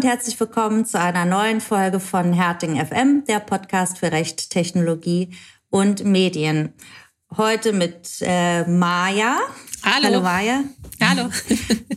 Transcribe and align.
Und 0.00 0.06
herzlich 0.06 0.40
willkommen 0.40 0.86
zu 0.86 0.98
einer 0.98 1.26
neuen 1.26 1.60
Folge 1.60 2.00
von 2.00 2.32
Herting 2.32 2.82
FM, 2.82 3.24
der 3.28 3.38
Podcast 3.38 3.98
für 3.98 4.10
Recht, 4.10 4.48
Technologie 4.48 5.36
und 5.68 6.04
Medien. 6.04 6.72
Heute 7.36 7.74
mit 7.74 8.08
äh, 8.22 8.64
Maja. 8.64 9.36
Hallo. 9.84 10.06
Hallo 10.06 10.20
Maja. 10.22 10.64
Hallo. 11.02 11.28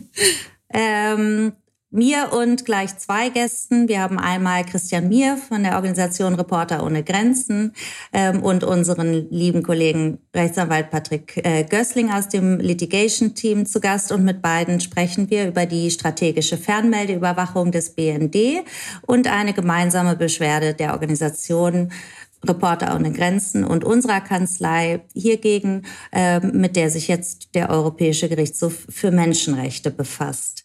ähm, 0.68 1.54
mir 1.94 2.32
und 2.32 2.64
gleich 2.64 2.98
zwei 2.98 3.28
Gästen. 3.28 3.88
Wir 3.88 4.00
haben 4.00 4.18
einmal 4.18 4.64
Christian 4.64 5.08
Mier 5.08 5.36
von 5.36 5.62
der 5.62 5.76
Organisation 5.76 6.34
Reporter 6.34 6.84
ohne 6.84 7.04
Grenzen 7.04 7.72
ähm, 8.12 8.42
und 8.42 8.64
unseren 8.64 9.30
lieben 9.30 9.62
Kollegen 9.62 10.18
Rechtsanwalt 10.34 10.90
Patrick 10.90 11.40
äh, 11.44 11.62
Gößling 11.62 12.10
aus 12.10 12.28
dem 12.28 12.58
Litigation-Team 12.58 13.64
zu 13.64 13.80
Gast. 13.80 14.10
Und 14.10 14.24
mit 14.24 14.42
beiden 14.42 14.80
sprechen 14.80 15.30
wir 15.30 15.46
über 15.46 15.66
die 15.66 15.90
strategische 15.92 16.58
Fernmeldeüberwachung 16.58 17.70
des 17.70 17.90
BND 17.90 18.64
und 19.02 19.28
eine 19.28 19.52
gemeinsame 19.52 20.16
Beschwerde 20.16 20.74
der 20.74 20.94
Organisation 20.94 21.92
Reporter 22.44 22.94
ohne 22.96 23.12
Grenzen 23.12 23.64
und 23.64 23.84
unserer 23.84 24.20
Kanzlei 24.20 25.02
hiergegen, 25.14 25.82
äh, 26.12 26.40
mit 26.40 26.74
der 26.74 26.90
sich 26.90 27.06
jetzt 27.06 27.54
der 27.54 27.70
Europäische 27.70 28.28
Gerichtshof 28.28 28.86
für 28.88 29.12
Menschenrechte 29.12 29.90
befasst. 29.90 30.63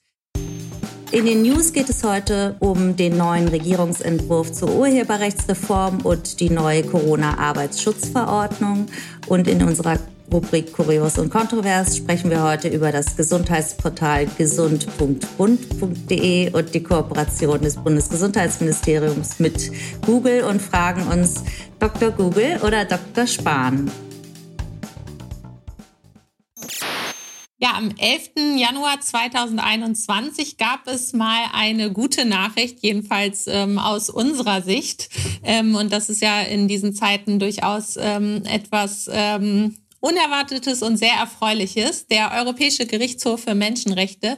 In 1.12 1.26
den 1.26 1.42
News 1.42 1.74
geht 1.74 1.90
es 1.90 2.04
heute 2.04 2.56
um 2.60 2.96
den 2.96 3.18
neuen 3.18 3.48
Regierungsentwurf 3.48 4.52
zur 4.52 4.76
Urheberrechtsreform 4.76 6.02
und 6.02 6.40
die 6.40 6.52
neue 6.52 6.84
Corona-Arbeitsschutzverordnung. 6.84 8.86
Und 9.26 9.48
in 9.48 9.64
unserer 9.64 9.98
Rubrik 10.32 10.72
Kurios 10.72 11.18
und 11.18 11.32
Kontrovers 11.32 11.98
sprechen 11.98 12.30
wir 12.30 12.44
heute 12.44 12.68
über 12.68 12.92
das 12.92 13.18
Gesundheitsportal 13.18 14.28
gesund.bund.de 14.38 16.52
und 16.52 16.76
die 16.76 16.84
Kooperation 16.84 17.60
des 17.60 17.78
Bundesgesundheitsministeriums 17.78 19.40
mit 19.40 19.72
Google 20.06 20.44
und 20.44 20.62
fragen 20.62 21.08
uns 21.08 21.44
Dr. 21.80 22.12
Google 22.12 22.60
oder 22.64 22.86
Dr. 22.86 23.26
Spahn. 23.26 23.90
Ja, 27.62 27.74
am 27.74 27.90
11. 27.98 28.58
Januar 28.58 29.02
2021 29.02 30.56
gab 30.56 30.88
es 30.88 31.12
mal 31.12 31.44
eine 31.52 31.92
gute 31.92 32.24
Nachricht, 32.24 32.80
jedenfalls 32.82 33.48
ähm, 33.48 33.78
aus 33.78 34.10
unserer 34.10 34.62
Sicht. 34.62 35.10
Ähm, 35.44 35.76
und 35.76 35.92
das 35.92 36.08
ist 36.10 36.22
ja 36.22 36.40
in 36.40 36.70
diesen 36.70 36.96
Zeiten 36.96 37.38
durchaus 37.38 37.98
ähm, 37.98 38.44
etwas 38.46 39.10
ähm, 39.12 39.76
Unerwartetes 40.00 40.82
und 40.82 40.96
sehr 40.96 41.16
Erfreuliches. 41.16 42.08
Der 42.08 42.32
Europäische 42.32 42.86
Gerichtshof 42.86 43.44
für 43.44 43.56
Menschenrechte 43.56 44.38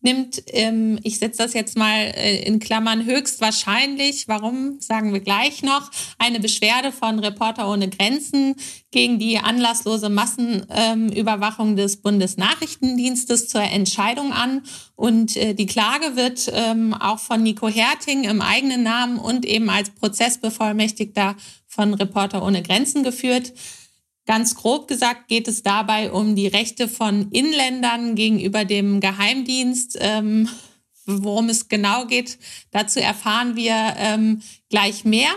nimmt, 0.00 0.42
ähm, 0.48 0.98
ich 1.02 1.18
setze 1.18 1.42
das 1.42 1.54
jetzt 1.54 1.76
mal 1.76 1.96
äh, 1.96 2.42
in 2.42 2.60
Klammern, 2.60 3.04
höchstwahrscheinlich, 3.04 4.28
warum 4.28 4.80
sagen 4.80 5.12
wir 5.12 5.20
gleich 5.20 5.62
noch, 5.62 5.90
eine 6.18 6.40
Beschwerde 6.40 6.92
von 6.92 7.18
Reporter 7.18 7.68
ohne 7.70 7.88
Grenzen 7.88 8.54
gegen 8.90 9.18
die 9.18 9.38
anlasslose 9.38 10.08
Massenüberwachung 10.08 11.70
ähm, 11.70 11.76
des 11.76 12.00
Bundesnachrichtendienstes 12.00 13.48
zur 13.48 13.62
Entscheidung 13.62 14.32
an. 14.32 14.62
Und 14.94 15.36
äh, 15.36 15.54
die 15.54 15.66
Klage 15.66 16.16
wird 16.16 16.50
ähm, 16.52 16.94
auch 16.94 17.18
von 17.18 17.42
Nico 17.42 17.68
Herting 17.68 18.24
im 18.24 18.40
eigenen 18.40 18.84
Namen 18.84 19.18
und 19.18 19.44
eben 19.44 19.68
als 19.68 19.90
Prozessbevollmächtigter 19.90 21.36
von 21.66 21.94
Reporter 21.94 22.44
ohne 22.44 22.62
Grenzen 22.62 23.02
geführt. 23.02 23.52
Ganz 24.28 24.56
grob 24.56 24.88
gesagt 24.88 25.28
geht 25.28 25.48
es 25.48 25.62
dabei 25.62 26.12
um 26.12 26.36
die 26.36 26.48
Rechte 26.48 26.86
von 26.86 27.30
Inländern 27.30 28.14
gegenüber 28.14 28.66
dem 28.66 29.00
Geheimdienst. 29.00 29.96
Ähm, 30.02 30.50
worum 31.06 31.48
es 31.48 31.68
genau 31.68 32.04
geht, 32.04 32.38
dazu 32.70 33.00
erfahren 33.00 33.56
wir 33.56 33.94
ähm, 33.96 34.42
gleich 34.68 35.06
mehr. 35.06 35.30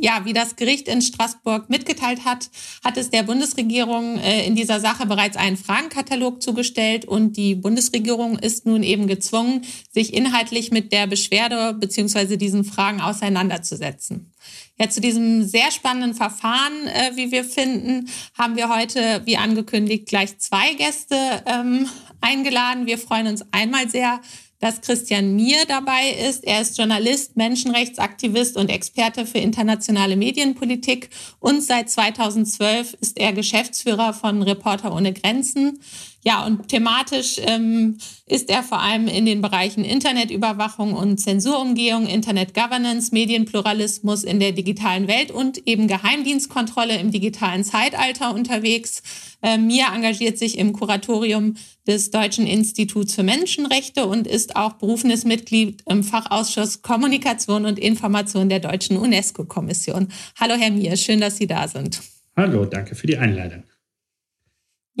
Ja, 0.00 0.24
wie 0.24 0.32
das 0.32 0.56
Gericht 0.56 0.88
in 0.88 1.02
Straßburg 1.02 1.68
mitgeteilt 1.68 2.24
hat, 2.24 2.48
hat 2.82 2.96
es 2.96 3.10
der 3.10 3.24
Bundesregierung 3.24 4.16
äh, 4.16 4.46
in 4.46 4.56
dieser 4.56 4.80
Sache 4.80 5.04
bereits 5.04 5.36
einen 5.36 5.58
Fragenkatalog 5.58 6.40
zugestellt 6.40 7.04
und 7.04 7.36
die 7.36 7.56
Bundesregierung 7.56 8.38
ist 8.38 8.64
nun 8.64 8.84
eben 8.84 9.06
gezwungen, 9.06 9.66
sich 9.90 10.14
inhaltlich 10.14 10.70
mit 10.70 10.92
der 10.92 11.08
Beschwerde 11.08 11.74
beziehungsweise 11.74 12.38
diesen 12.38 12.64
Fragen 12.64 13.02
auseinanderzusetzen. 13.02 14.32
Ja, 14.80 14.88
zu 14.88 15.00
diesem 15.00 15.44
sehr 15.44 15.72
spannenden 15.72 16.14
Verfahren, 16.14 16.86
äh, 16.86 17.10
wie 17.16 17.32
wir 17.32 17.42
finden, 17.42 18.08
haben 18.38 18.56
wir 18.56 18.68
heute, 18.68 19.22
wie 19.24 19.36
angekündigt, 19.36 20.06
gleich 20.06 20.38
zwei 20.38 20.74
Gäste 20.74 21.16
ähm, 21.46 21.88
eingeladen. 22.20 22.86
Wir 22.86 22.98
freuen 22.98 23.26
uns 23.26 23.44
einmal 23.50 23.88
sehr, 23.88 24.20
dass 24.60 24.80
Christian 24.80 25.34
Mier 25.34 25.64
dabei 25.66 26.10
ist. 26.28 26.44
Er 26.44 26.60
ist 26.60 26.78
Journalist, 26.78 27.36
Menschenrechtsaktivist 27.36 28.56
und 28.56 28.70
Experte 28.70 29.26
für 29.26 29.38
internationale 29.38 30.16
Medienpolitik 30.16 31.10
und 31.40 31.62
seit 31.62 31.90
2012 31.90 32.94
ist 33.00 33.18
er 33.18 33.32
Geschäftsführer 33.32 34.14
von 34.14 34.42
Reporter 34.42 34.94
ohne 34.94 35.12
Grenzen. 35.12 35.80
Ja, 36.24 36.44
und 36.44 36.68
thematisch 36.68 37.40
ähm, 37.46 37.96
ist 38.26 38.50
er 38.50 38.64
vor 38.64 38.80
allem 38.80 39.06
in 39.06 39.24
den 39.24 39.40
Bereichen 39.40 39.84
Internetüberwachung 39.84 40.92
und 40.92 41.18
Zensurumgehung, 41.18 42.06
Internet 42.06 42.54
Governance, 42.54 43.12
Medienpluralismus 43.12 44.24
in 44.24 44.40
der 44.40 44.50
digitalen 44.50 45.06
Welt 45.06 45.30
und 45.30 45.66
eben 45.66 45.86
Geheimdienstkontrolle 45.86 46.98
im 46.98 47.12
digitalen 47.12 47.62
Zeitalter 47.62 48.34
unterwegs. 48.34 49.02
Äh, 49.42 49.58
Mia 49.58 49.94
engagiert 49.94 50.38
sich 50.38 50.58
im 50.58 50.72
Kuratorium 50.72 51.54
des 51.86 52.10
Deutschen 52.10 52.48
Instituts 52.48 53.14
für 53.14 53.22
Menschenrechte 53.22 54.06
und 54.06 54.26
ist 54.26 54.56
auch 54.56 54.72
berufenes 54.72 55.24
Mitglied 55.24 55.84
im 55.88 56.02
Fachausschuss 56.02 56.82
Kommunikation 56.82 57.64
und 57.64 57.78
Information 57.78 58.48
der 58.48 58.58
Deutschen 58.58 58.96
UNESCO-Kommission. 58.96 60.08
Hallo, 60.38 60.54
Herr 60.58 60.72
Mier, 60.72 60.96
schön, 60.96 61.20
dass 61.20 61.36
Sie 61.36 61.46
da 61.46 61.68
sind. 61.68 62.00
Hallo, 62.36 62.64
danke 62.64 62.96
für 62.96 63.06
die 63.06 63.16
Einladung. 63.16 63.62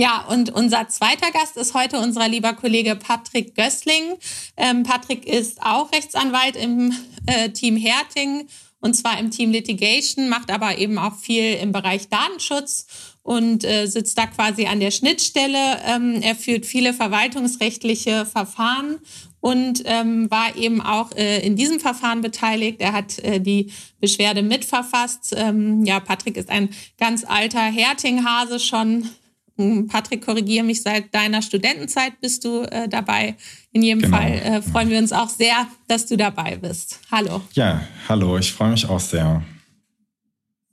Ja, 0.00 0.24
und 0.28 0.50
unser 0.50 0.86
zweiter 0.86 1.32
Gast 1.32 1.56
ist 1.56 1.74
heute 1.74 1.98
unser 1.98 2.28
lieber 2.28 2.52
Kollege 2.52 2.94
Patrick 2.94 3.56
Gößling. 3.56 4.14
Ähm, 4.56 4.84
Patrick 4.84 5.26
ist 5.26 5.60
auch 5.60 5.90
Rechtsanwalt 5.90 6.54
im 6.54 6.92
äh, 7.26 7.48
Team 7.50 7.76
Herting 7.76 8.46
und 8.78 8.94
zwar 8.94 9.18
im 9.18 9.32
Team 9.32 9.50
Litigation, 9.50 10.28
macht 10.28 10.52
aber 10.52 10.78
eben 10.78 10.98
auch 10.98 11.16
viel 11.16 11.54
im 11.54 11.72
Bereich 11.72 12.08
Datenschutz 12.08 12.86
und 13.24 13.64
äh, 13.64 13.86
sitzt 13.86 14.16
da 14.16 14.26
quasi 14.26 14.66
an 14.66 14.78
der 14.78 14.92
Schnittstelle. 14.92 15.80
Ähm, 15.84 16.22
er 16.22 16.36
führt 16.36 16.64
viele 16.64 16.94
verwaltungsrechtliche 16.94 18.24
Verfahren 18.24 19.00
und 19.40 19.82
ähm, 19.84 20.30
war 20.30 20.54
eben 20.54 20.80
auch 20.80 21.10
äh, 21.16 21.44
in 21.44 21.56
diesem 21.56 21.80
Verfahren 21.80 22.20
beteiligt. 22.20 22.80
Er 22.80 22.92
hat 22.92 23.18
äh, 23.18 23.40
die 23.40 23.72
Beschwerde 24.00 24.44
mitverfasst. 24.44 25.34
Ähm, 25.36 25.84
ja, 25.84 25.98
Patrick 25.98 26.36
ist 26.36 26.50
ein 26.50 26.68
ganz 27.00 27.24
alter 27.24 27.62
Hertinghase 27.62 28.60
schon 28.60 29.08
Patrick, 29.88 30.24
korrigiere 30.24 30.64
mich, 30.64 30.82
seit 30.82 31.12
deiner 31.12 31.42
Studentenzeit 31.42 32.20
bist 32.20 32.44
du 32.44 32.62
äh, 32.62 32.88
dabei. 32.88 33.34
In 33.72 33.82
jedem 33.82 34.02
genau. 34.02 34.16
Fall 34.16 34.32
äh, 34.32 34.62
freuen 34.62 34.88
wir 34.88 34.98
uns 34.98 35.12
auch 35.12 35.28
sehr, 35.28 35.66
dass 35.88 36.06
du 36.06 36.16
dabei 36.16 36.56
bist. 36.56 37.00
Hallo. 37.10 37.42
Ja, 37.52 37.82
hallo, 38.08 38.38
ich 38.38 38.52
freue 38.52 38.70
mich 38.70 38.88
auch 38.88 39.00
sehr. 39.00 39.42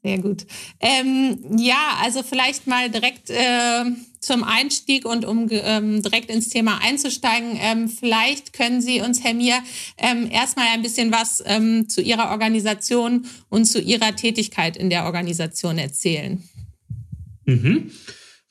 Sehr 0.04 0.20
gut. 0.20 0.46
Ähm, 0.80 1.40
ja, 1.58 1.98
also 2.00 2.22
vielleicht 2.22 2.68
mal 2.68 2.92
direkt 2.92 3.32
äh, 3.32 3.86
zum 4.20 4.44
Einstieg 4.44 5.04
und 5.04 5.26
um 5.26 5.48
ähm, 5.50 6.04
direkt 6.04 6.30
ins 6.30 6.50
Thema 6.50 6.80
einzusteigen. 6.84 7.58
Ähm, 7.60 7.90
vielleicht 7.90 8.54
können 8.54 8.82
Sie 8.82 9.02
uns, 9.02 9.24
Herr 9.24 9.34
Mir, 9.34 9.58
ähm, 9.98 10.30
erstmal 10.30 10.68
ein 10.68 10.84
bisschen 10.84 11.12
was 11.12 11.44
ähm, 11.48 11.90
zu 11.90 12.02
Ihrer 12.02 12.30
Organisation 12.30 13.26
und 13.50 13.66
zu 13.66 13.82
Ihrer 13.82 14.16
Tätigkeit 14.16 14.78
in 14.78 14.92
der 14.92 15.06
Organisation 15.06 15.80
erzählen. 15.80 16.44
Mhm. 17.46 17.90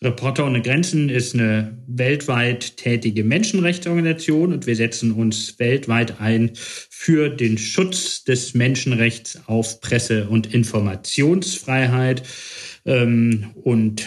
Reporter 0.03 0.47
ohne 0.47 0.61
Grenzen 0.61 1.09
ist 1.09 1.35
eine 1.35 1.79
weltweit 1.87 2.77
tätige 2.77 3.25
Menschenrechtsorganisation 3.25 4.53
und 4.53 4.67
wir 4.67 4.77
setzen 4.77 5.13
uns 5.13 5.59
weltweit 5.59 6.21
ein 6.21 6.51
für 6.55 7.31
den 7.31 7.57
Schutz 7.57 8.25
des 8.25 8.55
Menschenrechts 8.55 9.41
auf 9.47 9.81
Presse- 9.81 10.29
und 10.29 10.53
Informationsfreiheit 10.53 12.23
ähm, 12.85 13.53
und 13.63 14.07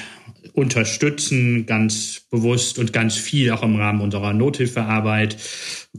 unterstützen 0.57 1.67
ganz 1.67 2.25
bewusst 2.31 2.79
und 2.79 2.91
ganz 2.91 3.15
viel 3.15 3.51
auch 3.51 3.61
im 3.61 3.75
Rahmen 3.75 4.01
unserer 4.01 4.33
Nothilfearbeit 4.33 5.37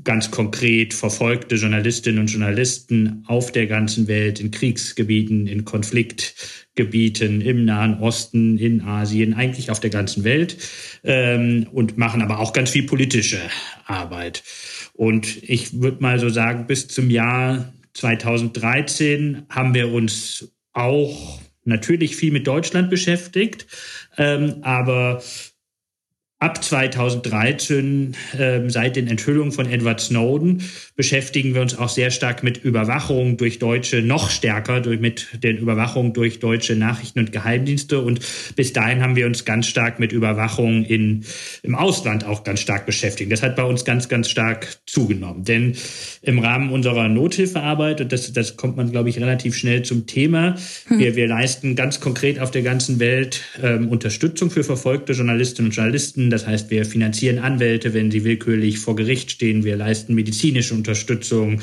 ganz 0.03 0.33
konkret 0.33 0.95
verfolgte 0.95 1.55
Journalistinnen 1.55 2.19
und 2.19 2.27
Journalisten 2.27 3.23
auf 3.29 3.53
der 3.53 3.69
ganzen 3.69 4.09
Welt 4.09 4.41
in 4.41 4.51
Kriegsgebieten, 4.51 5.47
in 5.47 5.65
Konflikt 5.65 6.67
Gebieten 6.75 7.41
im 7.41 7.67
Nahen 7.67 8.01
Osten, 8.01 8.59
in 8.59 8.81
Asien, 8.81 9.35
eigentlich 9.35 9.71
auf 9.71 9.79
der 9.79 9.91
ganzen 9.91 10.25
Welt 10.25 10.57
ähm, 11.05 11.69
und 11.73 11.97
machen 11.97 12.21
aber 12.21 12.41
auch 12.41 12.53
ganz 12.53 12.71
viel 12.71 12.83
politische 12.83 13.39
Arbeit. 13.87 14.43
Und 14.93 15.41
ich 15.49 15.81
würde 15.81 16.03
mal 16.03 16.19
so 16.19 16.31
sagen, 16.31 16.67
bis 16.67 16.89
zum 16.89 17.11
Jahr 17.11 17.73
2013 17.95 19.45
haben 19.51 19.75
wir 19.75 19.93
uns 19.93 20.53
auch 20.73 21.41
natürlich 21.69 22.17
viel 22.17 22.33
mit 22.33 22.47
Deutschland 22.47 22.91
beschäftigt, 22.91 23.67
ähm, 24.17 24.59
aber 24.63 25.23
ab 26.39 26.63
2013, 26.63 28.17
äh, 28.37 28.69
seit 28.69 28.97
den 28.97 29.09
Enthüllungen 29.09 29.53
von 29.53 29.67
Edward 29.67 30.01
Snowden, 30.01 30.63
beschäftigen 30.99 31.55
wir 31.55 31.63
uns 31.63 31.79
auch 31.79 31.89
sehr 31.89 32.11
stark 32.11 32.43
mit 32.43 32.59
Überwachung 32.59 33.37
durch 33.37 33.59
Deutsche, 33.59 34.03
noch 34.03 34.31
stärker 34.31 34.81
durch, 34.81 35.01
mit 35.01 35.29
den 35.43 35.57
Überwachungen 35.57 36.13
durch 36.13 36.41
deutsche 36.41 36.77
Nachrichten- 36.77 37.21
und 37.21 37.33
Geheimdienste. 37.33 38.01
Und 38.01 38.21
bis 38.57 38.73
dahin 38.73 39.01
haben 39.01 39.17
wir 39.17 39.27
uns 39.27 39.45
ganz 39.45 39.67
stark 39.67 40.01
mit 40.01 40.13
Überwachung 40.13 40.85
in, 40.85 41.25
im 41.63 41.75
Ausland 41.75 42.25
auch 42.25 42.45
ganz 42.45 42.61
stark 42.61 42.85
beschäftigt. 42.85 43.33
Das 43.33 43.43
hat 43.43 43.57
bei 43.57 43.65
uns 43.65 43.85
ganz, 43.85 44.09
ganz 44.09 44.29
stark 44.29 44.79
zugenommen. 44.87 45.45
Denn 45.45 45.75
im 46.23 46.39
Rahmen 46.39 46.71
unserer 46.71 47.09
Nothilfearbeit, 47.09 48.01
und 48.01 48.13
das, 48.13 48.33
das 48.33 48.57
kommt 48.57 48.77
man, 48.77 48.91
glaube 48.91 49.09
ich, 49.09 49.21
relativ 49.21 49.57
schnell 49.57 49.83
zum 49.83 50.07
Thema, 50.07 50.57
hm. 50.89 50.99
wir, 50.99 51.17
wir 51.17 51.29
leisten 51.29 51.77
ganz 51.77 52.01
konkret 52.01 52.41
auf 52.41 52.51
der 52.51 52.63
ganzen 52.63 52.99
Welt 52.99 53.43
ähm, 53.63 53.89
Unterstützung 53.89 54.51
für 54.51 54.65
verfolgte 54.65 55.13
Journalistinnen 55.13 55.71
und 55.71 55.77
Journalisten 55.77 56.29
das 56.31 56.47
heißt, 56.47 56.71
wir 56.71 56.85
finanzieren 56.85 57.39
Anwälte, 57.39 57.95
wenn 57.95 58.11
sie 58.11 58.25
willkürlich 58.25 58.79
vor 58.79 58.97
Gericht 58.97 59.31
stehen. 59.31 59.65
Wir 59.65 59.77
leisten 59.77 60.15
medizinische 60.15 60.75
Unterstützung. 60.89 61.61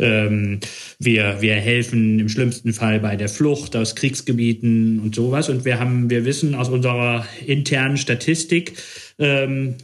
Ähm, 0.00 0.58
wir, 0.98 1.36
wir 1.40 1.54
helfen 1.54 2.18
im 2.18 2.28
schlimmsten 2.28 2.72
Fall 2.72 2.98
bei 2.98 3.14
der 3.14 3.28
Flucht 3.28 3.76
aus 3.76 3.94
Kriegsgebieten 3.94 4.98
und 4.98 5.14
sowas. 5.14 5.48
Und 5.48 5.64
wir 5.64 5.78
haben, 5.78 6.10
wir 6.10 6.24
wissen 6.24 6.56
aus 6.56 6.68
unserer 6.68 7.24
internen 7.46 7.96
Statistik, 7.96 8.72
ähm, 9.20 9.76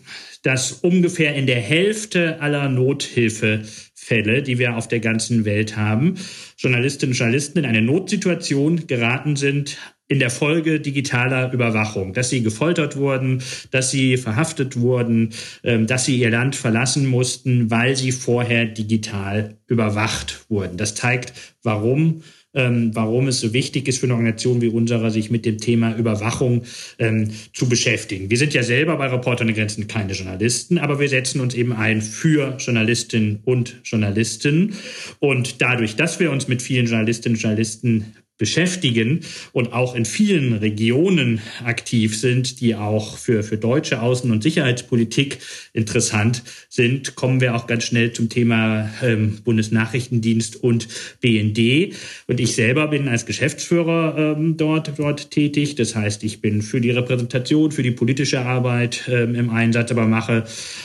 dass 0.43 0.73
ungefähr 0.73 1.37
in 1.37 1.47
der 1.47 1.61
Hälfte 1.61 2.41
aller 2.41 2.69
Nothilfefälle, 2.69 4.43
die 4.43 4.59
wir 4.59 4.77
auf 4.77 4.89
der 4.89 5.01
ganzen 5.01 5.45
Welt 5.45 5.77
haben, 5.77 6.17
Journalistinnen 6.57 7.13
und 7.13 7.19
Journalisten 7.19 7.61
in 7.61 7.67
eine 7.67 7.83
Notsituation 7.83 8.89
geraten 8.89 9.37
sind, 9.37 9.79
in 10.11 10.19
der 10.19 10.31
Folge 10.31 10.81
digitaler 10.81 11.53
Überwachung, 11.53 12.13
dass 12.13 12.31
sie 12.31 12.43
gefoltert 12.43 12.97
wurden, 12.97 13.43
dass 13.71 13.93
sie 13.93 14.17
verhaftet 14.17 14.79
wurden, 14.79 15.31
ähm, 15.63 15.87
dass 15.87 16.05
sie 16.05 16.19
ihr 16.19 16.31
Land 16.31 16.57
verlassen 16.57 17.07
mussten, 17.07 17.71
weil 17.71 17.95
sie 17.95 18.11
vorher 18.11 18.65
digital 18.65 19.55
überwacht 19.69 20.47
wurden. 20.49 20.77
Das 20.77 20.97
zeigt, 20.97 21.33
warum 21.63 22.23
ähm, 22.53 22.91
warum 22.95 23.29
es 23.29 23.39
so 23.39 23.53
wichtig 23.53 23.87
ist 23.87 23.99
für 23.99 24.07
eine 24.07 24.15
Organisation 24.15 24.61
wie 24.61 24.67
unsere, 24.67 25.13
sich 25.13 25.31
mit 25.31 25.47
dem 25.47 25.59
Thema 25.59 25.97
Überwachung 25.97 26.65
ähm, 26.99 27.31
zu 27.53 27.69
beschäftigen. 27.69 28.29
Wir 28.29 28.39
sind 28.39 28.53
ja 28.55 28.65
selber 28.65 28.97
bei 28.97 29.07
Reporter 29.07 29.45
ohne 29.45 29.55
Grenzen 29.55 29.87
keine 29.87 30.15
Journalisten, 30.15 30.79
aber 30.79 30.99
wir 30.99 31.09
setzen 31.09 31.41
uns 31.41 31.55
eben 31.55 31.73
ein 31.73 32.03
für 32.03 32.57
Journalistinnen 32.59 33.39
und 33.45 33.81
Journalisten. 33.85 34.75
Und 35.21 35.63
dadurch, 35.63 35.95
dass 35.95 36.19
wir 36.19 36.33
uns 36.33 36.49
mit 36.49 36.61
vielen 36.61 36.87
Journalistinnen 36.87 37.37
und 37.37 37.43
Journalisten 37.43 38.17
beschäftigen 38.41 39.21
und 39.53 39.75
auch 39.75 39.95
in 39.95 40.07
vielen 40.07 40.55
Regionen 40.55 41.43
aktiv 41.63 42.19
sind, 42.19 42.61
die 42.63 42.75
auch 42.75 43.19
für, 43.19 43.43
für 43.43 43.59
deutsche 43.59 44.03
Außen- 44.03 44.33
und 44.33 44.43
Sicherheitspolitik 44.43 45.39
interessant 45.75 46.43
sind, 46.71 47.17
kommen 47.17 47.43
wir 47.43 47.55
auch 47.55 47.67
ganz 47.67 47.85
schnell 47.85 48.13
zum 48.13 48.31
Thema 48.31 48.89
ähm, 49.03 49.39
Bundesnachrichtendienst 49.45 50.57
und 50.57 50.89
BND. 51.21 51.95
Und 52.29 52.41
ich 52.41 52.55
selber 52.55 52.89
bin 52.89 53.09
als 53.09 53.27
Geschäftsführer 53.27 54.37
ähm, 54.39 54.57
dort, 54.57 54.99
dort 54.99 55.31
tätig. 55.31 55.75
Das 55.75 55.95
heißt, 55.95 56.25
ich 56.25 56.41
bin 56.41 56.63
für 56.63 56.81
die 56.81 56.93
Repräsentation, 56.93 57.73
für 57.73 57.83
die 57.83 57.91
politische 57.91 58.41
Arbeit 58.41 59.03
ähm, 59.09 59.35
im 59.35 59.51
Einsatz, 59.51 59.91
aber 59.91 60.07
mache 60.07 60.45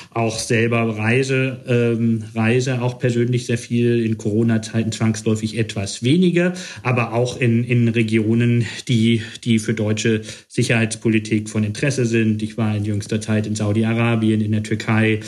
auch 0.09 0.39
selber 0.39 0.97
Reise, 0.97 1.61
ähm, 1.67 2.25
Reise 2.35 2.81
auch 2.81 2.99
persönlich 2.99 3.45
sehr 3.45 3.57
viel, 3.57 4.03
in 4.03 4.17
Corona-Zeiten 4.17 4.91
zwangsläufig 4.91 5.57
etwas 5.57 6.03
weniger, 6.03 6.53
aber 6.83 7.13
auch 7.13 7.39
in, 7.45 7.63
in 7.63 7.87
Regionen, 7.87 8.65
die, 8.87 9.21
die 9.43 9.59
für 9.59 9.75
deutsche 9.75 10.21
Sicherheitspolitik 10.47 11.47
von 11.47 11.63
Interesse 11.63 12.05
sind. 12.05 12.41
Ich 12.41 12.57
war 12.57 12.75
in 12.75 12.83
jüngster 12.83 13.21
Zeit 13.21 13.45
in 13.45 13.55
Saudi-Arabien, 13.55 14.41
in 14.41 14.51
der 14.51 14.63
Türkei. 14.63 15.19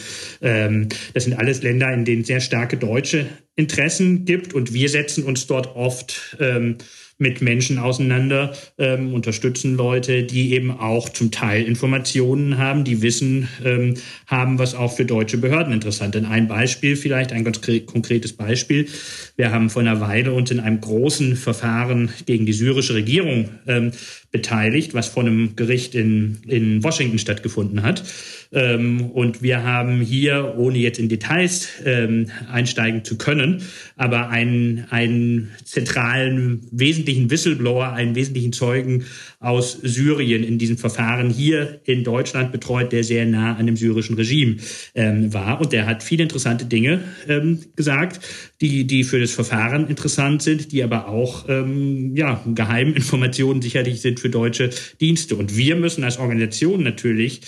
Ähm, 0.42 0.90
das 1.14 1.26
sind 1.26 1.36
alles 1.36 1.62
Länder, 1.62 1.94
in 1.94 2.06
denen 2.06 2.24
sehr 2.24 2.42
starke 2.42 2.78
deutsche 2.78 3.28
Interessen 3.56 4.26
gibt 4.26 4.54
und 4.54 4.74
wir 4.74 4.90
setzen 4.90 5.24
uns 5.24 5.46
dort 5.46 5.76
oft 5.76 6.36
ähm, 6.40 6.78
mit 7.20 7.42
Menschen 7.42 7.80
auseinander, 7.80 8.54
ähm, 8.78 9.14
unterstützen 9.14 9.76
Leute, 9.76 10.24
die 10.24 10.54
eben 10.54 10.72
auch 10.72 11.10
zum 11.10 11.32
Teil 11.32 11.64
Informationen 11.64 12.58
haben, 12.58 12.84
die 12.84 13.02
Wissen 13.02 13.48
ähm, 13.66 13.96
haben, 14.28 14.60
was 14.60 14.76
auch 14.76 14.96
für 14.96 15.06
deutsche 15.06 15.38
Behörden 15.38 15.74
interessant 15.74 16.16
ist. 16.16 16.26
Ein 16.26 16.48
Beispiel 16.48 16.96
vielleicht, 16.96 17.32
ein 17.32 17.44
ganz 17.44 17.60
konkretes 17.62 18.34
Beispiel. 18.34 18.88
Wir 19.36 19.52
haben 19.52 19.70
vor 19.70 19.82
einer 19.82 20.00
Weile 20.00 20.32
uns 20.32 20.52
in 20.52 20.60
einem 20.60 20.80
großen 20.80 21.36
Verfahren 21.36 22.10
gegen 22.26 22.46
die 22.46 22.54
syrische 22.54 22.94
Regierung 22.94 23.50
ähm, 23.68 23.92
beteiligt, 24.32 24.94
was 24.94 25.08
vor 25.08 25.24
einem 25.24 25.56
Gericht 25.56 25.96
in, 25.96 26.38
in 26.48 26.84
Washington 26.84 27.18
stattgefunden 27.18 27.82
hat. 27.82 28.04
Ähm, 28.52 29.10
und 29.12 29.42
wir 29.42 29.64
haben 29.64 30.02
hier, 30.02 30.54
ohne 30.58 30.78
jetzt 30.78 31.00
in 31.00 31.10
Details 31.10 31.70
ähm, 31.86 32.28
einsteigen 32.52 33.04
zu 33.04 33.18
können, 33.18 33.64
aber 33.96 34.30
einen, 34.30 34.86
einen 34.90 35.52
zentralen, 35.64 36.68
wesentlichen 36.72 37.07
Whistleblower, 37.08 37.94
einen 37.94 38.16
wesentlichen 38.16 38.54
Zeugen 38.54 39.06
aus 39.40 39.78
Syrien 39.82 40.44
in 40.44 40.58
diesem 40.58 40.78
Verfahren 40.78 41.30
hier 41.30 41.80
in 41.86 42.04
Deutschland 42.04 42.52
betreut, 42.52 42.92
der 42.92 43.04
sehr 43.04 43.26
nah 43.26 43.56
an 43.56 43.66
dem 43.66 43.78
syrischen 43.78 44.16
Regime 44.16 44.58
ähm, 44.96 45.34
war. 45.34 45.62
Und 45.62 45.74
der 45.74 45.86
hat 45.86 46.04
viele 46.04 46.24
interessante 46.24 46.66
Dinge 46.66 47.02
ähm, 47.28 47.60
gesagt, 47.76 48.20
die, 48.62 48.86
die 48.86 49.04
für 49.04 49.20
das 49.20 49.32
Verfahren 49.32 49.88
interessant 49.88 50.42
sind, 50.42 50.72
die 50.72 50.84
aber 50.84 51.08
auch 51.08 51.48
ähm, 51.48 52.16
ja, 52.16 52.44
Geheiminformationen 52.46 53.62
sicherlich 53.62 54.02
sind 54.02 54.20
für 54.20 54.30
deutsche 54.30 54.70
Dienste. 55.00 55.36
Und 55.36 55.56
wir 55.56 55.76
müssen 55.76 56.04
als 56.04 56.18
Organisation 56.18 56.84
natürlich 56.84 57.42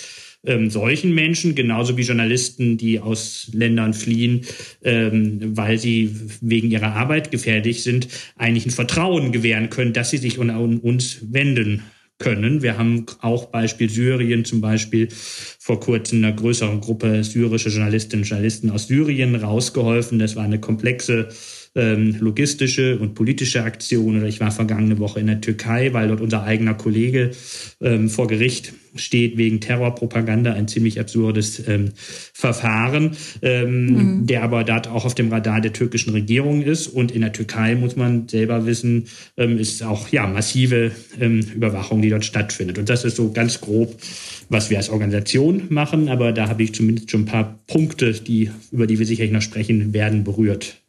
ähm, 0.44 0.70
solchen 0.70 1.14
Menschen, 1.14 1.54
genauso 1.54 1.96
wie 1.96 2.02
Journalisten, 2.02 2.78
die 2.78 3.00
aus 3.00 3.50
Ländern 3.52 3.94
fliehen, 3.94 4.42
ähm, 4.82 5.56
weil 5.56 5.78
sie 5.78 6.14
wegen 6.40 6.70
ihrer 6.70 6.94
Arbeit 6.94 7.30
gefährlich 7.30 7.82
sind, 7.82 8.08
eigentlich 8.36 8.66
ein 8.66 8.70
Vertrauen 8.70 9.32
gewähren 9.32 9.70
können, 9.70 9.92
dass 9.92 10.10
sie 10.10 10.18
sich 10.18 10.40
an 10.40 10.78
uns 10.78 11.18
wenden 11.30 11.82
können. 12.18 12.62
Wir 12.62 12.78
haben 12.78 13.06
auch 13.20 13.46
Beispiel 13.46 13.90
Syrien 13.90 14.44
zum 14.44 14.60
Beispiel 14.60 15.08
vor 15.10 15.80
kurzem 15.80 16.22
einer 16.24 16.34
größeren 16.34 16.80
Gruppe 16.80 17.24
syrische 17.24 17.70
Journalistinnen 17.70 18.22
und 18.22 18.28
Journalisten 18.28 18.70
aus 18.70 18.86
Syrien 18.86 19.34
rausgeholfen. 19.34 20.18
Das 20.18 20.36
war 20.36 20.44
eine 20.44 20.60
komplexe 20.60 21.28
ähm, 21.74 22.16
logistische 22.18 22.98
und 22.98 23.14
politische 23.14 23.62
Aktion. 23.62 24.18
Oder 24.18 24.26
ich 24.26 24.40
war 24.40 24.50
vergangene 24.50 24.98
Woche 24.98 25.20
in 25.20 25.26
der 25.26 25.40
Türkei, 25.40 25.92
weil 25.92 26.08
dort 26.08 26.20
unser 26.20 26.42
eigener 26.42 26.74
Kollege 26.74 27.30
ähm, 27.80 28.08
vor 28.08 28.26
Gericht 28.26 28.72
steht 28.96 29.36
wegen 29.36 29.60
Terrorpropaganda, 29.60 30.52
ein 30.52 30.66
ziemlich 30.66 30.98
absurdes 30.98 31.62
ähm, 31.68 31.92
Verfahren, 31.96 33.16
ähm, 33.42 33.86
mhm. 33.86 34.26
der 34.26 34.42
aber 34.42 34.64
dort 34.64 34.88
auch 34.88 35.04
auf 35.04 35.14
dem 35.14 35.30
Radar 35.30 35.60
der 35.60 35.72
türkischen 35.72 36.10
Regierung 36.10 36.62
ist. 36.62 36.88
Und 36.88 37.12
in 37.12 37.20
der 37.20 37.32
Türkei 37.32 37.74
muss 37.76 37.96
man 37.96 38.28
selber 38.28 38.66
wissen, 38.66 39.06
ähm, 39.36 39.58
ist 39.58 39.82
auch 39.82 40.08
ja 40.08 40.26
massive 40.26 40.90
ähm, 41.20 41.40
Überwachung, 41.54 42.02
die 42.02 42.10
dort 42.10 42.24
stattfindet. 42.24 42.78
Und 42.78 42.88
das 42.88 43.04
ist 43.04 43.16
so 43.16 43.30
ganz 43.30 43.60
grob, 43.60 43.96
was 44.48 44.70
wir 44.70 44.78
als 44.78 44.90
Organisation 44.90 45.64
machen. 45.68 46.08
Aber 46.08 46.32
da 46.32 46.48
habe 46.48 46.62
ich 46.62 46.74
zumindest 46.74 47.10
schon 47.10 47.22
ein 47.22 47.26
paar 47.26 47.60
Punkte, 47.68 48.12
die 48.12 48.50
über 48.72 48.86
die 48.86 48.98
wir 48.98 49.06
sicherlich 49.06 49.32
noch 49.32 49.42
sprechen 49.42 49.92
werden, 49.92 50.24
berührt. 50.24 50.82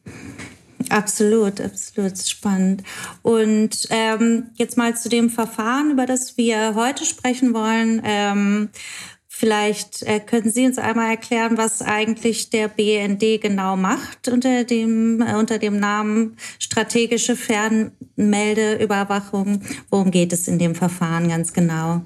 Absolut, 0.91 1.59
absolut 1.61 2.17
spannend. 2.17 2.83
Und 3.21 3.87
ähm, 3.91 4.49
jetzt 4.55 4.75
mal 4.75 4.97
zu 4.97 5.07
dem 5.07 5.29
Verfahren, 5.29 5.91
über 5.91 6.05
das 6.05 6.35
wir 6.35 6.75
heute 6.75 7.05
sprechen 7.05 7.53
wollen. 7.53 8.01
Ähm, 8.03 8.67
vielleicht 9.29 10.03
äh, 10.03 10.19
können 10.19 10.51
Sie 10.51 10.65
uns 10.65 10.77
einmal 10.77 11.11
erklären, 11.11 11.57
was 11.57 11.81
eigentlich 11.81 12.49
der 12.49 12.67
BND 12.67 13.39
genau 13.41 13.77
macht 13.77 14.27
unter 14.27 14.65
dem, 14.65 15.21
äh, 15.21 15.35
unter 15.35 15.59
dem 15.59 15.79
Namen 15.79 16.35
strategische 16.59 17.37
Fernmeldeüberwachung. 17.37 19.61
Worum 19.89 20.11
geht 20.11 20.33
es 20.33 20.49
in 20.49 20.59
dem 20.59 20.75
Verfahren 20.75 21.29
ganz 21.29 21.53
genau? 21.53 22.01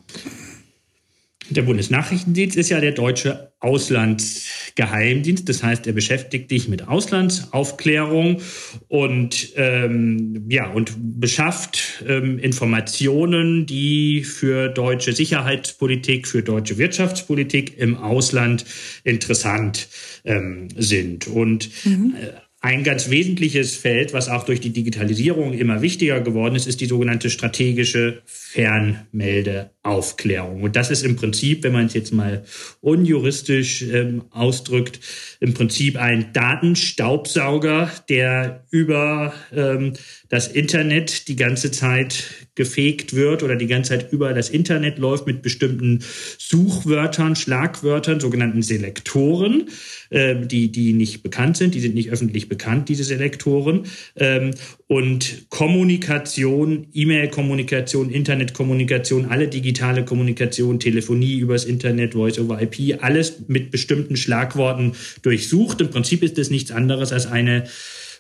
Der 1.50 1.62
Bundesnachrichtendienst 1.62 2.58
ist 2.58 2.70
ja 2.70 2.80
der 2.80 2.92
deutsche 2.92 3.52
Auslandsgeheimdienst. 3.60 5.48
Das 5.48 5.64
heißt, 5.64 5.86
er 5.86 5.94
beschäftigt 5.94 6.50
sich 6.50 6.68
mit 6.68 6.88
Auslandsaufklärung 6.88 8.42
und 8.88 9.50
ähm, 9.56 10.46
ja 10.50 10.70
und 10.70 10.94
beschafft 11.20 12.04
ähm, 12.08 12.40
Informationen, 12.40 13.66
die 13.66 14.24
für 14.24 14.70
deutsche 14.70 15.14
Sicherheitspolitik, 15.14 16.28
für 16.28 16.42
deutsche 16.42 16.78
Wirtschaftspolitik 16.78 17.78
im 17.78 17.98
Ausland 17.98 18.66
interessant 19.04 19.88
ähm, 20.24 20.70
sind. 20.76 21.28
Und 21.28 21.70
mhm. 21.86 22.16
äh, 22.20 22.32
ein 22.62 22.84
ganz 22.84 23.12
wesentliches 23.12 23.76
Feld, 23.76 24.14
was 24.14 24.28
auch 24.28 24.44
durch 24.44 24.60
die 24.60 24.72
Digitalisierung 24.72 25.54
immer 25.54 25.84
wichtiger 25.84 26.20
geworden 26.22 26.56
ist, 26.56 26.66
ist 26.66 26.82
die 26.82 26.88
sogenannte 26.88 27.30
strategische 27.30 28.24
Fernmeldeüberwachung. 28.26 29.75
Aufklärung. 29.86 30.64
Und 30.64 30.76
das 30.76 30.90
ist 30.90 31.04
im 31.04 31.16
Prinzip, 31.16 31.64
wenn 31.64 31.74
man 31.74 31.86
es 31.86 31.94
jetzt 31.94 32.12
mal 32.12 32.44
unjuristisch 32.82 33.84
ähm, 33.84 34.24
ausdrückt, 34.32 35.00
im 35.40 35.54
Prinzip 35.54 35.98
ein 35.98 36.34
Datenstaubsauger, 36.34 37.92
der 38.10 38.66
über 38.72 39.34
ähm, 39.54 39.94
das 40.30 40.48
Internet 40.48 41.28
die 41.28 41.36
ganze 41.36 41.70
Zeit 41.72 42.46
gefegt 42.56 43.14
wird 43.14 43.44
oder 43.44 43.56
die 43.56 43.68
ganze 43.68 43.90
Zeit 43.90 44.12
über 44.12 44.34
das 44.34 44.50
Internet 44.50 44.98
läuft 44.98 45.28
mit 45.28 45.42
bestimmten 45.42 46.04
Suchwörtern, 46.38 47.36
Schlagwörtern, 47.36 48.20
sogenannten 48.20 48.62
Selektoren, 48.62 49.70
äh, 50.10 50.36
die, 50.36 50.72
die 50.72 50.94
nicht 50.94 51.22
bekannt 51.22 51.58
sind, 51.58 51.76
die 51.76 51.82
sind 51.82 51.96
nicht 51.96 52.10
öffentlich 52.12 52.50
bekannt, 52.50 52.90
diese 52.90 53.04
Selektoren. 53.04 53.84
Ähm, 54.16 54.52
und 54.88 55.48
Kommunikation, 55.50 56.88
E-Mail-Kommunikation, 56.94 58.10
Internetkommunikation, 58.10 59.26
alle 59.26 59.48
digitale 59.76 60.06
Kommunikation, 60.06 60.80
Telefonie 60.80 61.38
übers 61.38 61.66
Internet, 61.66 62.14
Voice-over-IP, 62.14 63.04
alles 63.04 63.44
mit 63.48 63.72
bestimmten 63.72 64.16
Schlagworten 64.16 64.94
durchsucht. 65.22 65.82
Im 65.82 65.90
Prinzip 65.90 66.24
ist 66.24 66.38
es 66.38 66.50
nichts 66.50 66.72
anderes 66.72 67.12
als 67.12 67.28
eine 67.28 67.66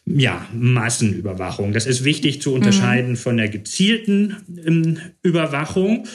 ja, 0.06 0.46
Massenüberwachung. 0.54 1.72
Das 1.72 1.86
ist 1.86 2.04
wichtig 2.04 2.42
zu 2.42 2.54
unterscheiden 2.54 3.12
mhm. 3.12 3.16
von 3.16 3.38
der 3.38 3.48
gezielten 3.48 4.36
ähm, 4.66 4.98
Überwachung. 5.24 6.06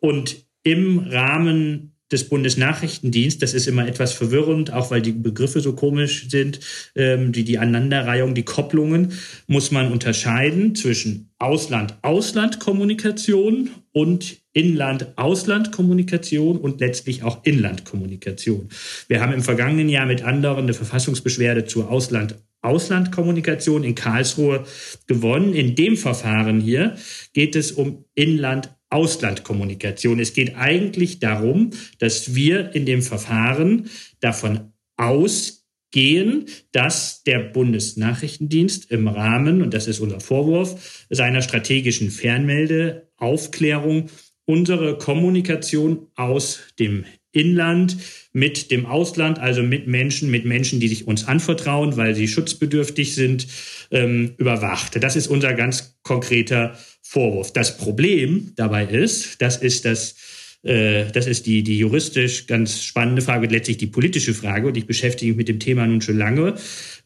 Und 0.00 0.44
im 0.64 0.98
Rahmen 0.98 1.92
des 2.10 2.28
Bundesnachrichtendienstes, 2.28 3.38
das 3.38 3.54
ist 3.54 3.68
immer 3.68 3.86
etwas 3.86 4.14
verwirrend, 4.14 4.72
auch 4.72 4.90
weil 4.90 5.02
die 5.02 5.12
Begriffe 5.12 5.60
so 5.60 5.74
komisch 5.74 6.30
sind, 6.30 6.58
ähm, 6.94 7.32
die, 7.32 7.44
die 7.44 7.58
Aneinanderreihung, 7.58 8.34
die 8.34 8.44
Kopplungen, 8.44 9.12
muss 9.46 9.70
man 9.70 9.92
unterscheiden 9.92 10.74
zwischen 10.74 11.28
Ausland-Ausland-Kommunikation 11.38 13.68
und 13.92 14.38
Inland-Ausland-Kommunikation 14.58 16.58
und 16.58 16.80
letztlich 16.80 17.22
auch 17.22 17.44
Inland-Kommunikation. 17.44 18.68
Wir 19.06 19.20
haben 19.20 19.32
im 19.32 19.42
vergangenen 19.42 19.88
Jahr 19.88 20.06
mit 20.06 20.24
anderen 20.24 20.64
eine 20.64 20.74
Verfassungsbeschwerde 20.74 21.64
zur 21.64 21.88
Ausland 21.88 22.34
Auslandkommunikation 22.60 23.84
in 23.84 23.94
Karlsruhe 23.94 24.66
gewonnen. 25.06 25.54
In 25.54 25.76
dem 25.76 25.96
Verfahren 25.96 26.60
hier 26.60 26.96
geht 27.32 27.54
es 27.54 27.70
um 27.70 28.04
Inland-Ausland-Kommunikation. 28.16 30.18
Es 30.18 30.32
geht 30.32 30.56
eigentlich 30.56 31.20
darum, 31.20 31.70
dass 32.00 32.34
wir 32.34 32.74
in 32.74 32.84
dem 32.84 33.02
Verfahren 33.02 33.88
davon 34.18 34.72
ausgehen, 34.96 36.46
dass 36.72 37.22
der 37.22 37.38
Bundesnachrichtendienst 37.38 38.90
im 38.90 39.06
Rahmen, 39.06 39.62
und 39.62 39.72
das 39.72 39.86
ist 39.86 40.00
unser 40.00 40.18
Vorwurf, 40.18 41.06
seiner 41.10 41.42
strategischen 41.42 42.10
Fernmeldeaufklärung 42.10 44.08
unsere 44.48 44.96
Kommunikation 44.96 46.06
aus 46.14 46.60
dem 46.78 47.04
Inland 47.32 47.98
mit 48.32 48.70
dem 48.70 48.86
Ausland, 48.86 49.38
also 49.38 49.62
mit 49.62 49.86
Menschen, 49.86 50.30
mit 50.30 50.46
Menschen, 50.46 50.80
die 50.80 50.88
sich 50.88 51.06
uns 51.06 51.28
anvertrauen, 51.28 51.98
weil 51.98 52.14
sie 52.14 52.26
schutzbedürftig 52.26 53.14
sind, 53.14 53.46
ähm, 53.90 54.32
überwacht. 54.38 55.02
Das 55.02 55.16
ist 55.16 55.26
unser 55.26 55.52
ganz 55.52 55.98
konkreter 56.02 56.78
Vorwurf. 57.02 57.52
Das 57.52 57.76
Problem 57.76 58.52
dabei 58.56 58.86
ist, 58.86 59.42
das 59.42 59.58
ist 59.58 59.84
das 59.84 60.14
das 60.62 61.26
ist 61.26 61.46
die, 61.46 61.62
die 61.62 61.78
juristisch 61.78 62.46
ganz 62.46 62.82
spannende 62.82 63.22
Frage, 63.22 63.46
letztlich 63.46 63.76
die 63.76 63.86
politische 63.86 64.34
Frage. 64.34 64.66
Und 64.66 64.76
ich 64.76 64.86
beschäftige 64.86 65.30
mich 65.32 65.38
mit 65.38 65.48
dem 65.48 65.60
Thema 65.60 65.86
nun 65.86 66.00
schon 66.00 66.18
lange. 66.18 66.54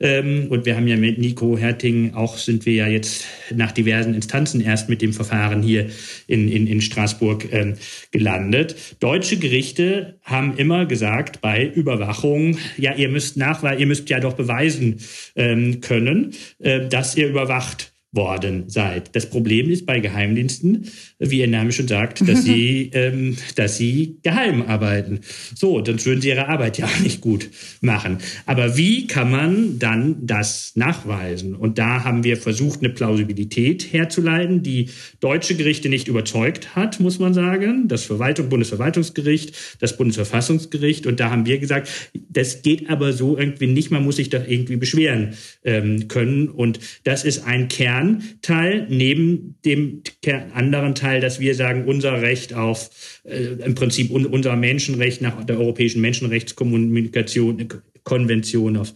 Ähm, 0.01 0.47
und 0.49 0.67
wir 0.67 0.77
haben 0.77 0.89
ja 0.89 0.97
mit 0.97 1.19
Nico 1.19 1.57
Herting 1.57 2.15
auch, 2.15 2.39
sind 2.39 2.67
wir 2.67 2.75
ja 2.75 2.87
jetzt 2.89 3.25
nach 3.55 3.73
diversen 3.73 4.15
Instanzen 4.15 4.61
erst 4.61 4.89
mit 4.89 5.03
dem 5.03 5.13
Verfahren 5.13 5.63
hier 5.63 5.87
in, 6.27 6.49
in, 6.49 6.67
in 6.67 6.81
Straßburg 6.81 7.53
ähm, 7.53 7.75
gelandet. 8.11 8.75
Deutsche 9.01 9.37
Gerichte 9.37 10.19
haben 10.23 10.57
immer 10.57 10.87
gesagt 10.87 11.41
bei 11.41 11.67
Überwachung, 11.67 12.59
ja, 12.77 12.95
ihr 12.95 13.09
müsst 13.09 13.37
nachweisen, 13.37 13.81
ihr 13.81 13.87
müsst 13.87 14.11
ja 14.11 14.19
doch 14.19 14.35
beweisen 14.35 15.01
ähm, 15.37 15.81
können, 15.81 16.35
äh, 16.59 16.89
dass 16.89 17.17
ihr 17.17 17.29
überwacht 17.29 17.92
worden 18.13 18.65
seid. 18.69 19.17
Das 19.17 19.29
Problem 19.29 19.71
ist 19.71 19.87
bei 19.87 19.99
Geheimdiensten, 19.99 20.87
wie 21.19 21.41
Ihr 21.41 21.49
Name 21.49 21.73
schon 21.73 21.89
sagt, 21.89 22.27
dass 22.29 22.45
sie, 22.45 22.91
ähm, 22.93 23.37
dass 23.57 23.79
sie 23.79 24.19
geheim 24.23 24.63
arbeiten. 24.63 25.21
So, 25.55 25.81
dann 25.81 26.03
würden 26.05 26.21
sie 26.21 26.29
ihre 26.29 26.49
Arbeit 26.49 26.77
ja 26.77 26.85
auch 26.85 27.01
nicht 27.03 27.23
gut 27.23 27.49
machen. 27.81 28.19
Aber 28.45 28.77
wie 28.77 29.07
kann 29.07 29.31
man 29.31 29.79
dann 29.79 30.27
das 30.27 30.73
nachweisen? 30.75 31.55
Und 31.55 31.79
da 31.79 32.05
haben 32.05 32.23
wir 32.23 32.37
versucht, 32.37 32.81
eine 32.81 32.91
Plausibilität 32.91 33.93
herzuleiten, 33.93 34.63
die 34.63 34.91
deutsche 35.21 35.55
Gerichte 35.55 35.89
nicht 35.89 36.07
überzeugt 36.07 36.77
hat, 36.77 37.01
muss 37.01 37.19
man 37.19 37.33
sagen. 37.33 37.89
Das 37.89 38.05
Verwaltung, 38.05 38.51
Bundesverwaltungsgericht, 38.51 39.55
das 39.81 39.97
Bundesverfassungsgericht. 39.97 41.07
Und 41.07 41.19
da 41.19 41.31
haben 41.31 41.47
wir 41.47 41.59
gesagt, 41.59 41.89
das 42.29 42.61
geht 42.61 42.91
aber 42.91 43.15
so 43.15 43.39
irgendwie 43.39 43.69
nicht. 43.69 43.91
Man 43.91 44.05
muss 44.05 44.17
sich 44.17 44.29
doch 44.29 44.47
irgendwie 44.47 44.77
beschweren 44.77 45.35
ähm, 45.65 46.09
können. 46.09 46.49
Und 46.49 46.79
das 47.05 47.25
ist 47.25 47.47
ein 47.47 47.69
Kern 47.69 48.02
Kernteil 48.03 48.87
neben 48.89 49.57
dem 49.65 50.03
anderen 50.55 50.95
Teil, 50.95 51.21
dass 51.21 51.41
wir 51.41 51.55
sagen, 51.55 51.85
unser 51.87 52.21
Recht 52.23 52.55
auf 52.55 52.91
äh, 53.25 53.65
im 53.65 53.75
Prinzip 53.75 54.11
un, 54.11 54.27
unser 54.27 54.57
Menschenrecht 54.57 55.23
nach 55.23 55.45
der 55.45 55.59
Europäischen 55.59 56.01
Menschenrechtskommunikation 56.01 57.69
Konvention 58.05 58.77
auf 58.77 58.93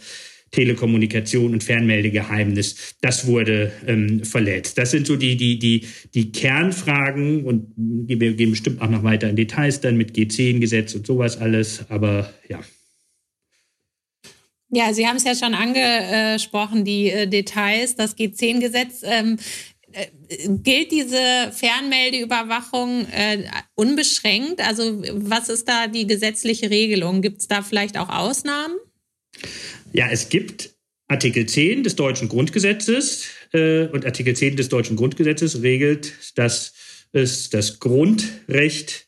Telekommunikation 0.51 1.53
und 1.53 1.65
Fernmeldegeheimnis, 1.65 2.97
das 3.01 3.27
wurde 3.27 3.73
ähm, 3.87 4.25
verletzt. 4.25 4.79
Das 4.79 4.91
sind 4.91 5.07
so 5.07 5.17
die, 5.17 5.37
die, 5.37 5.59
die, 5.59 5.87
die 6.15 6.33
Kernfragen 6.33 7.45
und 7.45 7.73
wir 7.77 8.33
gehen 8.33 8.51
bestimmt 8.51 8.81
auch 8.81 8.89
noch 8.89 9.03
weiter 9.03 9.29
in 9.29 9.37
Details 9.37 9.81
dann 9.81 9.97
mit 9.97 10.17
G10-Gesetz 10.17 10.95
und 10.95 11.07
sowas 11.07 11.37
alles, 11.39 11.85
aber 11.91 12.33
ja. 12.49 12.61
Ja, 14.71 14.93
Sie 14.93 15.07
haben 15.07 15.17
es 15.17 15.25
ja 15.25 15.35
schon 15.35 15.55
angesprochen, 15.55 16.85
die 16.85 17.11
äh, 17.11 17.27
Details, 17.27 17.95
das 17.95 18.17
G10-Gesetz. 18.17 19.03
Ähm, 19.05 19.39
äh, 19.93 20.09
gilt 20.49 20.93
diese 20.93 21.53
Fernmeldeüberwachung 21.53 23.07
äh, 23.11 23.45
unbeschränkt? 23.75 24.61
Also 24.61 25.03
was 25.13 25.49
ist 25.49 25.69
da 25.69 25.87
die 25.87 26.07
gesetzliche 26.07 26.69
Regelung? 26.69 27.23
Gibt 27.23 27.41
es 27.41 27.49
da 27.49 27.63
vielleicht 27.63 27.97
auch 27.97 28.09
Ausnahmen? 28.09 28.75
Ja, 29.93 30.09
es 30.11 30.29
gibt 30.29 30.75
Artikel 31.09 31.47
10 31.47 31.85
des 31.85 31.97
deutschen 31.97 32.29
Grundgesetzes 32.29 33.27
äh, 33.53 33.87
und 33.87 34.05
Artikel 34.05 34.35
10 34.35 34.57
des 34.57 34.69
deutschen 34.69 34.97
Grundgesetzes 34.97 35.63
regelt, 35.63 36.13
dass 36.35 36.75
es 37.13 37.49
das 37.51 37.79
Grundrecht 37.79 39.06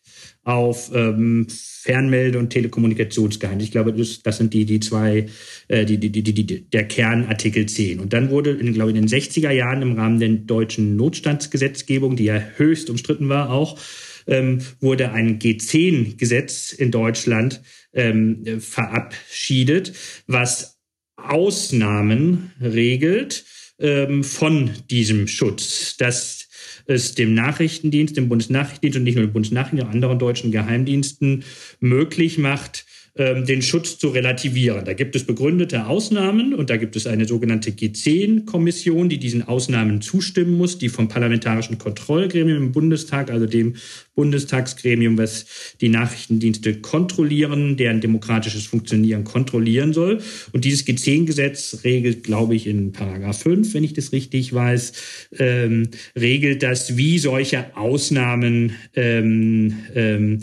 auf 0.48 0.90
ähm, 0.94 1.46
Fernmelde- 1.50 2.38
und 2.38 2.48
Telekommunikationsgeheimnis. 2.48 3.66
Ich 3.66 3.70
glaube, 3.70 3.92
das, 3.92 4.22
das 4.22 4.38
sind 4.38 4.54
die, 4.54 4.64
die 4.64 4.80
zwei, 4.80 5.26
äh, 5.68 5.84
die, 5.84 5.98
die, 5.98 6.10
die, 6.10 6.22
die, 6.22 6.70
der 6.70 6.88
Kern 6.88 7.26
Artikel 7.26 7.66
10. 7.66 8.00
Und 8.00 8.14
dann 8.14 8.30
wurde, 8.30 8.52
in, 8.52 8.72
glaube 8.72 8.90
ich, 8.90 8.96
in 8.96 9.06
den 9.06 9.10
60er 9.10 9.50
Jahren 9.50 9.82
im 9.82 9.92
Rahmen 9.92 10.18
der 10.18 10.30
deutschen 10.30 10.96
Notstandsgesetzgebung, 10.96 12.16
die 12.16 12.24
ja 12.24 12.42
höchst 12.56 12.88
umstritten 12.88 13.28
war 13.28 13.50
auch, 13.50 13.78
ähm, 14.26 14.62
wurde 14.80 15.12
ein 15.12 15.38
G10-Gesetz 15.38 16.72
in 16.72 16.90
Deutschland 16.92 17.60
ähm, 17.92 18.58
verabschiedet, 18.58 19.92
was 20.26 20.78
Ausnahmen 21.16 22.52
regelt 22.58 23.44
ähm, 23.78 24.24
von 24.24 24.70
diesem 24.88 25.28
Schutz. 25.28 25.98
Das 25.98 26.47
es 26.88 27.14
dem 27.14 27.34
Nachrichtendienst, 27.34 28.16
dem 28.16 28.28
Bundesnachrichtendienst 28.28 28.98
und 28.98 29.04
nicht 29.04 29.14
nur 29.14 29.26
dem 29.26 29.32
Bundesnachrichtendienst, 29.32 29.94
anderen 29.94 30.18
deutschen 30.18 30.50
Geheimdiensten 30.50 31.44
möglich 31.80 32.38
macht, 32.38 32.86
den 33.18 33.62
Schutz 33.62 33.98
zu 33.98 34.10
relativieren. 34.10 34.84
Da 34.84 34.92
gibt 34.92 35.16
es 35.16 35.24
begründete 35.24 35.86
Ausnahmen 35.86 36.54
und 36.54 36.70
da 36.70 36.76
gibt 36.76 36.94
es 36.94 37.06
eine 37.08 37.26
sogenannte 37.26 37.70
G10-Kommission, 37.70 39.08
die 39.08 39.18
diesen 39.18 39.42
Ausnahmen 39.42 40.00
zustimmen 40.00 40.56
muss, 40.56 40.78
die 40.78 40.88
vom 40.88 41.08
Parlamentarischen 41.08 41.78
Kontrollgremium 41.78 42.58
im 42.58 42.72
Bundestag, 42.72 43.32
also 43.32 43.46
dem 43.46 43.74
Bundestagsgremium, 44.14 45.18
was 45.18 45.46
die 45.80 45.88
Nachrichtendienste 45.88 46.80
kontrollieren, 46.80 47.76
deren 47.76 48.00
demokratisches 48.00 48.66
Funktionieren 48.66 49.24
kontrollieren 49.24 49.92
soll. 49.92 50.20
Und 50.52 50.64
dieses 50.64 50.86
G10-Gesetz 50.86 51.80
regelt, 51.84 52.24
glaube 52.24 52.54
ich, 52.54 52.66
in 52.66 52.92
Paragraph 52.92 53.42
5, 53.42 53.74
wenn 53.74 53.84
ich 53.84 53.94
das 53.94 54.12
richtig 54.12 54.52
weiß, 54.52 54.92
ähm, 55.38 55.88
regelt 56.16 56.62
das, 56.62 56.96
wie 56.96 57.18
solche 57.18 57.76
Ausnahmen 57.76 58.72
ähm, 58.94 59.74
ähm, 59.94 60.40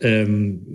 ähm, 0.00 0.72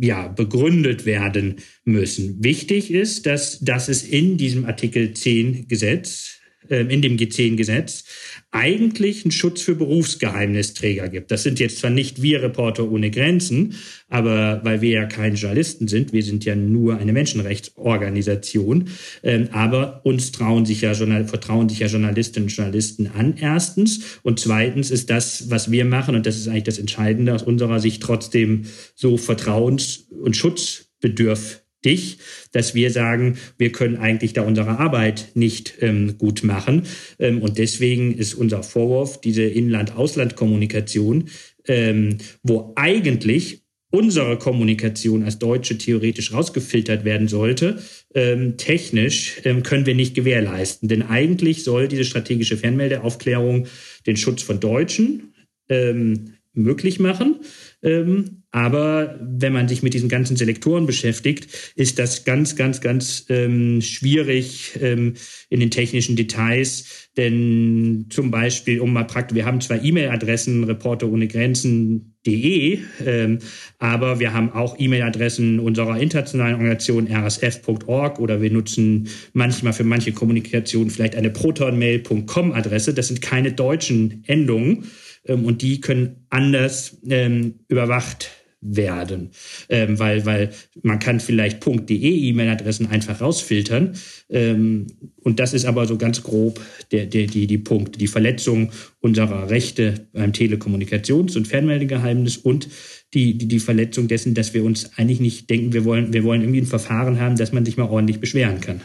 ja, 0.00 0.28
begründet 0.28 1.04
werden 1.04 1.56
müssen. 1.84 2.42
Wichtig 2.42 2.90
ist, 2.90 3.26
dass, 3.26 3.60
dass 3.60 3.88
es 3.88 4.02
in 4.02 4.36
diesem 4.36 4.64
Artikel 4.64 5.12
10 5.12 5.68
Gesetz 5.68 6.35
in 6.68 7.02
dem 7.02 7.16
G10-Gesetz 7.16 8.04
eigentlich 8.50 9.24
einen 9.24 9.32
Schutz 9.32 9.60
für 9.60 9.74
Berufsgeheimnisträger 9.74 11.08
gibt. 11.08 11.30
Das 11.30 11.42
sind 11.42 11.60
jetzt 11.60 11.78
zwar 11.78 11.90
nicht 11.90 12.22
wir 12.22 12.42
Reporter 12.42 12.90
ohne 12.90 13.10
Grenzen, 13.10 13.74
aber 14.08 14.60
weil 14.64 14.80
wir 14.80 14.90
ja 14.90 15.04
keine 15.04 15.34
Journalisten 15.34 15.88
sind, 15.88 16.12
wir 16.12 16.22
sind 16.22 16.44
ja 16.44 16.54
nur 16.54 16.98
eine 16.98 17.12
Menschenrechtsorganisation, 17.12 18.88
ähm, 19.22 19.48
aber 19.52 20.00
uns 20.04 20.32
trauen 20.32 20.64
sich 20.64 20.80
ja 20.80 20.94
vertrauen 20.94 21.68
sich 21.68 21.80
ja 21.80 21.88
Journalistinnen 21.88 22.48
und 22.48 22.56
Journalisten 22.56 23.08
an, 23.08 23.34
erstens. 23.38 24.18
Und 24.22 24.40
zweitens 24.40 24.90
ist 24.90 25.10
das, 25.10 25.50
was 25.50 25.70
wir 25.70 25.84
machen, 25.84 26.14
und 26.14 26.26
das 26.26 26.36
ist 26.36 26.48
eigentlich 26.48 26.64
das 26.64 26.78
Entscheidende 26.78 27.34
aus 27.34 27.42
unserer 27.42 27.80
Sicht, 27.80 28.02
trotzdem 28.02 28.64
so 28.94 29.16
vertrauens- 29.16 30.08
und 30.10 30.36
schutzbedürftig 30.36 31.65
dich, 31.86 32.18
dass 32.52 32.74
wir 32.74 32.90
sagen, 32.90 33.38
wir 33.56 33.72
können 33.72 33.96
eigentlich 33.96 34.34
da 34.34 34.42
unsere 34.42 34.78
Arbeit 34.78 35.28
nicht 35.34 35.74
ähm, 35.80 36.18
gut 36.18 36.44
machen. 36.44 36.82
Ähm, 37.18 37.40
und 37.40 37.56
deswegen 37.56 38.12
ist 38.12 38.34
unser 38.34 38.62
Vorwurf 38.62 39.20
diese 39.20 39.44
Inland-Ausland-Kommunikation, 39.44 41.30
ähm, 41.66 42.18
wo 42.42 42.72
eigentlich 42.76 43.62
unsere 43.90 44.36
Kommunikation 44.36 45.22
als 45.22 45.38
Deutsche 45.38 45.78
theoretisch 45.78 46.32
rausgefiltert 46.32 47.04
werden 47.04 47.28
sollte, 47.28 47.78
ähm, 48.14 48.56
technisch 48.56 49.40
ähm, 49.44 49.62
können 49.62 49.86
wir 49.86 49.94
nicht 49.94 50.14
gewährleisten. 50.14 50.88
Denn 50.88 51.02
eigentlich 51.02 51.64
soll 51.64 51.88
diese 51.88 52.04
strategische 52.04 52.56
Fernmeldeaufklärung 52.56 53.66
den 54.06 54.16
Schutz 54.16 54.42
von 54.42 54.60
Deutschen 54.60 55.34
ähm, 55.68 56.34
möglich 56.52 56.98
machen. 56.98 57.36
Ähm, 57.82 58.42
aber 58.50 59.20
wenn 59.20 59.52
man 59.52 59.68
sich 59.68 59.82
mit 59.82 59.92
diesen 59.92 60.08
ganzen 60.08 60.36
Selektoren 60.36 60.86
beschäftigt, 60.86 61.72
ist 61.74 61.98
das 61.98 62.24
ganz, 62.24 62.56
ganz, 62.56 62.80
ganz 62.80 63.26
ähm, 63.28 63.82
schwierig 63.82 64.78
ähm, 64.80 65.12
in 65.50 65.60
den 65.60 65.70
technischen 65.70 66.16
Details. 66.16 67.10
Denn 67.18 68.06
zum 68.08 68.30
Beispiel, 68.30 68.80
um 68.80 68.94
mal 68.94 69.04
praktisch, 69.04 69.36
wir 69.36 69.44
haben 69.44 69.60
zwar 69.60 69.84
E-Mail-Adressen, 69.84 70.64
Reporter 70.64 71.08
ohne 71.08 71.28
Grenzen.de, 71.28 72.78
ähm, 73.04 73.38
aber 73.78 74.20
wir 74.20 74.32
haben 74.32 74.52
auch 74.52 74.76
E-Mail-Adressen 74.78 75.60
unserer 75.60 76.00
internationalen 76.00 76.54
Organisation 76.54 77.08
rsf.org 77.08 78.18
oder 78.20 78.40
wir 78.40 78.50
nutzen 78.50 79.08
manchmal 79.34 79.74
für 79.74 79.84
manche 79.84 80.12
Kommunikation 80.12 80.88
vielleicht 80.88 81.14
eine 81.14 81.28
protonmail.com-Adresse. 81.28 82.94
Das 82.94 83.08
sind 83.08 83.20
keine 83.20 83.52
deutschen 83.52 84.24
Endungen 84.26 84.86
und 85.34 85.62
die 85.62 85.80
können 85.80 86.26
anders 86.30 86.98
ähm, 87.08 87.54
überwacht 87.68 88.30
werden, 88.60 89.30
ähm, 89.68 89.98
weil, 89.98 90.24
weil 90.26 90.50
man 90.82 90.98
kann 90.98 91.20
vielleicht 91.20 91.64
.de 91.64 91.96
E-Mail-Adressen 91.96 92.86
einfach 92.86 93.20
rausfiltern 93.20 93.94
ähm, 94.28 94.86
und 95.20 95.38
das 95.38 95.54
ist 95.54 95.66
aber 95.66 95.86
so 95.86 95.98
ganz 95.98 96.22
grob 96.22 96.60
der, 96.90 97.06
der, 97.06 97.26
die, 97.26 97.46
die 97.46 97.58
Punkte, 97.58 97.98
die 97.98 98.06
Verletzung 98.06 98.70
unserer 99.00 99.50
Rechte 99.50 100.08
beim 100.12 100.32
Telekommunikations- 100.32 101.36
und 101.36 101.46
Fernmeldegeheimnis 101.46 102.38
und 102.38 102.68
die, 103.14 103.38
die, 103.38 103.46
die 103.46 103.60
Verletzung 103.60 104.08
dessen, 104.08 104.34
dass 104.34 104.54
wir 104.54 104.64
uns 104.64 104.96
eigentlich 104.96 105.20
nicht 105.20 105.48
denken, 105.50 105.72
wir 105.72 105.84
wollen, 105.84 106.12
wir 106.12 106.24
wollen 106.24 106.42
irgendwie 106.42 106.60
ein 106.60 106.66
Verfahren 106.66 107.20
haben, 107.20 107.36
dass 107.36 107.52
man 107.52 107.64
sich 107.64 107.76
mal 107.76 107.88
ordentlich 107.88 108.20
beschweren 108.20 108.60
kann. 108.60 108.80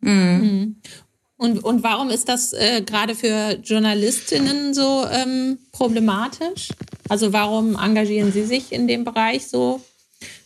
Mhm. 0.00 0.76
Und, 1.42 1.64
und 1.64 1.82
warum 1.82 2.10
ist 2.10 2.28
das 2.28 2.52
äh, 2.52 2.82
gerade 2.86 3.16
für 3.16 3.58
Journalistinnen 3.64 4.74
so 4.74 5.04
ähm, 5.10 5.58
problematisch? 5.72 6.68
Also 7.08 7.32
warum 7.32 7.74
engagieren 7.74 8.30
Sie 8.30 8.44
sich 8.44 8.70
in 8.70 8.86
dem 8.86 9.02
Bereich 9.02 9.48
so 9.48 9.80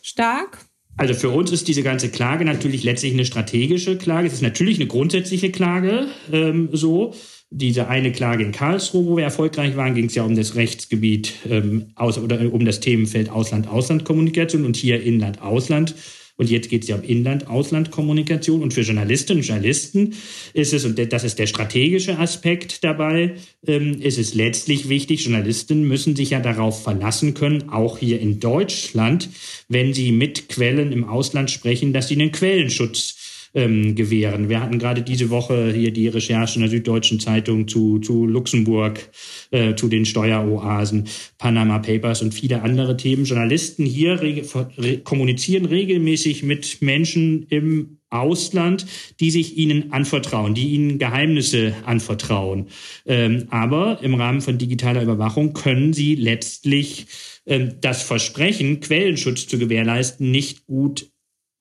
stark? 0.01 0.65
Also 0.97 1.13
für 1.13 1.29
uns 1.29 1.53
ist 1.53 1.69
diese 1.69 1.83
ganze 1.83 2.09
Klage 2.09 2.47
natürlich 2.47 2.83
letztlich 2.83 3.13
eine 3.13 3.27
strategische 3.27 3.99
Klage. 3.99 4.27
Es 4.27 4.33
ist 4.33 4.43
natürlich 4.43 4.79
eine 4.79 4.87
grundsätzliche 4.87 5.51
Klage 5.51 6.07
ähm, 6.33 6.71
so. 6.73 7.13
Diese 7.51 7.89
eine 7.89 8.11
Klage 8.11 8.43
in 8.43 8.53
Karlsruhe, 8.53 9.05
wo 9.05 9.17
wir 9.19 9.25
erfolgreich 9.25 9.77
waren, 9.77 9.95
ging 9.95 10.07
es 10.07 10.15
ja 10.15 10.23
um 10.23 10.35
das 10.35 10.55
Rechtsgebiet 10.55 11.35
ähm, 11.47 11.93
aus, 11.95 12.17
oder 12.17 12.41
um 12.51 12.65
das 12.65 12.81
Themenfeld 12.81 13.29
Ausland-Ausland-Kommunikation 13.29 14.65
und 14.65 14.77
hier 14.77 15.03
Inland-Ausland. 15.03 15.91
Und 15.91 15.99
jetzt 16.45 16.69
geht 16.69 16.83
es 16.83 16.89
ja 16.89 16.97
um 16.97 17.03
Inland-Ausland-Kommunikation. 17.03 18.63
Und 18.63 18.75
für 18.75 18.83
Journalistinnen 18.83 19.41
und 19.41 19.47
Journalisten 19.47 20.15
ist 20.53 20.73
es, 20.73 20.85
und 20.85 21.13
das 21.13 21.25
ist 21.25 21.39
der 21.39 21.47
strategische 21.47 22.19
Aspekt 22.19 22.85
dabei, 22.85 23.35
ähm, 23.67 24.01
ist 24.01 24.19
es 24.19 24.35
letztlich 24.35 24.89
wichtig, 24.89 25.25
Journalisten 25.25 25.89
müssen 25.89 26.15
sich 26.15 26.31
ja 26.31 26.41
darauf 26.41 26.83
verlassen 26.83 27.35
können, 27.35 27.71
auch 27.71 27.99
hier 27.99 28.21
in 28.21 28.39
Deutschland, 28.39 29.31
wenn 29.69 29.95
sie 29.95 30.13
mit 30.13 30.49
Quellen 30.49 30.93
im 30.93 31.05
Ausland 31.05 31.51
sprechen, 31.51 31.93
dass 31.93 32.09
sie 32.09 32.15
einen 32.15 32.33
Quellenschutz 32.33 33.17
ähm, 33.57 33.95
gewähren. 33.95 34.51
Wir 34.51 34.61
hatten 34.61 34.79
gerade 34.79 35.03
diese 35.03 35.31
Woche 35.31 35.73
hier 35.73 35.91
die 35.91 36.09
Recherche 36.09 36.57
in 36.57 36.61
der 36.61 36.71
Süddeutschen 36.71 37.19
Zeitung 37.19 37.67
zu, 37.67 37.99
zu 37.99 38.27
Luxemburg, 38.27 39.11
äh, 39.51 39.75
zu 39.75 39.89
den 39.89 40.05
Steueroasen, 40.05 41.09
Panama 41.39 41.79
Papers 41.79 42.21
und 42.21 42.35
viele 42.35 42.63
andere 42.63 42.99
Themen. 42.99 43.25
Journalisten 43.25 43.87
hier 43.87 44.21
reg 44.21 44.45
re 44.77 44.99
kommunizieren 44.99 45.65
regelmäßig 45.65 46.43
mit 46.43 46.83
Menschen 46.83 47.47
im 47.49 47.99
Ausland, 48.11 48.87
die 49.21 49.31
sich 49.31 49.57
ihnen 49.57 49.91
anvertrauen, 49.91 50.55
die 50.55 50.69
ihnen 50.69 50.99
Geheimnisse 50.99 51.75
anvertrauen. 51.87 52.67
Ähm, 53.07 53.47
aber 53.49 54.01
im 54.03 54.15
Rahmen 54.15 54.43
von 54.43 54.59
digitaler 54.59 55.03
Überwachung 55.03 55.55
können 55.55 55.95
sie 55.95 56.15
letztlich 56.15 57.07
ähm, 57.47 57.77
das 57.81 58.03
Versprechen, 58.03 58.81
Quellenschutz 58.81 59.47
zu 59.47 59.59
gewährleisten, 59.59 60.31
nicht 60.31 60.67
gut 60.67 61.11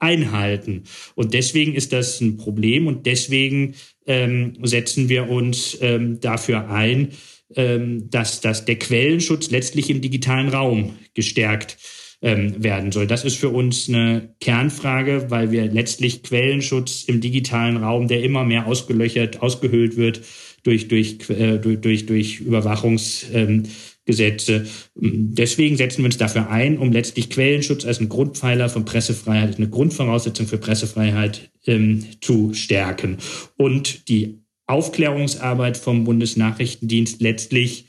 einhalten. 0.06 0.84
Und 1.16 1.34
deswegen 1.34 1.74
ist 1.74 1.92
das 1.92 2.22
ein 2.22 2.38
Problem 2.38 2.88
und 2.88 3.06
deswegen 3.06 3.74
ähm, 4.06 4.54
setzen 4.64 5.10
wir 5.10 5.30
uns 5.30 5.78
ähm, 5.82 6.20
dafür 6.20 6.70
ein, 6.70 7.10
ähm, 7.56 8.10
dass, 8.10 8.42
dass 8.42 8.66
der 8.66 8.78
Quellenschutz 8.78 9.50
letztlich 9.50 9.90
im 9.90 10.02
digitalen 10.02 10.50
Raum 10.50 10.94
gestärkt 11.14 11.78
ähm, 12.22 12.64
werden 12.64 12.92
soll. 12.92 13.08
Das 13.08 13.26
ist 13.26 13.38
für 13.38 13.50
uns 13.50 13.90
eine 13.90 14.36
Kernfrage, 14.40 15.26
weil 15.30 15.52
wir 15.52 15.66
letztlich 15.66 16.24
Quellenschutz 16.24 17.04
im 17.04 17.22
digitalen 17.22 17.78
Raum, 17.78 18.08
der 18.08 18.24
immer 18.24 18.44
mehr 18.44 18.68
ausgelöchert, 18.68 19.42
ausgehöhlt 19.42 19.98
wird 19.98 20.22
durch, 20.64 20.88
durch, 20.88 21.30
äh, 21.30 21.58
durch, 21.58 21.82
durch, 21.82 22.06
durch 22.06 22.40
Überwachungs, 22.40 23.28
ähm, 23.34 23.64
Gesetze. 24.06 24.68
Deswegen 24.96 25.78
setzen 25.78 26.00
wir 26.00 26.06
uns 26.06 26.18
dafür 26.18 26.50
ein, 26.50 26.78
um 26.78 26.92
letztlich 26.92 27.30
Quellenschutz 27.30 27.86
als 27.86 28.00
einen 28.00 28.10
Grundpfeiler 28.10 28.70
von 28.70 28.86
Pressefreiheit, 28.86 29.50
als 29.50 29.58
eine 29.58 29.70
Grundvoraussetzung 29.70 30.48
für 30.48 30.60
Pressefreiheit 30.60 31.50
ähm, 31.66 32.06
zu 32.22 32.54
stärken 32.54 33.18
und 33.58 34.08
die 34.08 34.40
Aufklärungsarbeit 34.68 35.78
vom 35.78 36.04
Bundesnachrichtendienst 36.04 37.22
letztlich, 37.22 37.86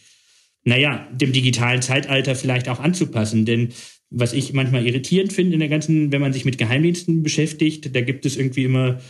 naja, 0.64 1.06
dem 1.12 1.32
digitalen 1.32 1.82
Zeitalter 1.82 2.34
vielleicht 2.34 2.68
auch 2.68 2.80
anzupassen. 2.80 3.46
Denn 3.46 3.68
was 4.10 4.32
ich 4.32 4.52
manchmal 4.52 4.86
irritierend 4.86 5.32
finde 5.32 5.54
in 5.54 5.60
der 5.60 5.68
ganzen, 5.68 6.12
wenn 6.12 6.20
man 6.20 6.32
sich 6.32 6.44
mit 6.44 6.58
Geheimdiensten 6.58 7.22
beschäftigt, 7.22 7.94
da 7.94 8.00
gibt 8.00 8.26
es 8.26 8.36
irgendwie 8.36 8.64
immer 8.64 9.00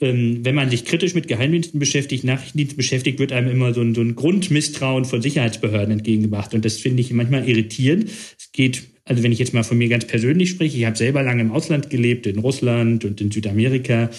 ähm, 0.00 0.44
wenn 0.44 0.54
man 0.54 0.70
sich 0.70 0.84
kritisch 0.84 1.14
mit 1.14 1.28
Geheimdiensten 1.28 1.80
beschäftigt, 1.80 2.24
Nachrichtendiensten 2.24 2.76
beschäftigt, 2.76 3.18
wird 3.18 3.32
einem 3.32 3.50
immer 3.50 3.74
so 3.74 3.80
ein, 3.80 3.94
so 3.94 4.00
ein 4.00 4.14
Grundmisstrauen 4.14 5.04
von 5.04 5.22
Sicherheitsbehörden 5.22 5.92
entgegengebracht. 5.92 6.54
Und 6.54 6.64
das 6.64 6.76
finde 6.76 7.00
ich 7.00 7.12
manchmal 7.12 7.48
irritierend. 7.48 8.10
Es 8.38 8.52
geht 8.52 8.84
also 9.08 9.22
wenn 9.22 9.30
ich 9.30 9.38
jetzt 9.38 9.54
mal 9.54 9.62
von 9.62 9.78
mir 9.78 9.88
ganz 9.88 10.04
persönlich 10.04 10.50
spreche, 10.50 10.76
ich 10.76 10.84
habe 10.84 10.96
selber 10.96 11.22
lange 11.22 11.40
im 11.40 11.52
Ausland 11.52 11.90
gelebt, 11.90 12.26
in 12.26 12.40
Russland 12.40 13.04
und 13.04 13.20
in 13.20 13.30
Südamerika. 13.30 14.10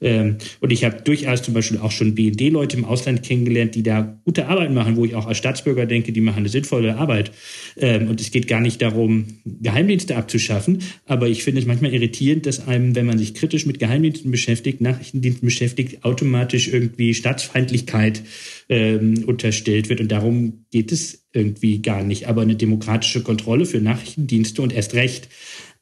Ähm, 0.00 0.36
und 0.60 0.72
ich 0.72 0.84
habe 0.84 1.02
durchaus 1.02 1.42
zum 1.42 1.52
Beispiel 1.52 1.78
auch 1.78 1.90
schon 1.90 2.14
BND-Leute 2.14 2.76
im 2.76 2.84
Ausland 2.84 3.24
kennengelernt, 3.24 3.74
die 3.74 3.82
da 3.82 4.20
gute 4.24 4.46
Arbeit 4.46 4.72
machen, 4.72 4.96
wo 4.96 5.04
ich 5.04 5.16
auch 5.16 5.26
als 5.26 5.38
Staatsbürger 5.38 5.84
denke, 5.86 6.12
die 6.12 6.20
machen 6.20 6.38
eine 6.38 6.48
sinnvolle 6.48 6.96
Arbeit. 6.96 7.32
Ähm, 7.76 8.08
und 8.08 8.20
es 8.20 8.30
geht 8.30 8.46
gar 8.46 8.60
nicht 8.60 8.80
darum, 8.80 9.26
Geheimdienste 9.44 10.16
abzuschaffen. 10.16 10.78
Aber 11.06 11.26
ich 11.26 11.42
finde 11.42 11.60
es 11.60 11.66
manchmal 11.66 11.92
irritierend, 11.92 12.46
dass 12.46 12.68
einem, 12.68 12.94
wenn 12.94 13.06
man 13.06 13.18
sich 13.18 13.34
kritisch 13.34 13.66
mit 13.66 13.80
Geheimdiensten 13.80 14.30
beschäftigt, 14.30 14.80
Nachrichtendiensten 14.80 15.44
beschäftigt, 15.44 16.04
automatisch 16.04 16.68
irgendwie 16.68 17.14
Staatsfeindlichkeit 17.14 18.22
ähm, 18.68 19.24
unterstellt 19.26 19.88
wird. 19.88 20.00
Und 20.00 20.12
darum 20.12 20.66
geht 20.70 20.92
es 20.92 21.25
irgendwie 21.36 21.82
gar 21.82 22.02
nicht. 22.02 22.26
Aber 22.26 22.42
eine 22.42 22.56
demokratische 22.56 23.22
Kontrolle 23.22 23.66
für 23.66 23.80
Nachrichtendienste 23.80 24.62
und 24.62 24.72
erst 24.72 24.94
recht 24.94 25.28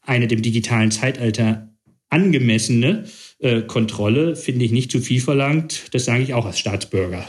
eine 0.02 0.26
dem 0.26 0.42
digitalen 0.42 0.90
Zeitalter 0.90 1.70
angemessene 2.10 3.04
äh, 3.38 3.62
Kontrolle 3.62 4.36
finde 4.36 4.64
ich 4.64 4.72
nicht 4.72 4.90
zu 4.90 5.00
viel 5.00 5.20
verlangt. 5.20 5.94
Das 5.94 6.04
sage 6.04 6.22
ich 6.22 6.34
auch 6.34 6.46
als 6.46 6.58
Staatsbürger. 6.58 7.26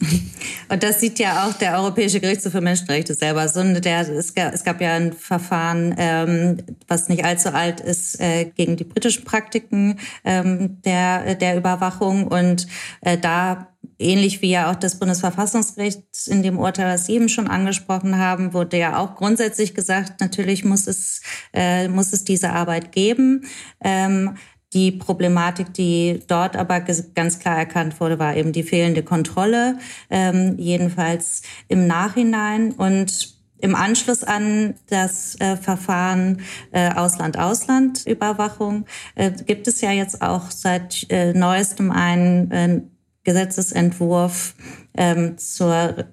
Und 0.70 0.82
das 0.82 1.00
sieht 1.00 1.18
ja 1.18 1.46
auch 1.46 1.54
der 1.54 1.78
Europäische 1.78 2.20
Gerichtshof 2.20 2.52
für 2.52 2.60
Menschenrechte 2.60 3.14
selber. 3.14 3.48
So, 3.48 3.62
der, 3.62 4.08
es, 4.08 4.34
gab, 4.34 4.80
ja 4.80 4.94
ein 4.94 5.12
Verfahren, 5.12 5.94
ähm, 5.96 6.58
was 6.86 7.08
nicht 7.08 7.24
allzu 7.24 7.54
alt 7.54 7.80
ist, 7.80 8.20
äh, 8.20 8.44
gegen 8.44 8.76
die 8.76 8.84
britischen 8.84 9.24
Praktiken 9.24 9.98
ähm, 10.24 10.82
der, 10.82 11.36
der 11.36 11.56
Überwachung. 11.56 12.26
Und 12.26 12.66
äh, 13.00 13.16
da 13.16 13.67
ähnlich 13.98 14.42
wie 14.42 14.50
ja 14.50 14.70
auch 14.70 14.76
das 14.76 14.98
Bundesverfassungsgericht 14.98 16.02
in 16.26 16.42
dem 16.42 16.58
Urteil, 16.58 16.92
was 16.92 17.06
Sie 17.06 17.14
eben 17.14 17.28
schon 17.28 17.48
angesprochen 17.48 18.18
haben, 18.18 18.52
wurde 18.52 18.78
ja 18.78 18.98
auch 18.98 19.16
grundsätzlich 19.16 19.74
gesagt, 19.74 20.20
natürlich 20.20 20.64
muss 20.64 20.86
es, 20.86 21.22
äh, 21.52 21.88
muss 21.88 22.12
es 22.12 22.24
diese 22.24 22.50
Arbeit 22.50 22.92
geben. 22.92 23.44
Ähm, 23.82 24.36
die 24.74 24.92
Problematik, 24.92 25.72
die 25.72 26.22
dort 26.26 26.54
aber 26.54 26.80
ganz 26.80 27.38
klar 27.38 27.56
erkannt 27.56 28.00
wurde, 28.00 28.18
war 28.18 28.36
eben 28.36 28.52
die 28.52 28.62
fehlende 28.62 29.02
Kontrolle, 29.02 29.78
ähm, 30.10 30.56
jedenfalls 30.58 31.42
im 31.68 31.86
Nachhinein. 31.86 32.72
Und 32.72 33.38
im 33.60 33.74
Anschluss 33.74 34.24
an 34.24 34.74
das 34.88 35.40
äh, 35.40 35.56
Verfahren 35.56 36.42
äh, 36.70 36.92
Ausland-Ausland-Überwachung 36.92 38.84
äh, 39.14 39.32
gibt 39.32 39.68
es 39.68 39.80
ja 39.80 39.90
jetzt 39.90 40.22
auch 40.22 40.50
seit 40.50 41.06
äh, 41.10 41.32
neuestem 41.32 41.90
einen 41.90 42.50
äh, 42.50 42.82
Gesetzesentwurf 43.28 44.54
ähm, 44.96 45.36
zur 45.36 46.06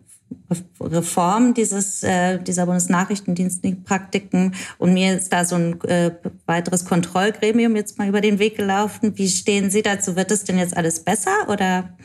Reform 0.82 1.54
dieses, 1.54 2.04
äh, 2.04 2.39
dieser 2.39 2.65
Bundesnachrichtendienstpraktiken. 2.65 4.54
Und 4.80 4.93
mir 4.93 5.15
ist 5.15 5.32
da 5.32 5.45
so 5.45 5.56
ein 5.56 5.82
äh, 5.84 6.12
weiteres 6.45 6.84
Kontrollgremium 6.84 7.78
jetzt 7.78 7.97
mal 7.97 8.10
über 8.10 8.19
den 8.19 8.38
Weg 8.38 8.58
gelaufen. 8.58 9.17
Wie 9.17 9.30
stehen 9.30 9.69
Sie 9.69 9.82
dazu? 9.82 10.17
Wird 10.17 10.30
es 10.32 10.43
denn 10.43 10.58
jetzt 10.58 10.75
alles 10.75 10.99
besser 10.99 11.47
oder? 11.47 11.95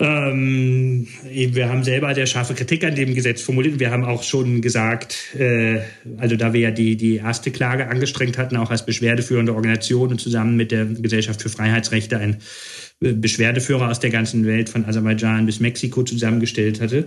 Ähm, 0.00 1.06
wir 1.22 1.68
haben 1.68 1.84
selber 1.84 2.12
sehr 2.14 2.26
scharfe 2.26 2.54
Kritik 2.54 2.82
an 2.84 2.96
dem 2.96 3.14
Gesetz 3.14 3.42
formuliert. 3.42 3.78
Wir 3.78 3.92
haben 3.92 4.04
auch 4.04 4.24
schon 4.24 4.60
gesagt, 4.60 5.36
äh, 5.38 5.82
also 6.16 6.34
da 6.34 6.52
wir 6.52 6.60
ja 6.60 6.70
die, 6.72 6.96
die 6.96 7.16
erste 7.16 7.52
Klage 7.52 7.86
angestrengt 7.88 8.36
hatten, 8.36 8.56
auch 8.56 8.70
als 8.70 8.84
beschwerdeführende 8.84 9.54
Organisation 9.54 10.10
und 10.10 10.20
zusammen 10.20 10.56
mit 10.56 10.72
der 10.72 10.86
Gesellschaft 10.86 11.40
für 11.40 11.48
Freiheitsrechte 11.48 12.18
ein 12.18 12.38
äh, 13.00 13.12
Beschwerdeführer 13.12 13.88
aus 13.88 14.00
der 14.00 14.10
ganzen 14.10 14.44
Welt 14.46 14.68
von 14.68 14.84
Aserbaidschan 14.84 15.46
bis 15.46 15.60
Mexiko 15.60 16.02
zusammengestellt 16.02 16.80
hatte. 16.80 17.04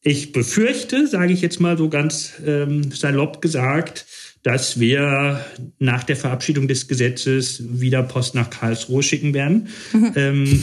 Ich 0.00 0.32
befürchte, 0.32 1.06
sage 1.06 1.32
ich 1.34 1.42
jetzt 1.42 1.60
mal 1.60 1.76
so 1.76 1.88
ganz 1.88 2.32
ähm, 2.46 2.90
salopp 2.90 3.42
gesagt, 3.42 4.06
dass 4.42 4.80
wir 4.80 5.44
nach 5.78 6.04
der 6.04 6.16
Verabschiedung 6.16 6.66
des 6.68 6.88
Gesetzes 6.88 7.62
wieder 7.80 8.02
Post 8.02 8.34
nach 8.34 8.50
Karlsruhe 8.50 9.02
schicken 9.02 9.34
werden. 9.34 9.68
Mhm. 9.92 10.12
Ähm, 10.16 10.62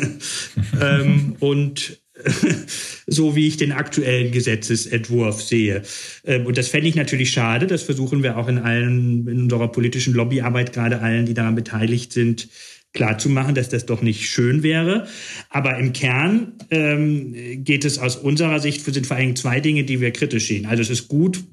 ähm, 0.80 1.36
und 1.40 2.00
so 3.06 3.36
wie 3.36 3.46
ich 3.46 3.56
den 3.56 3.72
aktuellen 3.72 4.32
Gesetzesentwurf 4.32 5.42
sehe. 5.42 5.82
Ähm, 6.24 6.46
und 6.46 6.56
das 6.56 6.68
fände 6.68 6.88
ich 6.88 6.94
natürlich 6.94 7.30
schade. 7.30 7.66
Das 7.66 7.82
versuchen 7.82 8.22
wir 8.22 8.38
auch 8.38 8.48
in 8.48 8.58
allen, 8.58 9.26
in 9.28 9.42
unserer 9.42 9.68
politischen 9.68 10.14
Lobbyarbeit, 10.14 10.72
gerade 10.72 11.00
allen, 11.00 11.26
die 11.26 11.34
daran 11.34 11.54
beteiligt 11.54 12.12
sind, 12.12 12.48
klarzumachen, 12.92 13.54
dass 13.54 13.68
das 13.68 13.86
doch 13.86 14.02
nicht 14.02 14.28
schön 14.28 14.62
wäre. 14.62 15.06
Aber 15.50 15.78
im 15.78 15.92
Kern 15.92 16.52
ähm, 16.70 17.34
geht 17.64 17.84
es 17.84 17.98
aus 17.98 18.16
unserer 18.16 18.60
Sicht, 18.60 18.84
sind 18.84 19.06
vor 19.06 19.16
allem 19.16 19.36
zwei 19.36 19.60
Dinge, 19.60 19.84
die 19.84 20.00
wir 20.00 20.12
kritisch 20.12 20.46
sehen. 20.46 20.66
Also 20.66 20.82
es 20.82 20.90
ist 20.90 21.08
gut, 21.08 21.44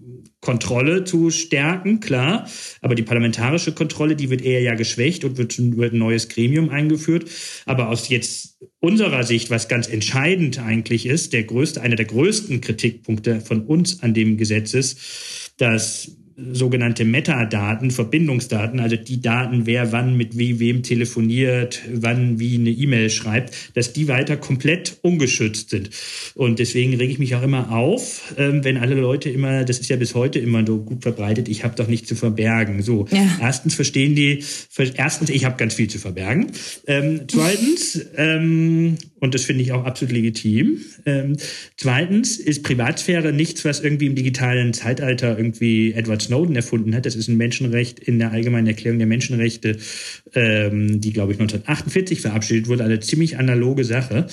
Kontrolle 0.44 1.06
zu 1.06 1.32
stärken, 1.32 2.02
klar. 2.02 2.48
Aber 2.82 2.96
die 2.96 3.02
parlamentarische 3.02 3.72
Kontrolle, 3.72 4.18
die 4.18 4.30
wird 4.30 4.42
eher 4.42 4.62
ja 4.62 4.76
geschwächt 4.76 5.24
und 5.24 5.38
wird, 5.38 5.58
wird 5.58 5.94
ein 5.94 6.00
neues 6.00 6.28
Gremium 6.28 6.70
eingeführt. 6.70 7.30
Aber 7.66 7.88
aus 7.88 8.10
jetzt 8.10 8.58
unserer 8.82 9.24
Sicht, 9.24 9.50
was 9.50 9.70
ganz 9.70 9.88
entscheidend 9.88 10.60
eigentlich 10.60 11.06
ist, 11.06 11.32
der 11.32 11.44
größte, 11.44 11.82
einer 11.82 11.96
der 11.96 12.08
größten 12.08 12.60
Kritikpunkte 12.60 13.40
von 13.40 13.62
uns 13.62 14.04
an 14.04 14.14
dem 14.14 14.36
Gesetz 14.36 14.74
ist, 14.74 15.54
dass 15.58 16.12
sogenannte 16.52 17.06
Metadaten, 17.06 17.92
Verbindungsdaten, 17.92 18.80
also 18.80 18.96
die 18.96 19.22
Daten, 19.22 19.66
wer 19.66 19.92
wann 19.92 20.18
mit 20.18 20.38
wie 20.38 20.60
wem 20.60 20.84
telefoniert, 20.84 21.82
wann 21.94 22.40
wie 22.40 22.56
eine 22.56 22.72
E-Mail 22.72 23.10
schreibt, 23.10 23.54
dass 23.76 23.94
die 23.94 24.08
weiter 24.08 24.38
komplett 24.38 24.98
ungeschützt 25.02 25.70
sind. 25.70 25.90
Und 26.36 26.60
deswegen 26.60 26.96
rege 26.96 27.12
ich 27.12 27.20
mich 27.20 27.36
auch 27.36 27.44
immer 27.44 27.72
auf, 27.72 28.34
ähm, 28.38 28.64
wenn 28.64 28.78
alle 28.78 28.96
Leute 28.96 29.30
immer, 29.30 29.64
das 29.64 29.80
ist 29.80 29.90
ja 29.90 29.96
bis 29.96 30.16
heute 30.16 30.40
immer 30.40 30.66
so 30.66 30.80
gut 30.80 31.04
verbreitet, 31.04 31.48
ich 31.50 31.64
habe 31.64 31.76
doch 31.76 31.88
nichts 31.88 32.08
zu 32.08 32.16
verbergen. 32.16 32.82
So, 32.82 33.08
ja. 33.12 33.38
erstens 33.40 33.76
verstehen 33.76 34.16
die, 34.16 34.44
erstens, 34.96 35.30
ich 35.30 35.46
habe 35.46 35.58
ganz 35.58 35.76
viel 35.76 35.90
zu 35.90 36.00
verbergen. 36.00 36.48
Ähm, 36.88 37.22
zweitens, 37.28 38.06
ähm, 38.18 38.98
und 39.24 39.34
das 39.34 39.46
finde 39.46 39.64
ich 39.64 39.72
auch 39.72 39.86
absolut 39.86 40.12
legitim. 40.12 40.82
Ähm, 41.06 41.38
zweitens 41.78 42.38
ist 42.38 42.62
Privatsphäre 42.62 43.32
nichts, 43.32 43.64
was 43.64 43.80
irgendwie 43.80 44.08
im 44.08 44.16
digitalen 44.16 44.74
Zeitalter 44.74 45.38
irgendwie 45.38 45.94
Edward 45.94 46.22
Snowden 46.22 46.58
erfunden 46.58 46.94
hat. 46.94 47.06
Das 47.06 47.16
ist 47.16 47.30
ein 47.30 47.38
Menschenrecht 47.38 48.00
in 48.00 48.20
der 48.20 48.34
Allgemeinen 48.34 48.68
Erklärung 48.68 48.98
der 48.98 49.08
Menschenrechte, 49.08 49.78
ähm, 50.36 51.00
die, 51.00 51.14
glaube 51.14 51.32
ich, 51.32 51.40
1948 51.40 52.20
verabschiedet 52.20 52.68
wurde. 52.68 52.84
Eine 52.84 53.00
ziemlich 53.00 53.38
analoge 53.38 53.86
Sache, 53.86 54.28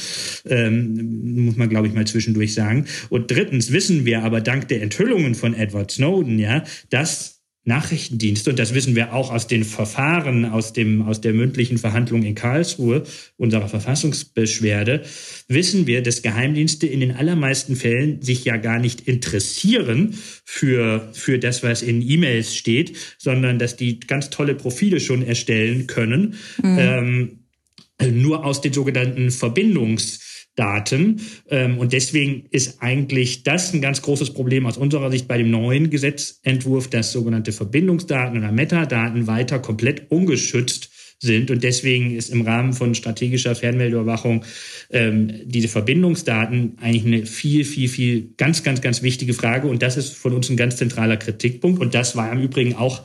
ähm, 0.48 1.44
muss 1.44 1.54
man, 1.54 1.68
glaube 1.68 1.86
ich, 1.86 1.94
mal 1.94 2.08
zwischendurch 2.08 2.52
sagen. 2.52 2.86
Und 3.10 3.30
drittens 3.30 3.70
wissen 3.70 4.04
wir 4.06 4.24
aber 4.24 4.40
dank 4.40 4.66
der 4.66 4.82
Enthüllungen 4.82 5.36
von 5.36 5.54
Edward 5.54 5.92
Snowden, 5.92 6.40
ja, 6.40 6.64
dass 6.88 7.39
Nachrichtendienste, 7.70 8.50
und 8.50 8.58
das 8.58 8.74
wissen 8.74 8.96
wir 8.96 9.14
auch 9.14 9.32
aus 9.32 9.46
den 9.46 9.64
Verfahren, 9.64 10.44
aus, 10.44 10.72
dem, 10.72 11.02
aus 11.02 11.20
der 11.20 11.32
mündlichen 11.32 11.78
Verhandlung 11.78 12.24
in 12.24 12.34
Karlsruhe, 12.34 13.04
unserer 13.36 13.68
Verfassungsbeschwerde, 13.68 15.04
wissen 15.48 15.86
wir, 15.86 16.02
dass 16.02 16.22
Geheimdienste 16.22 16.86
in 16.86 17.00
den 17.00 17.12
allermeisten 17.12 17.76
Fällen 17.76 18.20
sich 18.22 18.44
ja 18.44 18.56
gar 18.56 18.80
nicht 18.80 19.02
interessieren 19.02 20.14
für, 20.44 21.08
für 21.12 21.38
das, 21.38 21.62
was 21.62 21.82
in 21.82 22.02
E-Mails 22.02 22.56
steht, 22.56 22.96
sondern 23.18 23.58
dass 23.58 23.76
die 23.76 24.00
ganz 24.00 24.30
tolle 24.30 24.54
Profile 24.54 24.98
schon 24.98 25.22
erstellen 25.22 25.86
können, 25.86 26.34
mhm. 26.62 26.78
ähm, 26.78 27.38
nur 28.12 28.44
aus 28.44 28.60
den 28.60 28.72
sogenannten 28.72 29.28
Verbindungs- 29.28 30.29
Daten. 30.60 31.22
Ähm, 31.48 31.78
und 31.78 31.94
deswegen 31.94 32.44
ist 32.50 32.82
eigentlich 32.82 33.44
das 33.44 33.72
ein 33.72 33.80
ganz 33.80 34.02
großes 34.02 34.34
Problem 34.34 34.66
aus 34.66 34.76
unserer 34.76 35.10
Sicht 35.10 35.26
bei 35.26 35.38
dem 35.38 35.50
neuen 35.50 35.88
Gesetzentwurf, 35.88 36.88
dass 36.88 37.12
sogenannte 37.12 37.52
Verbindungsdaten 37.52 38.38
oder 38.38 38.52
Metadaten 38.52 39.26
weiter 39.26 39.58
komplett 39.58 40.10
ungeschützt 40.10 40.90
sind. 41.18 41.50
Und 41.50 41.62
deswegen 41.64 42.14
ist 42.14 42.28
im 42.30 42.42
Rahmen 42.42 42.74
von 42.74 42.94
strategischer 42.94 43.54
Fernmeldeüberwachung 43.54 44.44
ähm, 44.90 45.32
diese 45.44 45.68
Verbindungsdaten 45.68 46.76
eigentlich 46.80 47.06
eine 47.06 47.26
viel, 47.26 47.64
viel, 47.64 47.88
viel 47.88 48.34
ganz, 48.36 48.62
ganz, 48.62 48.82
ganz 48.82 49.02
wichtige 49.02 49.32
Frage. 49.32 49.66
Und 49.66 49.82
das 49.82 49.96
ist 49.96 50.14
von 50.14 50.34
uns 50.34 50.50
ein 50.50 50.56
ganz 50.58 50.76
zentraler 50.76 51.16
Kritikpunkt. 51.16 51.80
Und 51.80 51.94
das 51.94 52.16
war 52.16 52.30
im 52.30 52.42
Übrigen 52.42 52.74
auch 52.74 53.02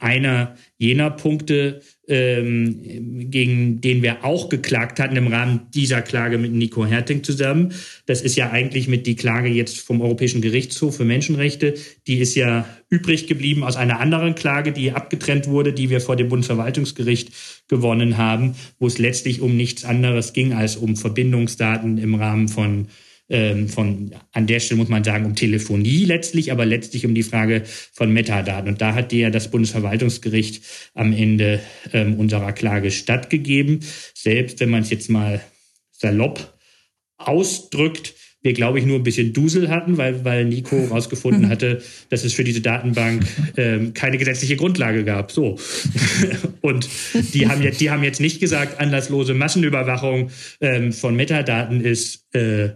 einer 0.00 0.56
jener 0.78 1.10
Punkte, 1.10 1.80
ähm, 2.08 3.30
gegen 3.30 3.80
den 3.80 4.02
wir 4.02 4.24
auch 4.24 4.48
geklagt 4.48 4.98
hatten 4.98 5.16
im 5.16 5.26
Rahmen 5.26 5.66
dieser 5.74 6.02
Klage 6.02 6.38
mit 6.38 6.52
Nico 6.52 6.86
Herting 6.86 7.22
zusammen. 7.22 7.72
Das 8.06 8.22
ist 8.22 8.36
ja 8.36 8.50
eigentlich 8.50 8.88
mit 8.88 9.06
die 9.06 9.16
Klage 9.16 9.48
jetzt 9.48 9.80
vom 9.80 10.00
Europäischen 10.00 10.40
Gerichtshof 10.40 10.96
für 10.96 11.04
Menschenrechte. 11.04 11.74
Die 12.06 12.18
ist 12.18 12.34
ja 12.34 12.66
übrig 12.88 13.26
geblieben 13.26 13.62
aus 13.62 13.76
einer 13.76 14.00
anderen 14.00 14.34
Klage, 14.34 14.72
die 14.72 14.92
abgetrennt 14.92 15.46
wurde, 15.48 15.72
die 15.72 15.90
wir 15.90 16.00
vor 16.00 16.16
dem 16.16 16.28
Bundesverwaltungsgericht 16.28 17.30
gewonnen 17.68 18.16
haben, 18.16 18.54
wo 18.78 18.86
es 18.86 18.98
letztlich 18.98 19.40
um 19.42 19.56
nichts 19.56 19.84
anderes 19.84 20.32
ging 20.32 20.54
als 20.54 20.76
um 20.76 20.96
Verbindungsdaten 20.96 21.98
im 21.98 22.14
Rahmen 22.14 22.48
von 22.48 22.88
ähm, 23.28 23.68
von, 23.68 24.14
an 24.32 24.46
der 24.46 24.60
Stelle 24.60 24.78
muss 24.78 24.88
man 24.88 25.04
sagen, 25.04 25.26
um 25.26 25.34
Telefonie 25.34 26.04
letztlich, 26.04 26.50
aber 26.52 26.64
letztlich 26.64 27.04
um 27.06 27.14
die 27.14 27.22
Frage 27.22 27.62
von 27.92 28.12
Metadaten. 28.12 28.68
Und 28.68 28.80
da 28.80 28.94
hat 28.94 29.12
ja 29.12 29.30
das 29.30 29.50
Bundesverwaltungsgericht 29.50 30.62
am 30.94 31.12
Ende 31.12 31.60
ähm, 31.92 32.14
unserer 32.14 32.52
Klage 32.52 32.90
stattgegeben. 32.90 33.80
Selbst 34.14 34.60
wenn 34.60 34.70
man 34.70 34.82
es 34.82 34.90
jetzt 34.90 35.10
mal 35.10 35.40
salopp 35.92 36.58
ausdrückt, 37.18 38.14
wir, 38.40 38.52
glaube 38.52 38.78
ich, 38.78 38.86
nur 38.86 38.96
ein 38.96 39.02
bisschen 39.02 39.32
Dusel 39.32 39.68
hatten, 39.68 39.98
weil, 39.98 40.24
weil 40.24 40.44
Nico 40.44 40.76
herausgefunden 40.78 41.48
hatte, 41.48 41.82
dass 42.08 42.24
es 42.24 42.32
für 42.32 42.44
diese 42.44 42.60
Datenbank 42.60 43.26
ähm, 43.56 43.94
keine 43.94 44.16
gesetzliche 44.16 44.56
Grundlage 44.56 45.04
gab. 45.04 45.32
So. 45.32 45.58
Und 46.60 46.88
die 47.34 47.48
haben, 47.48 47.62
jetzt, 47.62 47.80
die 47.80 47.90
haben 47.90 48.04
jetzt 48.04 48.20
nicht 48.20 48.40
gesagt, 48.40 48.80
anlasslose 48.80 49.34
Massenüberwachung 49.34 50.30
ähm, 50.60 50.92
von 50.92 51.16
Metadaten 51.16 51.80
ist 51.80 52.32
äh, 52.34 52.70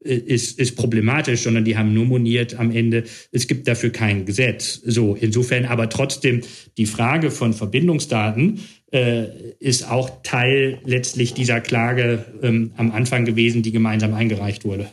ist, 0.00 0.58
ist 0.58 0.76
problematisch, 0.76 1.42
sondern 1.42 1.64
die 1.64 1.76
haben 1.76 1.92
nur 1.92 2.04
moniert 2.04 2.58
am 2.58 2.70
Ende, 2.70 3.04
es 3.32 3.46
gibt 3.46 3.66
dafür 3.66 3.90
kein 3.90 4.26
Gesetz. 4.26 4.80
So, 4.84 5.14
insofern 5.14 5.64
aber 5.64 5.88
trotzdem 5.88 6.42
die 6.76 6.86
Frage 6.86 7.30
von 7.30 7.52
Verbindungsdaten 7.52 8.60
äh, 8.92 9.26
ist 9.58 9.90
auch 9.90 10.22
Teil 10.22 10.80
letztlich 10.84 11.34
dieser 11.34 11.60
Klage 11.60 12.24
ähm, 12.42 12.72
am 12.76 12.92
Anfang 12.92 13.24
gewesen, 13.24 13.62
die 13.62 13.72
gemeinsam 13.72 14.14
eingereicht 14.14 14.64
wurde. 14.64 14.88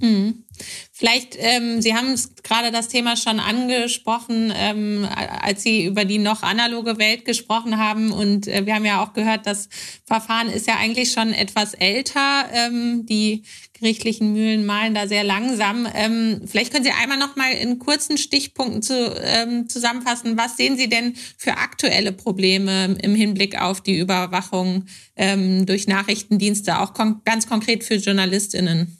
Mhm. 0.00 0.44
Vielleicht, 0.92 1.36
ähm, 1.38 1.80
Sie 1.80 1.94
haben 1.94 2.14
gerade 2.42 2.70
das 2.70 2.88
Thema 2.88 3.16
schon 3.16 3.40
angesprochen, 3.40 4.52
ähm, 4.54 5.08
als 5.40 5.62
Sie 5.62 5.84
über 5.86 6.04
die 6.04 6.18
noch 6.18 6.42
analoge 6.42 6.98
Welt 6.98 7.24
gesprochen 7.24 7.78
haben. 7.78 8.12
Und 8.12 8.46
äh, 8.48 8.66
wir 8.66 8.74
haben 8.74 8.84
ja 8.84 9.02
auch 9.02 9.12
gehört, 9.12 9.46
das 9.46 9.68
Verfahren 10.04 10.48
ist 10.48 10.66
ja 10.66 10.76
eigentlich 10.76 11.12
schon 11.12 11.32
etwas 11.32 11.74
älter. 11.74 12.44
Ähm, 12.52 13.06
die 13.06 13.44
gerichtlichen 13.80 14.32
Mühlen 14.32 14.66
malen 14.66 14.94
da 14.94 15.08
sehr 15.08 15.24
langsam. 15.24 15.88
Ähm, 15.94 16.42
vielleicht 16.44 16.72
können 16.72 16.84
Sie 16.84 16.90
einmal 16.90 17.18
noch 17.18 17.34
mal 17.36 17.50
in 17.50 17.78
kurzen 17.78 18.18
Stichpunkten 18.18 18.82
zu, 18.82 19.16
ähm, 19.22 19.68
zusammenfassen. 19.68 20.36
Was 20.36 20.56
sehen 20.56 20.76
Sie 20.76 20.88
denn 20.88 21.14
für 21.38 21.56
aktuelle 21.56 22.12
Probleme 22.12 22.98
im 23.02 23.14
Hinblick 23.14 23.60
auf 23.60 23.80
die 23.80 23.98
Überwachung 23.98 24.84
ähm, 25.16 25.64
durch 25.64 25.86
Nachrichtendienste, 25.86 26.78
auch 26.78 26.92
kon 26.92 27.22
ganz 27.24 27.48
konkret 27.48 27.82
für 27.82 27.94
JournalistInnen? 27.94 28.98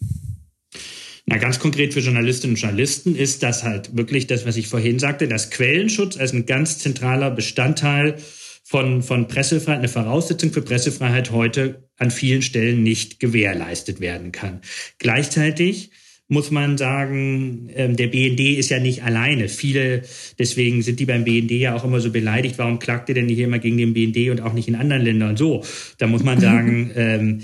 Na, 1.30 1.38
ganz 1.38 1.60
konkret 1.60 1.94
für 1.94 2.00
Journalistinnen 2.00 2.56
und 2.56 2.60
Journalisten 2.60 3.14
ist 3.14 3.44
das 3.44 3.62
halt 3.62 3.96
wirklich 3.96 4.26
das, 4.26 4.46
was 4.46 4.56
ich 4.56 4.66
vorhin 4.66 4.98
sagte, 4.98 5.28
dass 5.28 5.50
Quellenschutz 5.50 6.16
als 6.16 6.32
ein 6.32 6.44
ganz 6.44 6.78
zentraler 6.78 7.30
Bestandteil 7.30 8.16
von, 8.64 9.04
von 9.04 9.28
Pressefreiheit, 9.28 9.78
eine 9.78 9.88
Voraussetzung 9.88 10.52
für 10.52 10.62
Pressefreiheit 10.62 11.30
heute 11.30 11.88
an 11.98 12.10
vielen 12.10 12.42
Stellen 12.42 12.82
nicht 12.82 13.20
gewährleistet 13.20 14.00
werden 14.00 14.32
kann. 14.32 14.62
Gleichzeitig 14.98 15.92
muss 16.30 16.52
man 16.52 16.78
sagen, 16.78 17.70
ähm, 17.74 17.96
der 17.96 18.06
BND 18.06 18.56
ist 18.56 18.70
ja 18.70 18.78
nicht 18.78 19.02
alleine. 19.02 19.48
Viele, 19.48 20.02
deswegen 20.38 20.80
sind 20.80 21.00
die 21.00 21.04
beim 21.04 21.24
BND 21.24 21.50
ja 21.50 21.74
auch 21.74 21.84
immer 21.84 22.00
so 22.00 22.10
beleidigt. 22.10 22.56
Warum 22.56 22.78
klagt 22.78 23.08
ihr 23.08 23.16
denn 23.16 23.28
hier 23.28 23.46
immer 23.46 23.58
gegen 23.58 23.76
den 23.76 23.94
BND 23.94 24.30
und 24.30 24.40
auch 24.40 24.52
nicht 24.52 24.68
in 24.68 24.76
anderen 24.76 25.02
Ländern? 25.02 25.36
So, 25.36 25.64
da 25.98 26.06
muss 26.06 26.22
man 26.22 26.40
sagen, 26.40 26.92
ähm, 26.94 27.40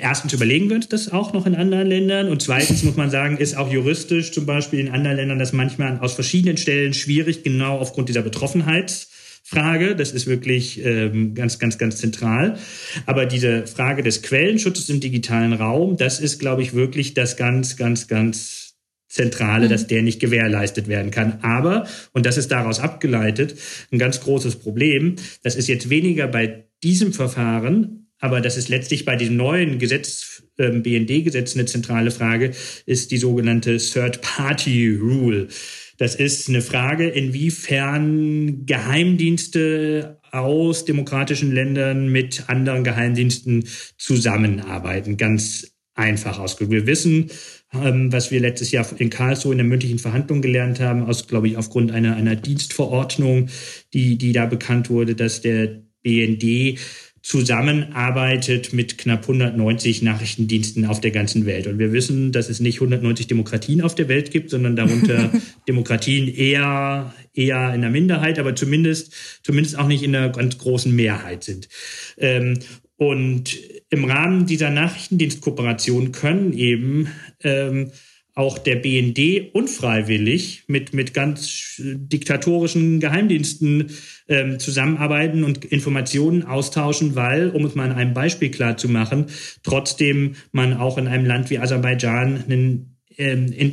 erstens 0.00 0.34
überlegen 0.34 0.68
wir 0.68 0.76
uns 0.76 0.88
das 0.88 1.10
auch 1.10 1.32
noch 1.32 1.46
in 1.46 1.54
anderen 1.54 1.88
Ländern 1.88 2.28
und 2.28 2.42
zweitens 2.42 2.82
muss 2.82 2.96
man 2.96 3.10
sagen, 3.10 3.38
ist 3.38 3.56
auch 3.56 3.72
juristisch 3.72 4.32
zum 4.32 4.44
Beispiel 4.44 4.80
in 4.80 4.90
anderen 4.90 5.16
Ländern 5.16 5.38
das 5.38 5.54
manchmal 5.54 5.98
aus 6.00 6.12
verschiedenen 6.12 6.58
Stellen 6.58 6.92
schwierig, 6.92 7.42
genau 7.42 7.78
aufgrund 7.78 8.10
dieser 8.10 8.22
Betroffenheit 8.22 9.08
Frage. 9.48 9.94
Das 9.94 10.10
ist 10.10 10.26
wirklich 10.26 10.84
ähm, 10.84 11.34
ganz, 11.34 11.60
ganz, 11.60 11.78
ganz 11.78 11.98
zentral. 11.98 12.58
Aber 13.06 13.26
diese 13.26 13.66
Frage 13.68 14.02
des 14.02 14.22
Quellenschutzes 14.22 14.88
im 14.88 14.98
digitalen 14.98 15.52
Raum, 15.52 15.96
das 15.96 16.18
ist, 16.18 16.40
glaube 16.40 16.62
ich, 16.62 16.74
wirklich 16.74 17.14
das 17.14 17.36
ganz, 17.36 17.76
ganz, 17.76 18.08
ganz 18.08 18.74
Zentrale, 19.08 19.66
mhm. 19.66 19.70
dass 19.70 19.86
der 19.86 20.02
nicht 20.02 20.18
gewährleistet 20.18 20.88
werden 20.88 21.12
kann. 21.12 21.38
Aber, 21.42 21.86
und 22.12 22.26
das 22.26 22.36
ist 22.36 22.50
daraus 22.50 22.80
abgeleitet, 22.80 23.54
ein 23.92 23.98
ganz 23.98 24.20
großes 24.20 24.56
Problem, 24.56 25.14
das 25.44 25.54
ist 25.54 25.68
jetzt 25.68 25.90
weniger 25.90 26.26
bei 26.26 26.64
diesem 26.82 27.12
Verfahren, 27.12 28.08
aber 28.18 28.40
das 28.40 28.56
ist 28.56 28.68
letztlich 28.68 29.04
bei 29.04 29.14
diesem 29.14 29.36
neuen 29.36 29.78
Gesetz, 29.78 30.42
ähm, 30.58 30.82
BND-Gesetz 30.82 31.54
eine 31.54 31.66
zentrale 31.66 32.10
Frage, 32.10 32.50
ist 32.84 33.12
die 33.12 33.18
sogenannte 33.18 33.76
Third-Party-Rule. 33.76 35.48
Das 35.96 36.14
ist 36.14 36.48
eine 36.48 36.62
Frage, 36.62 37.08
inwiefern 37.08 38.66
Geheimdienste 38.66 40.20
aus 40.30 40.84
demokratischen 40.84 41.52
Ländern 41.52 42.08
mit 42.08 42.48
anderen 42.48 42.84
Geheimdiensten 42.84 43.64
zusammenarbeiten. 43.96 45.16
Ganz 45.16 45.72
einfach 45.94 46.38
ausgedrückt. 46.38 46.72
Wir 46.72 46.86
wissen, 46.86 47.30
ähm, 47.72 48.12
was 48.12 48.30
wir 48.30 48.40
letztes 48.40 48.70
Jahr 48.70 48.86
in 48.98 49.10
Karlsruhe 49.10 49.52
in 49.52 49.58
der 49.58 49.66
mündlichen 49.66 49.98
Verhandlung 49.98 50.42
gelernt 50.42 50.78
haben, 50.80 51.04
aus, 51.04 51.26
glaube 51.26 51.48
ich, 51.48 51.56
aufgrund 51.56 51.90
einer, 51.90 52.16
einer 52.16 52.36
Dienstverordnung, 52.36 53.48
die, 53.94 54.18
die 54.18 54.32
da 54.32 54.46
bekannt 54.46 54.90
wurde, 54.90 55.14
dass 55.14 55.40
der 55.40 55.82
BND 56.02 56.78
zusammenarbeitet 57.26 58.72
mit 58.72 58.98
knapp 58.98 59.22
190 59.22 60.00
Nachrichtendiensten 60.00 60.84
auf 60.84 61.00
der 61.00 61.10
ganzen 61.10 61.44
Welt. 61.44 61.66
Und 61.66 61.80
wir 61.80 61.92
wissen, 61.92 62.30
dass 62.30 62.48
es 62.48 62.60
nicht 62.60 62.76
190 62.76 63.26
Demokratien 63.26 63.82
auf 63.82 63.96
der 63.96 64.06
Welt 64.06 64.30
gibt, 64.30 64.48
sondern 64.50 64.76
darunter 64.76 65.32
Demokratien 65.68 66.32
eher, 66.32 67.12
eher 67.34 67.74
in 67.74 67.80
der 67.80 67.90
Minderheit, 67.90 68.38
aber 68.38 68.54
zumindest, 68.54 69.12
zumindest 69.42 69.76
auch 69.76 69.88
nicht 69.88 70.04
in 70.04 70.14
einer 70.14 70.28
ganz 70.28 70.56
großen 70.56 70.94
Mehrheit 70.94 71.42
sind. 71.42 71.68
Ähm, 72.16 72.60
und 72.96 73.58
im 73.90 74.04
Rahmen 74.04 74.46
dieser 74.46 74.70
Nachrichtendienstkooperation 74.70 76.12
können 76.12 76.52
eben 76.52 77.08
ähm, 77.42 77.90
auch 78.36 78.58
der 78.58 78.76
BND 78.76 79.54
unfreiwillig 79.54 80.64
mit, 80.68 80.92
mit 80.92 81.14
ganz 81.14 81.76
diktatorischen 81.78 83.00
Geheimdiensten 83.00 83.90
ähm, 84.28 84.58
zusammenarbeiten 84.58 85.42
und 85.42 85.64
Informationen 85.64 86.42
austauschen, 86.42 87.16
weil, 87.16 87.48
um 87.48 87.64
es 87.64 87.74
mal 87.74 87.90
an 87.90 87.96
einem 87.96 88.14
Beispiel 88.14 88.50
klar 88.50 88.76
zu 88.76 88.90
machen, 88.90 89.26
trotzdem 89.62 90.34
man 90.52 90.74
auch 90.74 90.98
in 90.98 91.08
einem 91.08 91.24
Land 91.24 91.48
wie 91.48 91.58
Aserbaidschan 91.58 92.44
einen 92.44 92.98
ähm, 93.16 93.54
äh, 93.58 93.70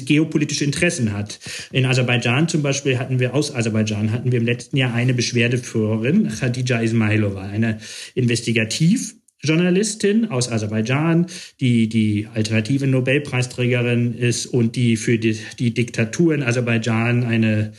geopolitische 0.00 0.66
Interessen 0.66 1.14
hat. 1.14 1.40
In 1.72 1.86
Aserbaidschan 1.86 2.48
zum 2.48 2.60
Beispiel 2.60 2.98
hatten 2.98 3.18
wir 3.18 3.34
aus 3.34 3.54
Aserbaidschan 3.54 4.12
hatten 4.12 4.30
wir 4.30 4.40
im 4.40 4.44
letzten 4.44 4.76
Jahr 4.76 4.92
eine 4.92 5.14
Beschwerdeführerin, 5.14 6.28
Khadija 6.28 6.80
Ismailova, 6.80 7.40
eine 7.40 7.78
Investigativ 8.14 9.14
Journalistin 9.44 10.30
aus 10.30 10.50
Aserbaidschan, 10.50 11.26
die 11.60 11.88
die 11.88 12.28
alternative 12.32 12.86
Nobelpreisträgerin 12.86 14.14
ist 14.14 14.46
und 14.46 14.76
die 14.76 14.96
für 14.96 15.18
die, 15.18 15.38
die 15.58 15.74
Diktatur 15.74 16.34
in 16.34 16.42
Aserbaidschan 16.42 17.24
eine 17.24 17.72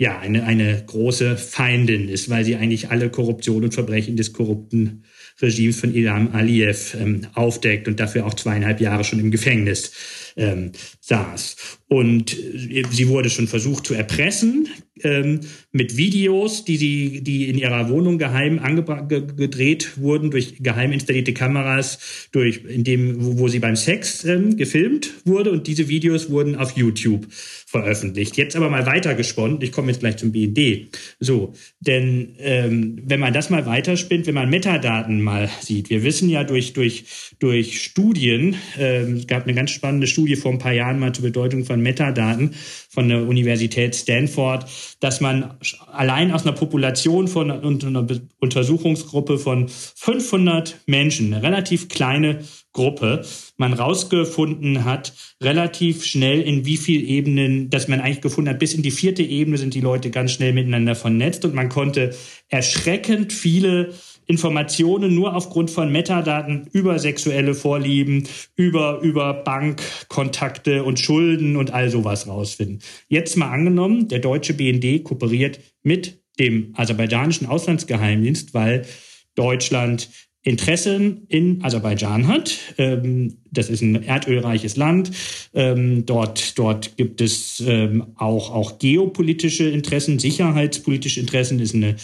ja, 0.00 0.16
eine, 0.20 0.44
eine 0.44 0.80
große 0.86 1.36
Feindin 1.36 2.08
ist, 2.08 2.30
weil 2.30 2.44
sie 2.44 2.54
eigentlich 2.54 2.90
alle 2.90 3.10
Korruption 3.10 3.64
und 3.64 3.74
Verbrechen 3.74 4.16
des 4.16 4.32
korrupten 4.32 5.02
Regimes 5.42 5.80
von 5.80 5.92
Ilham 5.92 6.34
Aliyev 6.34 6.94
ähm, 6.94 7.26
aufdeckt 7.34 7.88
und 7.88 7.98
dafür 7.98 8.24
auch 8.24 8.34
zweieinhalb 8.34 8.80
Jahre 8.80 9.02
schon 9.02 9.18
im 9.18 9.32
Gefängnis 9.32 9.92
ähm, 10.36 10.70
saß. 11.00 11.56
Und 11.88 12.38
äh, 12.38 12.84
sie 12.90 13.08
wurde 13.08 13.28
schon 13.28 13.48
versucht 13.48 13.86
zu 13.86 13.94
erpressen 13.94 14.68
ähm, 15.04 15.40
mit 15.72 15.96
Videos, 15.96 16.64
die 16.64 16.76
sie, 16.76 17.20
die 17.22 17.48
in 17.48 17.58
ihrer 17.58 17.88
Wohnung 17.88 18.18
geheim 18.18 18.60
gedreht 19.08 19.92
wurden 19.96 20.30
durch 20.30 20.56
geheim 20.60 20.92
installierte 20.92 21.32
Kameras, 21.32 22.28
durch 22.32 22.64
in 22.68 22.84
dem, 22.84 23.24
wo, 23.24 23.38
wo 23.38 23.48
sie 23.48 23.58
beim 23.58 23.76
Sex 23.76 24.24
ähm, 24.24 24.56
gefilmt 24.56 25.12
wurde. 25.24 25.50
Und 25.50 25.66
diese 25.66 25.88
Videos 25.88 26.30
wurden 26.30 26.56
auf 26.56 26.76
YouTube 26.76 27.26
veröffentlicht. 27.68 28.38
Jetzt 28.38 28.56
aber 28.56 28.70
mal 28.70 28.86
weitergesponnen. 28.86 29.60
Ich 29.60 29.72
komme 29.72 29.88
jetzt 29.88 30.00
gleich 30.00 30.16
zum 30.16 30.32
BND. 30.32 30.88
So, 31.20 31.52
denn 31.80 32.34
ähm, 32.38 33.02
wenn 33.04 33.20
man 33.20 33.34
das 33.34 33.50
mal 33.50 33.66
weiterspinnt, 33.66 34.26
wenn 34.26 34.34
man 34.34 34.48
Metadaten 34.48 35.20
mal 35.20 35.50
sieht, 35.60 35.90
wir 35.90 36.02
wissen 36.02 36.30
ja 36.30 36.44
durch 36.44 36.72
durch 36.72 37.04
durch 37.40 37.82
Studien, 37.82 38.56
ähm, 38.78 39.16
es 39.16 39.26
gab 39.26 39.44
eine 39.44 39.52
ganz 39.52 39.70
spannende 39.70 40.06
Studie 40.06 40.36
vor 40.36 40.50
ein 40.50 40.58
paar 40.58 40.72
Jahren 40.72 40.98
mal 40.98 41.12
zur 41.12 41.24
Bedeutung 41.24 41.66
von 41.66 41.82
Metadaten 41.82 42.54
von 42.88 43.06
der 43.06 43.28
Universität 43.28 43.94
Stanford, 43.94 44.64
dass 45.00 45.20
man 45.20 45.58
allein 45.92 46.32
aus 46.32 46.46
einer 46.46 46.56
Population 46.56 47.28
von 47.28 47.50
und 47.50 47.84
einer 47.84 48.06
Untersuchungsgruppe 48.40 49.36
von 49.36 49.68
500 49.68 50.80
Menschen, 50.86 51.34
eine 51.34 51.42
relativ 51.42 51.90
kleine 51.90 52.40
Gruppe, 52.78 53.24
man 53.56 53.72
rausgefunden 53.72 54.84
hat, 54.84 55.12
relativ 55.42 56.04
schnell 56.04 56.40
in 56.40 56.64
wie 56.64 56.76
viel 56.76 57.08
Ebenen, 57.08 57.70
dass 57.70 57.88
man 57.88 58.00
eigentlich 58.00 58.20
gefunden 58.20 58.50
hat, 58.50 58.60
bis 58.60 58.72
in 58.72 58.82
die 58.82 58.92
vierte 58.92 59.24
Ebene 59.24 59.58
sind 59.58 59.74
die 59.74 59.80
Leute 59.80 60.10
ganz 60.10 60.30
schnell 60.30 60.52
miteinander 60.52 60.94
vernetzt 60.94 61.44
und 61.44 61.54
man 61.54 61.68
konnte 61.68 62.14
erschreckend 62.48 63.32
viele 63.32 63.94
Informationen 64.26 65.12
nur 65.12 65.34
aufgrund 65.34 65.72
von 65.72 65.90
Metadaten 65.90 66.68
über 66.70 67.00
sexuelle 67.00 67.54
Vorlieben, 67.54 68.28
über, 68.54 69.00
über 69.00 69.34
Bankkontakte 69.34 70.84
und 70.84 71.00
Schulden 71.00 71.56
und 71.56 71.72
all 71.72 71.90
sowas 71.90 72.28
rausfinden. 72.28 72.78
Jetzt 73.08 73.36
mal 73.36 73.50
angenommen, 73.50 74.06
der 74.06 74.20
deutsche 74.20 74.54
BND 74.54 75.02
kooperiert 75.02 75.58
mit 75.82 76.22
dem 76.38 76.74
aserbaidschanischen 76.76 77.48
Auslandsgeheimdienst, 77.48 78.54
weil 78.54 78.86
Deutschland 79.34 80.10
Interessen 80.42 81.26
in 81.28 81.62
Aserbaidschan 81.64 82.28
hat. 82.28 82.56
Ähm, 82.78 83.38
das 83.50 83.68
ist 83.68 83.82
ein 83.82 84.02
erdölreiches 84.02 84.76
Land. 84.76 85.10
Ähm, 85.52 86.06
dort, 86.06 86.58
dort 86.58 86.96
gibt 86.96 87.20
es 87.20 87.62
ähm, 87.66 88.06
auch, 88.16 88.54
auch 88.54 88.78
geopolitische 88.78 89.68
Interessen, 89.68 90.18
sicherheitspolitische 90.18 91.20
Interessen. 91.20 91.96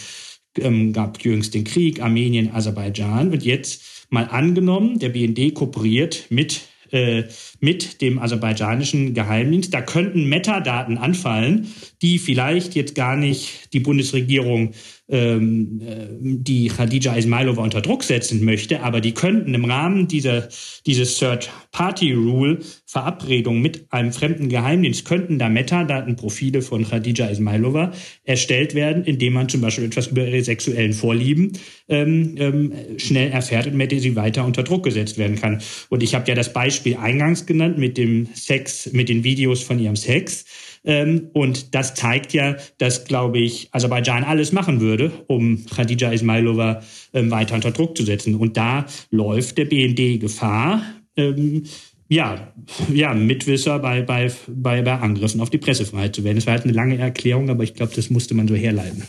Ähm, 0.57 0.93
gab 0.93 1.23
jüngst 1.23 1.53
den 1.53 1.63
Krieg, 1.63 2.01
Armenien, 2.01 2.51
Aserbaidschan. 2.53 3.31
Und 3.31 3.43
jetzt 3.43 4.05
mal 4.09 4.25
angenommen, 4.25 4.99
der 4.99 5.09
BND 5.09 5.53
kooperiert 5.53 6.25
mit 6.29 6.61
äh, 6.91 7.23
mit 7.59 8.01
dem 8.01 8.19
aserbaidschanischen 8.19 9.13
Geheimdienst. 9.15 9.73
Da 9.73 9.81
könnten 9.81 10.29
Metadaten 10.29 10.97
anfallen, 10.97 11.73
die 12.01 12.19
vielleicht 12.19 12.75
jetzt 12.75 12.93
gar 12.93 13.15
nicht 13.15 13.73
die 13.73 13.79
Bundesregierung 13.79 14.73
ähm, 15.07 15.81
äh, 15.81 16.07
die 16.19 16.67
Khadija 16.67 17.15
Ismailova 17.15 17.61
unter 17.61 17.81
Druck 17.81 18.03
setzen 18.03 18.43
möchte, 18.43 18.81
aber 18.81 19.01
die 19.01 19.13
könnten 19.13 19.53
im 19.53 19.65
Rahmen 19.65 20.07
dieser 20.07 20.49
dieses 20.85 21.17
Third-Party-Rule 21.19 22.59
Verabredung 22.87 23.61
mit 23.61 23.91
einem 23.91 24.13
fremden 24.13 24.47
Geheimdienst 24.47 25.05
könnten 25.05 25.39
da 25.39 25.49
Metadatenprofile 25.49 26.61
von 26.61 26.87
Khadija 26.87 27.27
Ismailova 27.27 27.91
erstellt 28.23 28.75
werden, 28.75 29.03
indem 29.03 29.33
man 29.33 29.49
zum 29.49 29.61
Beispiel 29.61 29.85
etwas 29.85 30.07
über 30.07 30.27
ihre 30.27 30.43
sexuellen 30.43 30.93
Vorlieben 30.93 31.53
ähm, 31.89 32.35
ähm, 32.37 32.73
schnell 32.97 33.31
erfährt 33.31 33.65
und 33.65 33.75
mit 33.75 33.91
der 33.91 33.99
sie 33.99 34.15
weiter 34.15 34.45
unter 34.45 34.61
Druck 34.61 34.83
gesetzt 34.83 35.17
werden 35.17 35.35
kann. 35.35 35.61
Und 35.89 36.03
ich 36.03 36.13
habe 36.13 36.27
ja 36.27 36.35
das 36.35 36.53
Beispiel 36.53 36.97
eingangs 36.97 37.47
genannt 37.47 37.79
mit 37.79 37.97
dem 37.97 38.27
Sex, 38.35 38.91
mit 38.93 39.09
den 39.09 39.23
Videos 39.23 39.63
von 39.63 39.79
ihrem 39.79 39.95
Sex. 39.95 40.45
Ähm, 40.83 41.29
und 41.33 41.73
das 41.73 41.95
zeigt 41.95 42.33
ja, 42.33 42.55
dass, 42.77 43.05
glaube 43.05 43.39
ich, 43.39 43.69
Aserbaidschan 43.71 44.23
alles 44.23 44.51
machen 44.51 44.79
würde, 44.79 45.11
um 45.25 45.65
Khadija 45.65 46.11
Ismailova 46.11 46.83
ähm, 47.13 47.31
weiter 47.31 47.55
unter 47.55 47.71
Druck 47.71 47.97
zu 47.97 48.03
setzen. 48.03 48.35
Und 48.35 48.57
da 48.57 48.85
läuft 49.09 49.57
der 49.57 49.65
BND 49.65 50.19
Gefahr, 50.19 50.83
ähm, 51.17 51.63
ja, 52.07 52.53
ja, 52.93 53.13
Mitwisser 53.13 53.79
bei, 53.79 54.01
bei, 54.01 54.31
bei, 54.47 54.81
bei 54.81 54.93
Angriffen 54.93 55.41
auf 55.41 55.49
die 55.49 55.57
Pressefreiheit 55.57 56.15
zu 56.15 56.23
werden. 56.23 56.37
Das 56.37 56.45
war 56.45 56.53
halt 56.53 56.63
eine 56.63 56.73
lange 56.73 56.97
Erklärung, 56.97 57.49
aber 57.49 57.63
ich 57.63 57.73
glaube, 57.73 57.93
das 57.95 58.09
musste 58.09 58.35
man 58.35 58.47
so 58.47 58.55
herleiten. 58.55 59.03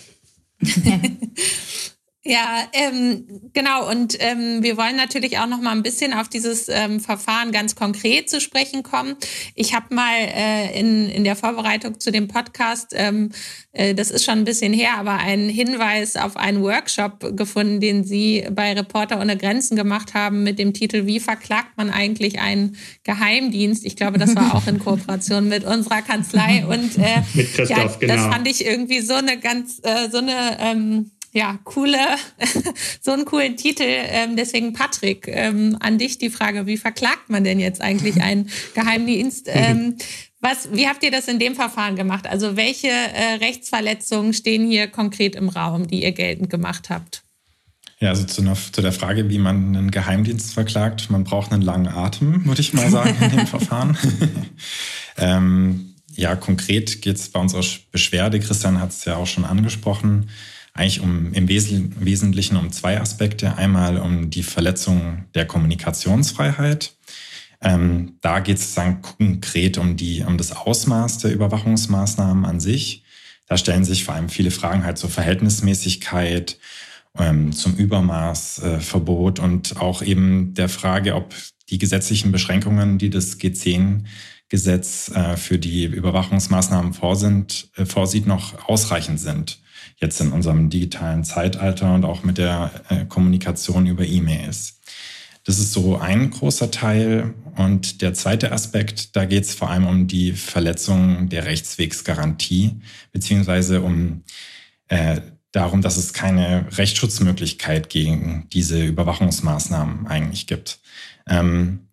Ja, 2.27 2.67
ähm, 2.73 3.51
genau. 3.53 3.89
Und 3.89 4.17
ähm, 4.19 4.63
wir 4.63 4.77
wollen 4.77 4.97
natürlich 4.97 5.39
auch 5.39 5.47
noch 5.47 5.61
mal 5.61 5.71
ein 5.71 5.85
bisschen 5.85 6.13
auf 6.13 6.29
dieses 6.29 6.69
ähm, 6.69 6.99
Verfahren 6.99 7.53
ganz 7.53 7.77
konkret 7.77 8.29
zu 8.29 8.41
sprechen 8.41 8.83
kommen. 8.83 9.15
Ich 9.55 9.75
habe 9.75 9.95
mal 9.95 10.17
äh, 10.17 10.79
in, 10.79 11.09
in 11.09 11.23
der 11.23 11.37
Vorbereitung 11.37 12.01
zu 12.01 12.11
dem 12.11 12.27
Podcast, 12.27 12.93
ähm, 12.95 13.31
äh, 13.73 13.95
das 13.95 14.11
ist 14.11 14.25
schon 14.25 14.39
ein 14.39 14.45
bisschen 14.45 14.73
her, 14.73 14.95
aber 14.99 15.19
einen 15.19 15.49
Hinweis 15.49 16.17
auf 16.17 16.37
einen 16.37 16.63
Workshop 16.63 17.37
gefunden, 17.37 17.79
den 17.79 18.03
Sie 18.03 18.45
bei 18.51 18.73
Reporter 18.73 19.21
ohne 19.21 19.37
Grenzen 19.37 19.77
gemacht 19.77 20.15
haben 20.15 20.43
mit 20.43 20.59
dem 20.59 20.73
Titel 20.73 21.07
Wie 21.07 21.21
verklagt 21.21 21.77
man 21.77 21.91
eigentlich 21.91 22.41
einen 22.41 22.77
Geheimdienst? 23.05 23.87
Ich 23.87 23.95
glaube, 23.95 24.19
das 24.19 24.35
war 24.35 24.55
auch 24.57 24.67
in 24.67 24.81
Kooperation 24.81 25.49
mit 25.49 25.65
unserer 25.65 26.03
Kanzlei. 26.03 26.67
Und 26.67 26.99
äh, 26.99 27.23
mit 27.35 27.55
Christoph, 27.55 27.79
ja, 27.79 27.87
genau. 28.01 28.15
das 28.15 28.23
fand 28.27 28.49
ich 28.49 28.67
irgendwie 28.67 29.01
so 29.01 29.15
eine 29.15 29.39
ganz, 29.39 29.81
äh, 29.85 30.11
so 30.11 30.19
eine 30.19 30.59
ähm, 30.59 31.13
ja, 31.37 31.59
coole, 31.65 31.99
so 33.03 33.13
einen 33.13 33.27
coolen 33.27 33.59
Titel. 33.59 33.85
Ähm, 33.85 34.37
deswegen, 34.37 34.73
Patrick, 34.73 35.29
ähm, 35.29 35.77
an 35.81 35.99
dich 35.99 36.17
die 36.17 36.31
Frage, 36.31 36.67
wie 36.67 36.79
verklagt 36.79 37.29
man 37.29 37.45
denn 37.45 37.61
jetzt 37.61 37.83
eigentlich 37.83 38.23
einen 38.23 38.51
Geheimdienst? 38.75 39.51
Ähm, 39.57 39.97
was, 40.41 40.69
wie 40.73 40.87
habt 40.87 41.03
ihr 41.03 41.11
das 41.11 41.29
in 41.29 41.39
dem 41.39 41.55
Verfahren 41.55 41.97
gemacht? 41.97 42.27
Also 42.27 42.57
welche 42.57 42.89
äh, 42.89 43.35
Rechtsverletzungen 43.41 44.35
stehen 44.35 44.69
hier 44.69 44.87
konkret 44.87 45.35
im 45.35 45.49
Raum, 45.49 45.87
die 45.87 46.03
ihr 46.03 46.13
geltend 46.13 46.51
gemacht 46.51 46.91
habt? 46.91 47.23
Ja, 48.01 48.11
also 48.11 48.25
zu, 48.25 48.43
einer, 48.43 48.55
zu 48.55 48.83
der 48.83 48.93
Frage, 48.93 49.31
wie 49.31 49.39
man 49.39 49.75
einen 49.75 49.91
Geheimdienst 49.91 50.53
verklagt, 50.53 51.11
man 51.11 51.25
braucht 51.25 51.53
einen 51.53 51.63
langen 51.63 51.89
Atem, 51.89 52.45
würde 52.45 52.61
ich 52.61 52.75
mal 52.75 52.91
sagen, 52.91 53.17
in 53.21 53.31
dem 53.31 53.47
Verfahren. 53.47 53.97
ähm, 55.17 55.95
ja, 56.15 56.37
konkret 56.37 57.01
geht 57.03 57.17
es 57.17 57.31
bei 57.31 57.41
unserer 57.41 57.65
Beschwerde, 57.91 58.39
Christian 58.39 58.81
hat 58.81 58.91
es 58.91 59.05
ja 59.07 59.17
auch 59.17 59.27
schon 59.27 59.45
angesprochen, 59.47 60.29
eigentlich 60.77 61.01
um 61.01 61.33
im 61.33 61.49
Wesentlichen 61.49 62.57
um 62.57 62.71
zwei 62.71 63.01
Aspekte. 63.01 63.57
Einmal 63.57 63.99
um 63.99 64.31
die 64.31 64.43
Verletzung 64.43 65.25
der 65.35 65.47
Kommunikationsfreiheit. 65.47 66.95
Ähm, 67.63 68.19
da 68.21 68.41
geht 68.41 68.59
es 68.59 68.75
dann 68.75 69.01
konkret 69.01 69.79
um, 69.79 69.97
die, 69.97 70.23
um 70.23 70.37
das 70.37 70.53
Ausmaß 70.53 71.19
der 71.19 71.33
Überwachungsmaßnahmen 71.33 72.45
an 72.45 72.61
sich. 72.61 73.05
Da 73.47 73.57
stellen 73.57 73.85
sich 73.85 74.05
vor 74.05 74.15
allem 74.15 74.29
viele 74.29 74.51
Fragen 74.51 74.85
halt 74.85 74.99
zur 74.99 75.09
Verhältnismäßigkeit, 75.09 76.59
ähm, 77.19 77.53
zum 77.53 77.75
Übermaßverbot 77.77 79.39
äh, 79.39 79.43
und 79.43 79.79
auch 79.79 80.03
eben 80.03 80.53
der 80.53 80.69
Frage, 80.69 81.15
ob 81.15 81.35
die 81.71 81.79
gesetzlichen 81.79 82.33
Beschränkungen, 82.33 82.99
die 82.99 83.09
das 83.09 83.41
G10-Gesetz 83.41 85.11
äh, 85.15 85.37
für 85.37 85.59
die 85.59 85.85
Überwachungsmaßnahmen 85.85 86.93
äh, 86.93 87.87
vorsieht, 87.87 88.27
noch 88.27 88.69
ausreichend 88.69 89.21
sind 89.21 89.59
jetzt 89.97 90.21
in 90.21 90.33
unserem 90.33 90.71
digitalen 90.71 91.25
Zeitalter 91.25 91.95
und 91.95 92.05
auch 92.05 92.23
mit 92.23 92.39
der 92.39 92.71
äh, 92.89 93.05
Kommunikation 93.07 93.87
über 93.87 94.05
E-Mails. 94.05 94.81
Das 95.45 95.59
ist 95.59 95.73
so 95.73 95.97
ein 95.97 96.31
großer 96.31 96.71
Teil. 96.71 97.35
Und 97.57 98.03
der 98.03 98.13
zweite 98.13 98.53
Aspekt, 98.53 99.17
da 99.17 99.25
geht 99.25 99.45
es 99.45 99.55
vor 99.55 99.71
allem 99.71 99.87
um 99.87 100.07
die 100.09 100.33
Verletzung 100.33 101.29
der 101.29 101.47
Rechtswegsgarantie, 101.47 102.81
beziehungsweise 103.13 103.81
um 103.81 104.25
äh, 104.89 105.21
darum, 105.53 105.81
dass 105.81 105.97
es 105.97 106.13
keine 106.13 106.67
Rechtsschutzmöglichkeit 106.77 107.89
gegen 107.89 108.47
diese 108.53 108.85
Überwachungsmaßnahmen 108.85 110.07
eigentlich 110.07 110.47
gibt. 110.47 110.81
Ähm, 111.27 111.89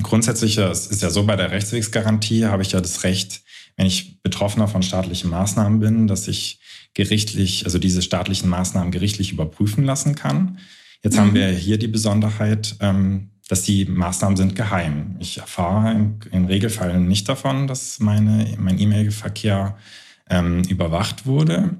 grundsätzlich 0.00 0.58
ist 0.58 1.02
ja 1.02 1.10
so, 1.10 1.24
bei 1.24 1.36
der 1.36 1.50
Rechtswegsgarantie 1.50 2.46
habe 2.46 2.62
ich 2.62 2.72
ja 2.72 2.80
das 2.80 3.02
Recht, 3.02 3.42
wenn 3.76 3.86
ich 3.86 4.22
Betroffener 4.22 4.68
von 4.68 4.82
staatlichen 4.82 5.30
Maßnahmen 5.30 5.80
bin, 5.80 6.06
dass 6.06 6.28
ich 6.28 6.59
gerichtlich, 6.94 7.64
also 7.64 7.78
diese 7.78 8.02
staatlichen 8.02 8.48
Maßnahmen 8.48 8.90
gerichtlich 8.90 9.32
überprüfen 9.32 9.84
lassen 9.84 10.14
kann. 10.14 10.58
Jetzt 11.02 11.14
mhm. 11.16 11.20
haben 11.20 11.34
wir 11.34 11.48
hier 11.48 11.78
die 11.78 11.88
Besonderheit, 11.88 12.76
ähm, 12.80 13.30
dass 13.48 13.62
die 13.62 13.84
Maßnahmen 13.84 14.36
sind 14.36 14.54
geheim. 14.54 15.16
Ich 15.18 15.38
erfahre 15.38 15.92
im, 15.92 16.18
im 16.30 16.44
Regelfall 16.46 17.00
nicht 17.00 17.28
davon, 17.28 17.66
dass 17.66 17.98
meine, 17.98 18.54
mein 18.58 18.78
E-Mail-Verkehr 18.78 19.76
ähm, 20.28 20.62
überwacht 20.64 21.26
wurde. 21.26 21.76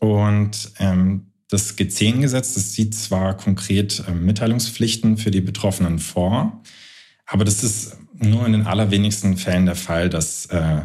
Und 0.00 0.72
ähm, 0.78 1.26
das 1.48 1.78
G10-Gesetz, 1.78 2.54
das 2.54 2.72
sieht 2.72 2.94
zwar 2.94 3.36
konkret 3.36 4.02
äh, 4.08 4.12
Mitteilungspflichten 4.12 5.16
für 5.16 5.30
die 5.30 5.40
Betroffenen 5.40 5.98
vor, 5.98 6.62
aber 7.26 7.44
das 7.44 7.62
ist 7.62 7.96
nur 8.18 8.46
in 8.46 8.52
den 8.52 8.66
allerwenigsten 8.66 9.36
Fällen 9.36 9.66
der 9.66 9.76
Fall, 9.76 10.08
dass 10.08 10.46
äh, 10.46 10.82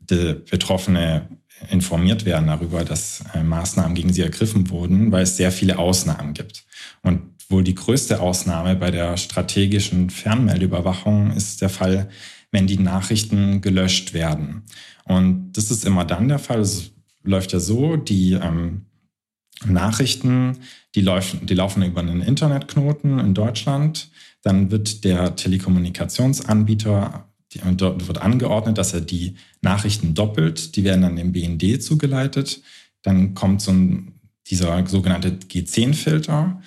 die 0.00 0.34
Betroffene 0.50 1.28
informiert 1.70 2.24
werden 2.24 2.48
darüber, 2.48 2.84
dass 2.84 3.24
äh, 3.34 3.42
Maßnahmen 3.42 3.94
gegen 3.94 4.12
sie 4.12 4.22
ergriffen 4.22 4.70
wurden, 4.70 5.12
weil 5.12 5.22
es 5.22 5.36
sehr 5.36 5.52
viele 5.52 5.78
Ausnahmen 5.78 6.34
gibt. 6.34 6.64
Und 7.02 7.22
wohl 7.48 7.62
die 7.62 7.74
größte 7.74 8.20
Ausnahme 8.20 8.76
bei 8.76 8.90
der 8.90 9.16
strategischen 9.16 10.10
Fernmeldeüberwachung 10.10 11.30
ist 11.32 11.60
der 11.60 11.68
Fall, 11.68 12.08
wenn 12.50 12.66
die 12.66 12.78
Nachrichten 12.78 13.60
gelöscht 13.60 14.14
werden. 14.14 14.62
Und 15.04 15.52
das 15.52 15.70
ist 15.70 15.84
immer 15.84 16.04
dann 16.04 16.28
der 16.28 16.38
Fall. 16.38 16.60
Es 16.60 16.92
läuft 17.22 17.52
ja 17.52 17.60
so, 17.60 17.96
die 17.96 18.32
ähm, 18.32 18.86
Nachrichten, 19.64 20.58
die, 20.94 21.00
laufen, 21.00 21.46
die 21.46 21.54
laufen 21.54 21.82
über 21.82 22.00
einen 22.00 22.22
Internetknoten 22.22 23.18
in 23.18 23.34
Deutschland. 23.34 24.10
Dann 24.42 24.70
wird 24.70 25.04
der 25.04 25.36
Telekommunikationsanbieter 25.36 27.31
und 27.60 27.80
dort 27.80 28.06
wird 28.08 28.22
angeordnet, 28.22 28.78
dass 28.78 28.94
er 28.94 29.00
die 29.00 29.34
Nachrichten 29.60 30.14
doppelt. 30.14 30.76
Die 30.76 30.84
werden 30.84 31.02
dann 31.02 31.16
dem 31.16 31.32
BND 31.32 31.82
zugeleitet. 31.82 32.62
Dann 33.02 33.34
kommt 33.34 33.60
so 33.60 33.72
ein, 33.72 34.20
dieser 34.46 34.86
sogenannte 34.86 35.30
G10-Filter 35.30 36.60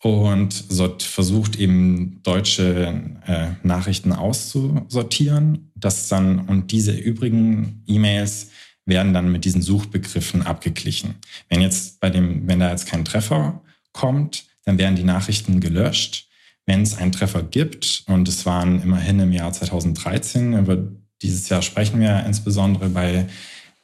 und 0.00 0.64
dort 0.78 1.02
versucht 1.02 1.56
eben 1.56 2.20
deutsche 2.22 3.00
äh, 3.26 3.48
Nachrichten 3.62 4.12
auszusortieren. 4.12 5.70
Das 5.74 6.08
dann, 6.08 6.40
und 6.40 6.70
diese 6.70 6.92
übrigen 6.92 7.82
E-Mails 7.86 8.50
werden 8.84 9.12
dann 9.12 9.32
mit 9.32 9.44
diesen 9.44 9.62
Suchbegriffen 9.62 10.42
abgeglichen. 10.42 11.16
Wenn 11.48 11.60
jetzt 11.60 11.98
bei 12.00 12.10
dem, 12.10 12.46
wenn 12.46 12.60
da 12.60 12.70
jetzt 12.70 12.86
kein 12.86 13.04
Treffer 13.04 13.62
kommt, 13.92 14.44
dann 14.64 14.78
werden 14.78 14.96
die 14.96 15.04
Nachrichten 15.04 15.60
gelöscht 15.60 16.26
wenn 16.66 16.82
es 16.82 16.98
einen 16.98 17.12
Treffer 17.12 17.42
gibt, 17.42 18.04
und 18.08 18.28
es 18.28 18.44
waren 18.44 18.82
immerhin 18.82 19.20
im 19.20 19.32
Jahr 19.32 19.52
2013, 19.52 20.58
über 20.58 20.76
dieses 21.22 21.48
Jahr 21.48 21.62
sprechen 21.62 22.00
wir 22.00 22.24
insbesondere 22.26 22.90
bei 22.90 23.26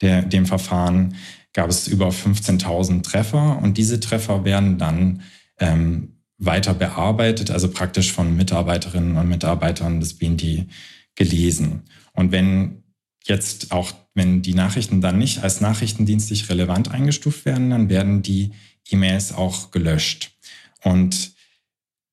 der, 0.00 0.22
dem 0.22 0.46
Verfahren, 0.46 1.14
gab 1.52 1.70
es 1.70 1.86
über 1.86 2.08
15.000 2.08 3.02
Treffer 3.02 3.58
und 3.62 3.78
diese 3.78 4.00
Treffer 4.00 4.44
werden 4.44 4.78
dann 4.78 5.22
ähm, 5.58 6.16
weiter 6.38 6.74
bearbeitet, 6.74 7.50
also 7.50 7.70
praktisch 7.70 8.12
von 8.12 8.36
Mitarbeiterinnen 8.36 9.16
und 9.16 9.28
Mitarbeitern 9.28 10.00
des 10.00 10.14
BND 10.14 10.66
gelesen. 11.14 11.82
Und 12.14 12.32
wenn 12.32 12.82
jetzt 13.24 13.70
auch, 13.70 13.92
wenn 14.14 14.42
die 14.42 14.54
Nachrichten 14.54 15.00
dann 15.00 15.18
nicht 15.18 15.42
als 15.42 15.60
nachrichtendienstlich 15.60 16.48
relevant 16.48 16.90
eingestuft 16.90 17.44
werden, 17.44 17.70
dann 17.70 17.88
werden 17.88 18.22
die 18.22 18.52
E-Mails 18.90 19.32
auch 19.32 19.70
gelöscht. 19.70 20.32
Und 20.82 21.31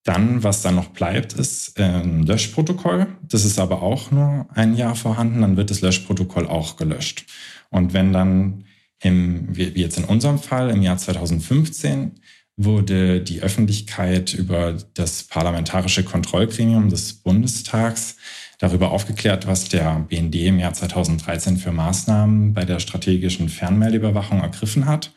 dann, 0.09 0.43
was 0.43 0.63
dann 0.63 0.73
noch 0.73 0.89
bleibt, 0.89 1.33
ist 1.33 1.79
ein 1.79 2.23
Löschprotokoll. 2.23 3.05
Das 3.21 3.45
ist 3.45 3.59
aber 3.59 3.83
auch 3.83 4.09
nur 4.09 4.47
ein 4.55 4.75
Jahr 4.75 4.95
vorhanden. 4.95 5.41
Dann 5.41 5.55
wird 5.55 5.69
das 5.69 5.81
Löschprotokoll 5.81 6.47
auch 6.47 6.77
gelöscht. 6.77 7.27
Und 7.69 7.93
wenn 7.93 8.11
dann, 8.11 8.65
im, 9.01 9.55
wie 9.55 9.69
jetzt 9.79 9.99
in 9.99 10.05
unserem 10.05 10.39
Fall, 10.39 10.71
im 10.71 10.81
Jahr 10.81 10.97
2015 10.97 12.21
wurde 12.57 13.21
die 13.21 13.41
Öffentlichkeit 13.41 14.33
über 14.33 14.75
das 14.95 15.23
parlamentarische 15.23 16.03
Kontrollgremium 16.03 16.89
des 16.89 17.13
Bundestags 17.13 18.17
darüber 18.57 18.91
aufgeklärt, 18.91 19.45
was 19.45 19.69
der 19.69 20.07
BND 20.09 20.35
im 20.35 20.57
Jahr 20.57 20.73
2013 20.73 21.57
für 21.57 21.71
Maßnahmen 21.71 22.55
bei 22.55 22.65
der 22.65 22.79
strategischen 22.79 23.47
Fernmeldeüberwachung 23.47 24.41
ergriffen 24.41 24.87
hat 24.87 25.11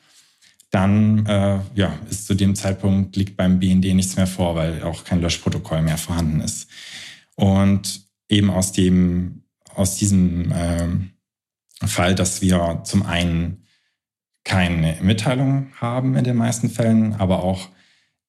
dann 0.72 1.26
äh, 1.26 1.60
ja, 1.74 1.98
ist 2.10 2.26
zu 2.26 2.34
dem 2.34 2.56
Zeitpunkt 2.56 3.14
liegt 3.14 3.36
beim 3.36 3.60
BND 3.60 3.94
nichts 3.94 4.16
mehr 4.16 4.26
vor, 4.26 4.56
weil 4.56 4.82
auch 4.82 5.04
kein 5.04 5.20
Löschprotokoll 5.20 5.82
mehr 5.82 5.98
vorhanden 5.98 6.40
ist. 6.40 6.68
Und 7.36 8.06
eben 8.28 8.50
aus 8.50 8.72
dem, 8.72 9.44
aus 9.74 9.96
diesem 9.96 10.50
äh, 10.50 11.86
Fall, 11.86 12.14
dass 12.14 12.40
wir 12.40 12.80
zum 12.84 13.04
einen 13.04 13.66
keine 14.44 14.96
Mitteilung 15.02 15.72
haben 15.78 16.16
in 16.16 16.24
den 16.24 16.36
meisten 16.36 16.70
Fällen, 16.70 17.14
aber 17.14 17.44
auch 17.44 17.68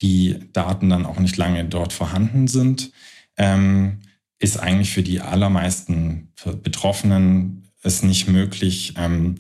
die 0.01 0.37
Daten 0.51 0.89
dann 0.89 1.05
auch 1.05 1.19
nicht 1.19 1.37
lange 1.37 1.63
dort 1.63 1.93
vorhanden 1.93 2.47
sind, 2.49 2.91
ähm, 3.37 4.01
ist 4.37 4.57
eigentlich 4.57 4.91
für 4.91 5.01
die 5.01 5.21
allermeisten 5.21 6.33
Betroffenen 6.61 7.69
es 7.83 8.03
nicht 8.03 8.27
möglich, 8.27 8.95
ähm, 8.97 9.35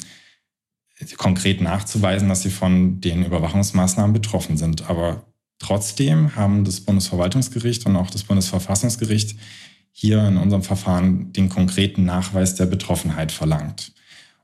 konkret 1.17 1.61
nachzuweisen, 1.61 2.29
dass 2.29 2.43
sie 2.43 2.49
von 2.49 3.01
den 3.01 3.25
Überwachungsmaßnahmen 3.25 4.13
betroffen 4.13 4.57
sind. 4.57 4.89
Aber 4.89 5.25
trotzdem 5.59 6.35
haben 6.35 6.63
das 6.63 6.81
Bundesverwaltungsgericht 6.81 7.85
und 7.85 7.95
auch 7.95 8.09
das 8.09 8.23
Bundesverfassungsgericht 8.23 9.37
hier 9.91 10.27
in 10.27 10.37
unserem 10.37 10.63
Verfahren 10.63 11.31
den 11.33 11.49
konkreten 11.49 12.05
Nachweis 12.05 12.55
der 12.55 12.65
Betroffenheit 12.65 13.31
verlangt. 13.31 13.93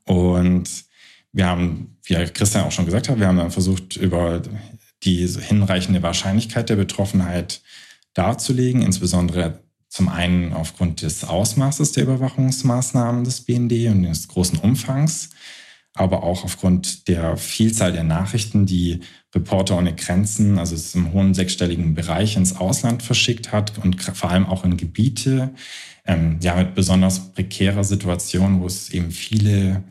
Und 0.05 0.69
wir 1.31 1.47
haben, 1.47 1.97
wie 2.03 2.15
Christian 2.15 2.65
auch 2.65 2.71
schon 2.71 2.85
gesagt 2.85 3.09
hat, 3.09 3.19
wir 3.19 3.27
haben 3.27 3.37
dann 3.37 3.51
versucht, 3.51 3.95
über 3.97 4.41
die 5.03 5.27
hinreichende 5.27 6.03
Wahrscheinlichkeit 6.03 6.69
der 6.69 6.75
Betroffenheit 6.75 7.61
darzulegen, 8.13 8.81
insbesondere 8.81 9.59
zum 9.87 10.09
einen 10.09 10.53
aufgrund 10.53 11.01
des 11.01 11.23
Ausmaßes 11.23 11.93
der 11.93 12.03
Überwachungsmaßnahmen 12.03 13.23
des 13.23 13.41
BND 13.41 13.87
und 13.89 14.03
des 14.03 14.27
großen 14.27 14.59
Umfangs, 14.59 15.29
aber 15.99 16.23
auch 16.23 16.45
aufgrund 16.45 17.09
der 17.09 17.35
Vielzahl 17.35 17.91
der 17.91 18.05
Nachrichten, 18.05 18.65
die 18.65 19.01
Reporter 19.35 19.77
ohne 19.77 19.93
Grenzen, 19.93 20.57
also 20.57 20.73
es 20.73 20.95
im 20.95 21.11
hohen 21.11 21.33
sechsstelligen 21.33 21.93
Bereich 21.93 22.37
ins 22.37 22.55
Ausland 22.55 23.03
verschickt 23.03 23.51
hat 23.51 23.77
und 23.79 24.01
vor 24.01 24.31
allem 24.31 24.45
auch 24.45 24.63
in 24.63 24.77
Gebiete, 24.77 25.53
ähm, 26.05 26.37
ja, 26.41 26.55
mit 26.55 26.73
besonders 26.73 27.33
prekärer 27.33 27.83
Situation, 27.83 28.61
wo 28.61 28.65
es 28.65 28.91
eben 28.91 29.11
viele 29.11 29.83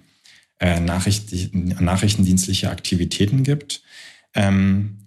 äh, 0.61 0.80
Nachrichten, 0.80 1.76
nachrichtendienstliche 1.78 2.70
Aktivitäten 2.70 3.42
gibt. 3.42 3.82
Ähm, 4.34 5.00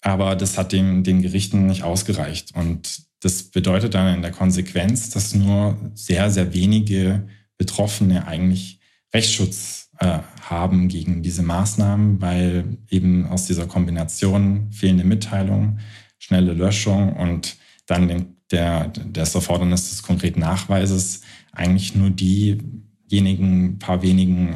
aber 0.00 0.34
das 0.34 0.58
hat 0.58 0.72
den, 0.72 1.04
den 1.04 1.22
Gerichten 1.22 1.66
nicht 1.66 1.84
ausgereicht. 1.84 2.56
Und 2.56 3.04
das 3.20 3.44
bedeutet 3.44 3.94
dann 3.94 4.16
in 4.16 4.22
der 4.22 4.32
Konsequenz, 4.32 5.10
dass 5.10 5.32
nur 5.32 5.78
sehr, 5.94 6.28
sehr 6.32 6.52
wenige 6.52 7.28
Betroffene 7.56 8.26
eigentlich 8.26 8.80
Rechtsschutz 9.14 9.83
äh, 9.98 10.18
haben 10.40 10.88
gegen 10.88 11.22
diese 11.22 11.42
Maßnahmen, 11.42 12.20
weil 12.20 12.78
eben 12.90 13.26
aus 13.26 13.46
dieser 13.46 13.66
Kombination 13.66 14.72
fehlende 14.72 15.04
Mitteilung, 15.04 15.78
schnelle 16.18 16.52
Löschung 16.52 17.14
und 17.14 17.56
dann 17.86 18.08
den, 18.08 18.36
der, 18.50 18.88
das 18.88 19.34
Erfordernis 19.34 19.90
des 19.90 20.02
konkreten 20.02 20.40
Nachweises 20.40 21.22
eigentlich 21.52 21.94
nur 21.94 22.10
diejenigen 22.10 23.78
paar 23.78 24.02
wenigen 24.02 24.54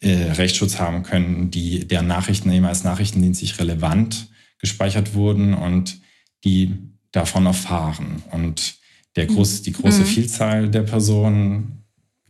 äh, 0.00 0.08
äh, 0.08 0.32
Rechtsschutz 0.32 0.78
haben 0.78 1.02
können, 1.02 1.50
die 1.50 1.86
deren 1.86 2.06
Nachrichten 2.06 2.50
eben 2.50 2.66
als 2.66 2.84
nachrichtendienstlich 2.84 3.58
relevant 3.58 4.28
gespeichert 4.58 5.14
wurden 5.14 5.54
und 5.54 6.00
die 6.44 6.74
davon 7.12 7.46
erfahren. 7.46 8.22
Und 8.32 8.76
der 9.16 9.26
groß, 9.26 9.62
die 9.62 9.72
große 9.72 10.00
mhm. 10.00 10.06
Vielzahl 10.06 10.68
der 10.70 10.82
Personen 10.82 11.81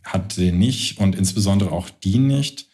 hat 0.05 0.36
den 0.36 0.59
nicht 0.59 0.98
und 0.98 1.14
insbesondere 1.14 1.72
auch 1.72 1.90
die 1.90 2.18
nicht, 2.18 2.68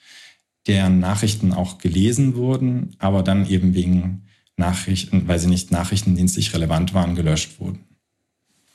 deren 0.66 1.00
Nachrichten 1.00 1.52
auch 1.52 1.78
gelesen 1.78 2.36
wurden, 2.36 2.94
aber 2.98 3.22
dann 3.22 3.48
eben 3.48 3.74
wegen 3.74 4.24
Nachrichten, 4.56 5.28
weil 5.28 5.38
sie 5.38 5.48
nicht 5.48 5.70
nachrichtendienstlich 5.70 6.52
relevant 6.52 6.92
waren, 6.94 7.14
gelöscht 7.14 7.60
wurden. 7.60 7.88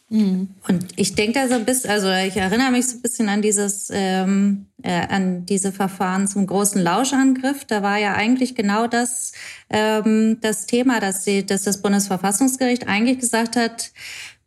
Mhm. 0.10 0.49
Und 0.68 0.86
ich 0.95 1.16
denke 1.16 1.39
da 1.39 1.47
so 1.47 1.56
ein 1.56 1.66
bisschen, 1.66 1.89
also 1.89 2.12
ich 2.12 2.36
erinnere 2.36 2.72
mich 2.72 2.88
so 2.88 2.97
ein 2.97 3.01
bisschen 3.01 3.30
an 3.30 3.41
dieses, 3.41 3.89
ähm, 3.91 4.68
äh, 4.84 5.08
an 5.08 5.45
diese 5.45 5.72
Verfahren 5.72 6.28
zum 6.28 6.45
großen 6.45 6.82
Lauschangriff. 6.82 7.66
Da 7.66 7.82
war 7.82 7.97
ja 7.97 8.14
eigentlich 8.14 8.54
genau 8.54 8.88
das, 8.88 9.34
ähm, 9.70 10.38
das 10.41 10.68
Thema, 10.68 10.99
dass, 10.99 11.26
sie, 11.26 11.45
dass 11.45 11.64
das 11.64 11.82
Bundesverfassungsgericht 11.82 12.88
eigentlich 12.88 13.20
gesagt 13.20 13.56
hat, 13.56 13.91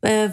äh, 0.02 0.28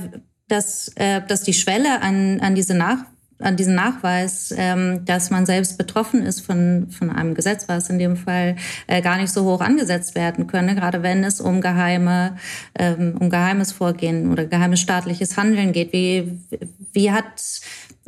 dass, 0.48 0.90
äh, 0.96 1.22
dass 1.26 1.42
die 1.42 1.54
Schwelle 1.54 2.02
an, 2.02 2.40
an 2.40 2.54
diese 2.54 2.76
Nach 2.76 3.06
an 3.44 3.56
diesen 3.56 3.76
Nachweis, 3.76 4.54
ähm, 4.58 5.06
dass 5.06 5.30
man 5.30 5.46
selbst 5.46 5.78
betroffen 5.78 6.24
ist 6.24 6.42
von, 6.42 6.88
von 6.90 7.10
einem 7.10 7.36
Gesetz, 7.36 7.68
was 7.68 7.90
in 7.90 8.00
dem 8.00 8.16
Fall 8.16 8.56
äh, 8.88 9.02
gar 9.02 9.18
nicht 9.18 9.32
so 9.32 9.44
hoch 9.44 9.62
angesetzt 9.62 10.16
werden 10.16 10.48
könne, 10.48 10.76
gerade 10.76 11.04
wenn 11.04 11.24
es 11.24 11.42
um 11.42 11.62
geheime, 11.62 12.38
ähm, 12.78 13.18
um 13.20 13.30
geheimes 13.30 13.72
Vorgehen 13.72 14.32
oder 14.32 14.46
geheimes 14.46 14.80
staatliches 14.80 15.38
Handeln 15.38 15.72
geht. 15.72 15.94
Wie, 15.94 16.40
wie 16.94 17.12
hat, 17.12 17.62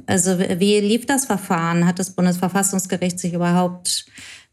also 0.07 0.39
wie 0.39 0.79
lief 0.79 1.05
das 1.05 1.25
Verfahren? 1.25 1.85
Hat 1.85 1.99
das 1.99 2.11
Bundesverfassungsgericht 2.11 3.19
sich 3.19 3.33
überhaupt 3.33 4.05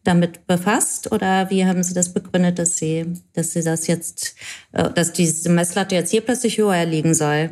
damit 0.05 0.47
befasst 0.47 1.13
oder 1.13 1.49
wie 1.51 1.65
haben 1.65 1.83
Sie 1.83 1.95
das 1.95 2.13
begründet, 2.13 2.59
dass 2.59 2.77
Sie, 2.77 3.07
dass 3.35 3.53
Sie 3.53 3.63
das 3.63 3.87
jetzt, 3.87 4.35
äh, 4.73 4.91
dass 4.91 5.13
diese 5.13 5.49
Messlatte 5.49 5.95
jetzt 5.95 6.11
hier 6.11 6.23
plötzlich 6.23 6.59
höher 6.59 6.85
liegen 6.85 7.15
soll? 7.15 7.51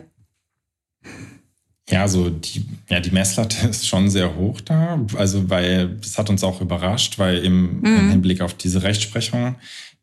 Ja, 1.91 2.03
also 2.03 2.31
die, 2.31 2.65
ja, 2.89 3.01
die 3.01 3.11
Messlatte 3.11 3.67
ist 3.71 3.89
schon 3.89 4.11
sehr 4.11 4.37
hoch 4.37 4.61
da. 4.61 5.05
Also, 5.17 5.51
weil 5.51 5.97
das 5.97 6.19
hat 6.19 6.31
uns 6.31 6.45
auch 6.45 6.61
überrascht, 6.61 7.19
weil 7.19 7.39
im, 7.39 7.81
mhm. 7.81 7.85
im 7.85 8.11
Hinblick 8.11 8.41
auf 8.41 8.55
diese 8.55 8.83
Rechtsprechung, 8.83 9.57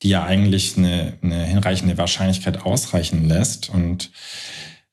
die 0.03 0.09
ja 0.09 0.23
eigentlich 0.23 0.77
eine, 0.77 1.13
eine 1.21 1.43
hinreichende 1.45 1.97
Wahrscheinlichkeit 1.97 2.61
ausreichen 2.63 3.27
lässt. 3.27 3.69
Und 3.69 4.11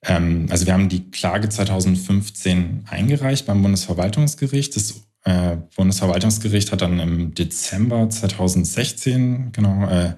ähm, 0.02 0.46
also 0.50 0.66
wir 0.66 0.72
haben 0.72 0.88
die 0.88 1.10
Klage 1.10 1.48
2015 1.48 2.84
eingereicht 2.88 3.46
beim 3.46 3.62
Bundesverwaltungsgericht. 3.62 4.76
Das 4.76 5.04
äh, 5.24 5.56
Bundesverwaltungsgericht 5.76 6.72
hat 6.72 6.82
dann 6.82 7.00
im 7.00 7.34
Dezember 7.34 8.08
2016 8.08 9.52
genau 9.52 9.88
äh, 9.88 10.14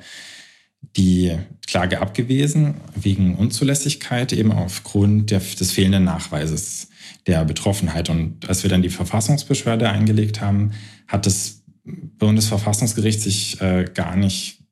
die 0.97 1.37
Klage 1.67 2.01
abgewiesen 2.01 2.75
wegen 2.95 3.35
Unzulässigkeit 3.35 4.33
eben 4.33 4.53
aufgrund 4.53 5.31
der, 5.31 5.41
des 5.41 5.73
fehlenden 5.73 6.05
Nachweises 6.05 6.89
der 7.27 7.45
Betroffenheit. 7.45 8.09
Und 8.09 8.49
als 8.49 8.63
wir 8.63 8.71
dann 8.71 8.83
die 8.83 8.89
Verfassungsbeschwerde 8.89 9.89
eingelegt 9.89 10.41
haben, 10.41 10.73
hat 11.07 11.27
das 11.27 11.63
Bundesverfassungsgericht 11.85 13.21
sich 13.21 13.61
äh, 13.61 13.85
gar 13.93 14.17
nicht 14.17 14.63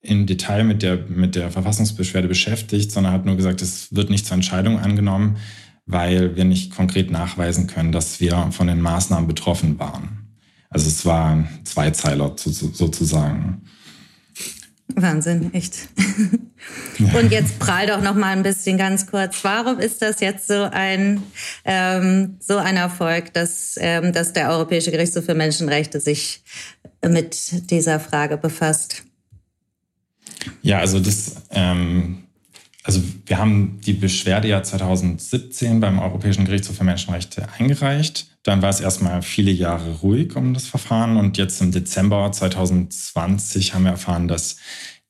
im 0.00 0.26
Detail 0.26 0.64
mit 0.64 0.82
der, 0.82 0.96
mit 1.08 1.34
der 1.34 1.50
Verfassungsbeschwerde 1.50 2.28
beschäftigt, 2.28 2.92
sondern 2.92 3.12
hat 3.12 3.24
nur 3.24 3.36
gesagt, 3.36 3.62
es 3.62 3.94
wird 3.94 4.10
nicht 4.10 4.26
zur 4.26 4.34
Entscheidung 4.34 4.78
angenommen, 4.78 5.38
weil 5.86 6.36
wir 6.36 6.44
nicht 6.44 6.74
konkret 6.74 7.10
nachweisen 7.10 7.66
können, 7.66 7.92
dass 7.92 8.20
wir 8.20 8.48
von 8.50 8.66
den 8.66 8.80
Maßnahmen 8.80 9.26
betroffen 9.26 9.78
waren. 9.78 10.36
Also 10.68 10.88
es 10.88 11.06
war 11.06 11.30
ein 11.30 11.48
Zweizeiler 11.64 12.32
sozusagen. 12.36 13.62
Wahnsinn, 14.88 15.52
echt. 15.54 15.88
Und 17.14 17.32
jetzt 17.32 17.58
prall 17.58 17.86
doch 17.86 18.02
noch 18.02 18.14
mal 18.14 18.32
ein 18.32 18.42
bisschen 18.42 18.78
ganz 18.78 19.06
kurz. 19.06 19.42
Warum 19.42 19.78
ist 19.78 20.02
das 20.02 20.20
jetzt 20.20 20.46
so 20.46 20.68
ein 20.70 21.22
ähm, 21.64 22.36
so 22.38 22.56
ein 22.58 22.76
Erfolg, 22.76 23.32
dass 23.32 23.76
ähm, 23.80 24.12
dass 24.12 24.32
der 24.32 24.50
Europäische 24.50 24.90
Gerichtshof 24.90 25.24
für 25.24 25.34
Menschenrechte 25.34 26.00
sich 26.00 26.42
mit 27.06 27.70
dieser 27.70 27.98
Frage 27.98 28.36
befasst? 28.36 29.04
Ja, 30.62 30.78
also 30.78 31.00
das 31.00 31.36
ähm, 31.50 32.24
also 32.84 33.02
wir 33.26 33.38
haben 33.38 33.80
die 33.84 33.94
Beschwerde 33.94 34.48
ja 34.48 34.62
2017 34.62 35.80
beim 35.80 35.98
Europäischen 35.98 36.44
Gerichtshof 36.44 36.76
für 36.76 36.84
Menschenrechte 36.84 37.48
eingereicht. 37.58 38.33
Dann 38.44 38.60
war 38.62 38.68
es 38.68 38.80
erstmal 38.80 39.22
viele 39.22 39.50
Jahre 39.50 39.90
ruhig 40.00 40.36
um 40.36 40.54
das 40.54 40.66
Verfahren 40.66 41.16
und 41.16 41.38
jetzt 41.38 41.60
im 41.60 41.72
Dezember 41.72 42.30
2020 42.30 43.74
haben 43.74 43.84
wir 43.84 43.92
erfahren, 43.92 44.28
dass 44.28 44.58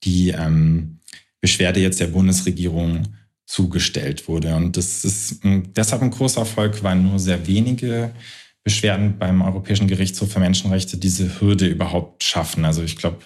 die 0.05 0.31
ähm, 0.31 1.01
Beschwerde 1.41 1.81
jetzt 1.81 2.01
der 2.01 2.07
Bundesregierung 2.07 3.09
zugestellt 3.45 4.29
wurde. 4.29 4.55
Und 4.55 4.77
das 4.77 5.05
ist 5.05 5.41
deshalb 5.43 6.03
ein 6.03 6.11
großer 6.11 6.41
Erfolg, 6.41 6.83
weil 6.83 6.97
nur 6.97 7.19
sehr 7.19 7.47
wenige 7.47 8.13
Beschwerden 8.63 9.19
beim 9.19 9.43
Europäischen 9.43 9.89
Gerichtshof 9.89 10.33
für 10.33 10.41
Menschenrechte 10.41 10.97
diese 10.97 11.41
Hürde 11.41 11.67
überhaupt 11.67 12.25
schaffen. 12.25 12.65
Also 12.65 12.83
ich 12.83 12.97
glaube, 12.97 13.19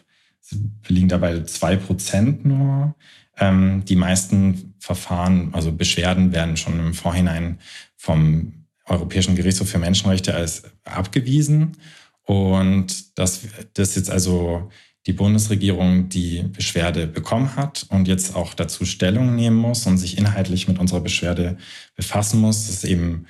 wir 0.50 0.96
liegen 0.96 1.08
dabei 1.08 1.42
zwei 1.42 1.76
Prozent 1.76 2.44
nur. 2.44 2.94
Ähm, 3.38 3.84
die 3.84 3.94
meisten 3.94 4.74
Verfahren, 4.80 5.50
also 5.52 5.70
Beschwerden, 5.70 6.32
werden 6.32 6.56
schon 6.56 6.80
im 6.80 6.94
Vorhinein 6.94 7.58
vom 7.96 8.57
Europäischen 8.88 9.36
Gerichtshof 9.36 9.68
für 9.68 9.78
Menschenrechte 9.78 10.34
als 10.34 10.62
abgewiesen. 10.84 11.76
Und 12.24 13.18
dass 13.18 13.40
das 13.74 13.94
jetzt 13.94 14.10
also 14.10 14.70
die 15.06 15.12
Bundesregierung 15.14 16.08
die 16.08 16.42
Beschwerde 16.42 17.06
bekommen 17.06 17.56
hat 17.56 17.86
und 17.88 18.08
jetzt 18.08 18.36
auch 18.36 18.52
dazu 18.52 18.84
Stellung 18.84 19.34
nehmen 19.34 19.56
muss 19.56 19.86
und 19.86 19.96
sich 19.96 20.18
inhaltlich 20.18 20.68
mit 20.68 20.78
unserer 20.78 21.00
Beschwerde 21.00 21.56
befassen 21.96 22.40
muss, 22.40 22.66
das 22.66 22.84
eben 22.84 23.26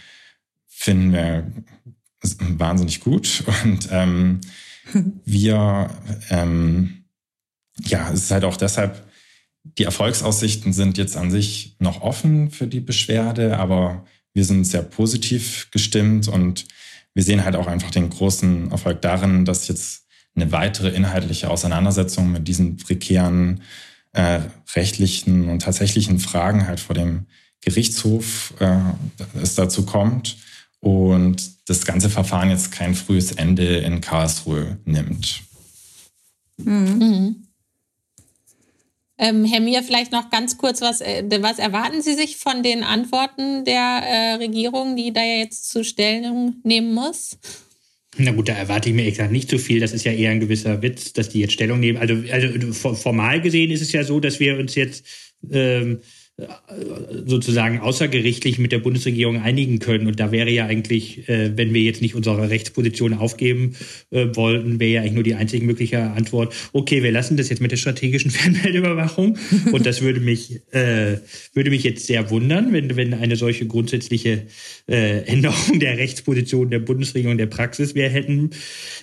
finden 0.67 1.13
wir 1.13 1.53
wahnsinnig 2.41 3.01
gut. 3.01 3.45
Und 3.63 3.89
ähm, 3.93 4.41
wir, 5.25 5.91
ähm, 6.31 7.05
ja, 7.85 8.11
es 8.11 8.25
ist 8.25 8.31
halt 8.33 8.45
auch 8.45 8.57
deshalb 8.57 9.09
die 9.77 9.85
Erfolgsaussichten 9.85 10.73
sind 10.73 10.99
jetzt 10.99 11.17
an 11.17 11.31
sich 11.31 11.77
noch 11.79 12.01
offen 12.01 12.51
für 12.51 12.67
die 12.67 12.81
Beschwerde, 12.81 13.59
aber 13.59 14.05
wir 14.35 14.45
sind 14.45 14.65
sehr 14.65 14.83
positiv 14.83 15.69
gestimmt 15.71 16.29
und 16.29 16.67
wir 17.15 17.23
sehen 17.23 17.45
halt 17.45 17.57
auch 17.57 17.67
einfach 17.67 17.91
den 17.91 18.11
großen 18.11 18.71
Erfolg 18.71 19.03
darin, 19.03 19.45
dass 19.45 19.69
jetzt 19.69 20.07
eine 20.37 20.53
weitere 20.53 20.91
inhaltliche 20.91 21.51
Auseinandersetzung 21.51 22.31
mit 22.31 22.47
diesen 22.47 22.77
prekären 22.77 23.63
äh, 24.13 24.41
rechtlichen 24.75 25.49
und 25.49 25.63
tatsächlichen 25.63 26.19
Fragen 26.19 26.67
halt 26.67 26.81
vor 26.81 26.95
dem 26.95 27.27
Gerichtshof 27.61 28.55
äh, 28.61 28.79
es 29.43 29.55
dazu 29.55 29.85
kommt 29.85 30.37
und 30.81 31.69
das 31.69 31.85
ganze 31.85 32.09
Verfahren 32.09 32.51
jetzt 32.51 32.71
kein 32.73 32.95
frühes 32.95 33.33
Ende 33.33 33.79
in 33.79 34.01
Karlsruhe 34.01 34.79
nimmt. 34.85 35.43
Mhm. 36.57 37.48
Ähm, 39.19 39.45
Herr 39.45 39.61
Mier, 39.61 39.83
vielleicht 39.83 40.13
noch 40.13 40.31
ganz 40.31 40.59
kurz, 40.59 40.81
was, 40.81 41.01
äh, 41.01 41.25
was 41.41 41.59
erwarten 41.59 42.03
Sie 42.03 42.15
sich 42.15 42.37
von 42.37 42.63
den 42.63 42.85
Antworten 42.85 43.65
der 43.65 44.03
äh, 44.05 44.35
Regierung, 44.35 44.95
die 44.95 45.13
da 45.13 45.23
jetzt 45.23 45.71
zu 45.71 45.83
Stellung 45.85 46.57
nehmen 46.63 46.95
muss? 46.95 47.37
Na 48.17 48.33
gut, 48.33 48.49
da 48.49 48.55
erwarte 48.55 48.89
ich 48.89 48.95
mir 48.95 49.07
exakt 49.07 49.33
nicht 49.33 49.51
so 49.51 49.59
viel. 49.59 49.81
Das 49.81 49.93
ist 49.93 50.05
ja 50.05 50.13
eher 50.13 50.31
ein 50.31 50.41
gewisser 50.41 50.83
Witz, 50.83 51.13
dass 51.13 51.29
die 51.29 51.41
jetzt 51.41 51.53
Stellung 51.53 51.81
nehmen. 51.81 51.99
Also, 51.99 52.15
also 52.31 52.73
formal 52.95 53.41
gesehen 53.41 53.71
ist 53.71 53.83
es 53.83 53.93
ja 53.93 54.03
so, 54.03 54.19
dass 54.21 54.41
wir 54.41 54.59
uns 54.59 54.75
jetzt 54.75 55.05
ähm, 55.51 56.01
sozusagen 57.27 57.81
außergerichtlich 57.81 58.61
mit 58.61 58.71
der 58.71 58.79
Bundesregierung 58.79 59.43
einigen 59.43 59.81
können. 59.81 60.07
Und 60.07 60.21
da 60.21 60.31
wäre 60.31 60.51
ja 60.51 60.67
eigentlich, 60.67 61.29
äh, 61.29 61.57
wenn 61.57 61.75
wir 61.75 61.83
jetzt 61.83 62.01
nicht 62.01 62.15
unsere 62.15 62.49
Rechtsposition 62.49 63.15
aufgeben 63.15 63.75
äh, 64.11 64.27
wollten, 64.35 64.79
wäre 64.79 64.91
ja 64.91 65.01
eigentlich 65.01 65.15
nur 65.15 65.25
die 65.25 65.35
einzige 65.35 65.67
mögliche 65.67 66.01
Antwort, 66.01 66.55
okay, 66.73 67.03
wir 67.03 67.11
lassen 67.11 67.37
das 67.37 67.49
jetzt 67.49 67.61
mit 67.61 67.73
der 67.73 67.77
strategischen 67.77 68.31
Fernmeldüberwachung. 68.31 69.37
Und 69.73 69.85
das 69.85 70.01
würde 70.01 70.21
mich, 70.21 70.61
äh, 70.71 71.17
würde 71.55 71.71
mich 71.71 71.83
jetzt 71.83 72.07
sehr 72.07 72.31
wundern, 72.31 72.73
wenn, 72.73 72.95
wenn 72.95 73.15
eine 73.15 73.35
solche 73.35 73.67
grundsätzliche 73.67 74.45
Änderung 74.87 75.81
der 75.81 75.99
Rechtsposition 75.99 76.71
der 76.71 76.79
Bundesregierung 76.79 77.37
der 77.37 77.47
Praxis 77.47 77.95
wir 77.95 78.09
hätten. 78.09 78.51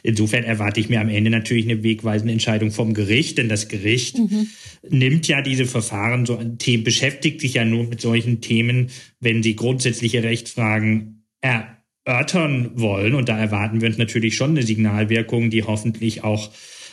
Insofern 0.02 0.44
erwarte 0.44 0.80
ich 0.80 0.90
mir 0.90 1.00
am 1.00 1.10
Ende 1.10 1.30
natürlich 1.30 1.66
eine 1.66 1.84
wegweisende 1.84 2.34
Entscheidung 2.34 2.72
vom 2.72 2.94
Gericht, 2.94 3.38
denn 3.38 3.50
das 3.50 3.68
Gericht 3.68 4.18
mhm. 4.18 4.48
nimmt 4.90 5.28
ja 5.28 5.42
diese 5.42 5.66
Verfahren 5.66 6.26
so 6.26 6.38
an 6.38 6.58
Themen 6.58 6.84
beschäftigt 6.84 7.25
beschäftigt 7.26 7.42
sich 7.42 7.56
ja 7.56 7.66
nur 7.66 7.86
mit 7.86 8.02
solchen 8.02 8.40
Themen, 8.40 8.92
wenn 9.20 9.42
sie 9.42 9.56
grundsätzliche 9.56 10.22
Rechtsfragen 10.22 11.26
erörtern 11.42 12.70
wollen. 12.76 13.16
Und 13.16 13.30
da 13.30 13.40
erwarten 13.40 13.82
wir 13.82 13.88
uns 13.88 13.98
natürlich 13.98 14.36
schon 14.36 14.52
eine 14.52 14.62
Signalwirkung, 14.62 15.50
die 15.50 15.64
hoffentlich 15.64 16.24
auch 16.24 16.52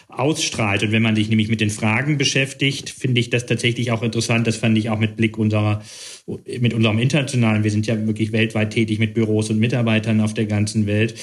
ausstrahlt. 0.08 0.84
Und 0.84 0.92
wenn 0.92 1.02
man 1.02 1.16
sich 1.16 1.28
nämlich 1.28 1.48
mit 1.48 1.60
den 1.60 1.68
Fragen 1.68 2.16
beschäftigt, 2.16 2.88
finde 2.88 3.20
ich 3.20 3.28
das 3.28 3.44
tatsächlich 3.44 3.90
auch 3.90 4.02
interessant. 4.02 4.46
Das 4.46 4.56
fand 4.56 4.78
ich 4.78 4.88
auch 4.88 4.98
mit 4.98 5.16
Blick 5.16 5.36
unserer, 5.36 5.82
mit 6.26 6.72
unserem 6.72 6.98
internationalen, 6.98 7.64
wir 7.64 7.70
sind 7.70 7.86
ja 7.86 8.06
wirklich 8.06 8.30
weltweit 8.30 8.70
tätig 8.70 9.00
mit 9.00 9.12
Büros 9.12 9.50
und 9.50 9.58
Mitarbeitern 9.58 10.20
auf 10.20 10.34
der 10.34 10.46
ganzen 10.46 10.86
Welt. 10.86 11.14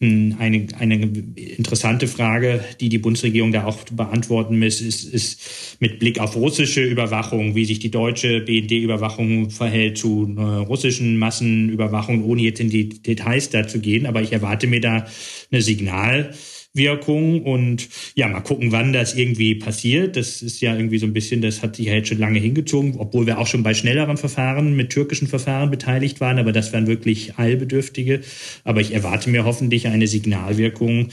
Hm, 0.00 0.36
eine, 0.38 0.66
eine 0.78 0.94
interessante 1.34 2.06
Frage, 2.06 2.62
die 2.80 2.88
die 2.88 2.98
Bundesregierung 2.98 3.50
da 3.50 3.64
auch 3.64 3.78
beantworten 3.92 4.58
muss, 4.60 4.80
ist, 4.80 5.12
ist 5.12 5.76
mit 5.80 5.98
Blick 5.98 6.20
auf 6.20 6.36
russische 6.36 6.84
Überwachung, 6.84 7.56
wie 7.56 7.64
sich 7.64 7.80
die 7.80 7.90
deutsche 7.90 8.40
BND-Überwachung 8.42 9.50
verhält 9.50 9.98
zu 9.98 10.32
äh, 10.36 10.40
russischen 10.40 11.18
Massenüberwachung, 11.18 12.24
ohne 12.24 12.42
jetzt 12.42 12.60
in 12.60 12.70
die 12.70 12.88
Details 12.88 13.50
dazu 13.50 13.80
gehen. 13.80 14.06
Aber 14.06 14.22
ich 14.22 14.32
erwarte 14.32 14.68
mir 14.68 14.80
da 14.80 15.06
eine 15.50 15.62
Signal, 15.62 16.32
Wirkung 16.74 17.42
und 17.42 17.88
ja, 18.16 18.28
mal 18.28 18.40
gucken, 18.40 18.72
wann 18.72 18.92
das 18.92 19.14
irgendwie 19.14 19.54
passiert. 19.54 20.16
Das 20.16 20.42
ist 20.42 20.60
ja 20.60 20.74
irgendwie 20.74 20.98
so 20.98 21.06
ein 21.06 21.12
bisschen, 21.12 21.40
das 21.40 21.62
hat 21.62 21.76
sich 21.76 21.86
ja 21.86 21.94
jetzt 21.94 22.08
schon 22.08 22.18
lange 22.18 22.40
hingezogen, 22.40 22.96
obwohl 22.98 23.26
wir 23.26 23.38
auch 23.38 23.46
schon 23.46 23.62
bei 23.62 23.74
schnelleren 23.74 24.16
Verfahren 24.16 24.43
mit 24.52 24.90
türkischen 24.90 25.28
Verfahren 25.28 25.70
beteiligt 25.70 26.20
waren, 26.20 26.38
aber 26.38 26.52
das 26.52 26.72
waren 26.72 26.86
wirklich 26.86 27.38
eilbedürftige. 27.38 28.20
Aber 28.64 28.80
ich 28.80 28.92
erwarte 28.92 29.30
mir 29.30 29.44
hoffentlich 29.44 29.86
eine 29.86 30.06
Signalwirkung 30.06 31.08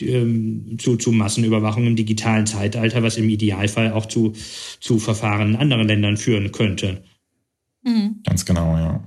ähm, 0.00 0.76
zu, 0.78 0.96
zu 0.96 1.12
Massenüberwachung 1.12 1.86
im 1.86 1.96
digitalen 1.96 2.46
Zeitalter, 2.46 3.02
was 3.02 3.16
im 3.16 3.28
Idealfall 3.28 3.92
auch 3.92 4.06
zu, 4.06 4.34
zu 4.80 4.98
Verfahren 4.98 5.50
in 5.50 5.56
anderen 5.56 5.88
Ländern 5.88 6.16
führen 6.16 6.52
könnte. 6.52 7.02
Mhm. 7.82 8.20
Ganz 8.24 8.44
genau, 8.44 8.76
ja. 8.76 9.04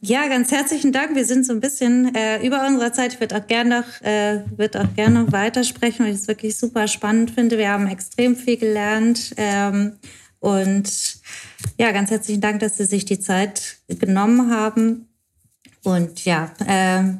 Ja, 0.00 0.28
ganz 0.28 0.52
herzlichen 0.52 0.92
Dank. 0.92 1.16
Wir 1.16 1.24
sind 1.24 1.44
so 1.44 1.52
ein 1.52 1.58
bisschen 1.58 2.14
äh, 2.14 2.46
über 2.46 2.64
unserer 2.68 2.92
Zeit. 2.92 3.14
Ich 3.14 3.20
würde 3.20 3.36
auch 3.36 3.46
gerne 3.48 3.80
noch, 3.80 4.06
äh, 4.06 4.44
würd 4.56 4.76
auch 4.76 4.94
gerne 4.94 5.24
noch 5.24 5.32
weitersprechen, 5.32 6.04
weil 6.04 6.12
ich 6.12 6.20
es 6.20 6.28
wirklich 6.28 6.56
super 6.56 6.86
spannend 6.86 7.32
finde. 7.32 7.58
Wir 7.58 7.70
haben 7.70 7.88
extrem 7.88 8.36
viel 8.36 8.58
gelernt. 8.58 9.34
Ähm, 9.36 9.94
und 10.40 10.90
ja, 11.78 11.92
ganz 11.92 12.10
herzlichen 12.10 12.40
Dank, 12.40 12.60
dass 12.60 12.76
Sie 12.76 12.84
sich 12.84 13.04
die 13.04 13.20
Zeit 13.20 13.78
genommen 13.88 14.50
haben. 14.50 15.08
Und 15.82 16.24
ja, 16.24 16.52
äh, 16.66 17.18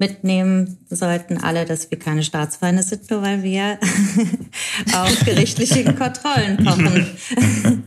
mitnehmen 0.00 0.78
sollten 0.88 1.36
alle, 1.36 1.66
dass 1.66 1.90
wir 1.90 1.98
keine 1.98 2.22
Staatsfeinde 2.22 2.82
sind, 2.82 3.10
nur 3.10 3.20
weil 3.20 3.42
wir 3.42 3.78
auf 4.94 5.24
gerichtliche 5.26 5.84
Kontrollen 5.94 6.56
pochen. 6.64 7.06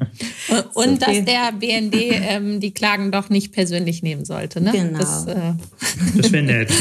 Und 0.76 1.00
so 1.00 1.06
dass 1.08 1.26
der 1.26 1.52
BND 1.54 1.96
ähm, 1.96 2.60
die 2.60 2.72
Klagen 2.72 3.12
doch 3.12 3.30
nicht 3.30 3.52
persönlich 3.52 4.04
nehmen 4.04 4.26
sollte. 4.26 4.62
Ne? 4.62 4.72
Genau. 4.72 5.00
Das, 5.00 5.26
äh 5.26 5.54
das 6.16 6.32
wäre 6.32 6.44
nett. 6.44 6.72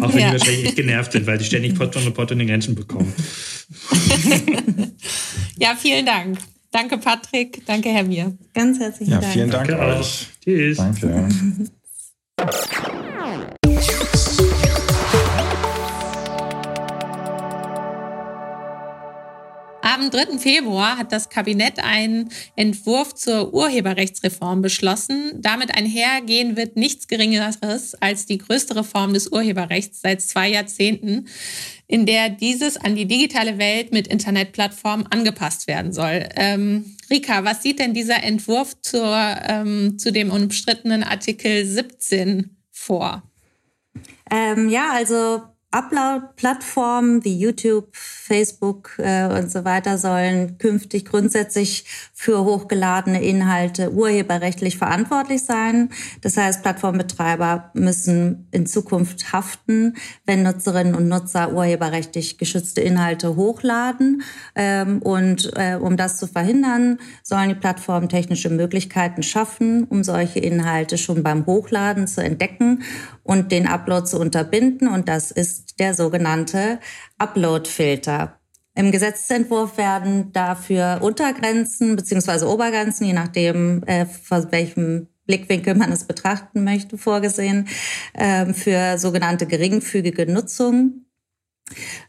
Auch 0.00 0.12
wenn 0.14 0.20
ja. 0.20 0.30
die 0.30 0.38
wahrscheinlich 0.38 0.64
echt 0.64 0.76
genervt 0.76 1.12
sind, 1.12 1.26
weil 1.26 1.36
die 1.36 1.44
ständig 1.44 1.74
Pott 1.74 1.94
und 1.96 2.14
Pott 2.14 2.30
in 2.30 2.38
den 2.38 2.48
Grenzen 2.48 2.74
bekommen. 2.74 3.12
ja, 5.58 5.76
vielen 5.76 6.06
Dank. 6.06 6.38
Danke, 6.74 6.98
Patrick. 6.98 7.64
Danke, 7.66 7.90
Herr 7.90 8.02
Mir. 8.02 8.36
Ganz 8.52 8.80
herzlichen 8.80 9.12
ja, 9.12 9.20
Dank. 9.20 9.32
Vielen 9.32 9.50
Dank 9.50 9.68
Danke 9.68 9.96
euch. 9.96 10.26
Tschüss. 10.42 10.76
Danke. 10.76 11.28
Am 19.94 20.10
3. 20.10 20.38
Februar 20.38 20.98
hat 20.98 21.12
das 21.12 21.28
Kabinett 21.28 21.78
einen 21.78 22.28
Entwurf 22.56 23.14
zur 23.14 23.54
Urheberrechtsreform 23.54 24.60
beschlossen. 24.60 25.30
Damit 25.40 25.72
einhergehen 25.76 26.56
wird 26.56 26.74
nichts 26.74 27.06
Geringeres 27.06 27.94
als 28.00 28.26
die 28.26 28.38
größte 28.38 28.74
Reform 28.74 29.14
des 29.14 29.28
Urheberrechts 29.28 30.00
seit 30.00 30.20
zwei 30.20 30.48
Jahrzehnten, 30.48 31.28
in 31.86 32.06
der 32.06 32.28
dieses 32.28 32.76
an 32.76 32.96
die 32.96 33.06
digitale 33.06 33.58
Welt 33.58 33.92
mit 33.92 34.08
Internetplattformen 34.08 35.06
angepasst 35.06 35.68
werden 35.68 35.92
soll. 35.92 36.28
Ähm, 36.34 36.96
Rika, 37.08 37.44
was 37.44 37.62
sieht 37.62 37.78
denn 37.78 37.94
dieser 37.94 38.20
Entwurf 38.24 38.74
zur, 38.80 39.16
ähm, 39.46 39.96
zu 39.96 40.10
dem 40.10 40.32
umstrittenen 40.32 41.04
Artikel 41.04 41.64
17 41.64 42.56
vor? 42.72 43.22
Ähm, 44.28 44.68
ja, 44.70 44.90
also 44.90 45.53
Upload-Plattformen 45.74 47.24
wie 47.24 47.36
YouTube, 47.36 47.88
Facebook 47.92 48.92
äh, 48.98 49.26
und 49.26 49.50
so 49.50 49.64
weiter 49.64 49.98
sollen 49.98 50.56
künftig 50.58 51.04
grundsätzlich 51.04 51.84
für 52.16 52.44
hochgeladene 52.44 53.22
Inhalte 53.22 53.92
urheberrechtlich 53.92 54.78
verantwortlich 54.78 55.42
sein. 55.42 55.90
Das 56.20 56.36
heißt, 56.36 56.62
Plattformbetreiber 56.62 57.70
müssen 57.74 58.46
in 58.52 58.66
Zukunft 58.66 59.32
haften, 59.32 59.96
wenn 60.24 60.44
Nutzerinnen 60.44 60.94
und 60.94 61.08
Nutzer 61.08 61.52
urheberrechtlich 61.52 62.38
geschützte 62.38 62.80
Inhalte 62.80 63.34
hochladen. 63.34 64.22
Ähm, 64.54 65.02
und 65.02 65.50
äh, 65.56 65.74
um 65.74 65.96
das 65.96 66.18
zu 66.18 66.28
verhindern, 66.28 66.98
sollen 67.24 67.48
die 67.48 67.56
Plattformen 67.56 68.08
technische 68.08 68.48
Möglichkeiten 68.48 69.24
schaffen, 69.24 69.82
um 69.82 70.04
solche 70.04 70.38
Inhalte 70.38 70.98
schon 70.98 71.24
beim 71.24 71.44
Hochladen 71.46 72.06
zu 72.06 72.22
entdecken 72.22 72.84
und 73.24 73.50
den 73.50 73.66
Upload 73.66 74.06
zu 74.06 74.20
unterbinden. 74.20 74.86
Und 74.86 75.08
das 75.08 75.32
ist 75.32 75.80
der 75.80 75.94
sogenannte 75.94 76.78
Upload-Filter. 77.18 78.38
Im 78.74 78.90
Gesetzentwurf 78.90 79.78
werden 79.78 80.32
dafür 80.32 80.98
Untergrenzen 81.00 81.94
beziehungsweise 81.96 82.48
Obergrenzen, 82.48 83.06
je 83.06 83.12
nachdem, 83.12 83.82
äh, 83.84 84.04
von 84.06 84.50
welchem 84.50 85.08
Blickwinkel 85.26 85.74
man 85.74 85.92
es 85.92 86.04
betrachten 86.04 86.64
möchte, 86.64 86.98
vorgesehen 86.98 87.68
äh, 88.14 88.52
für 88.52 88.98
sogenannte 88.98 89.46
geringfügige 89.46 90.30
Nutzung. 90.30 91.06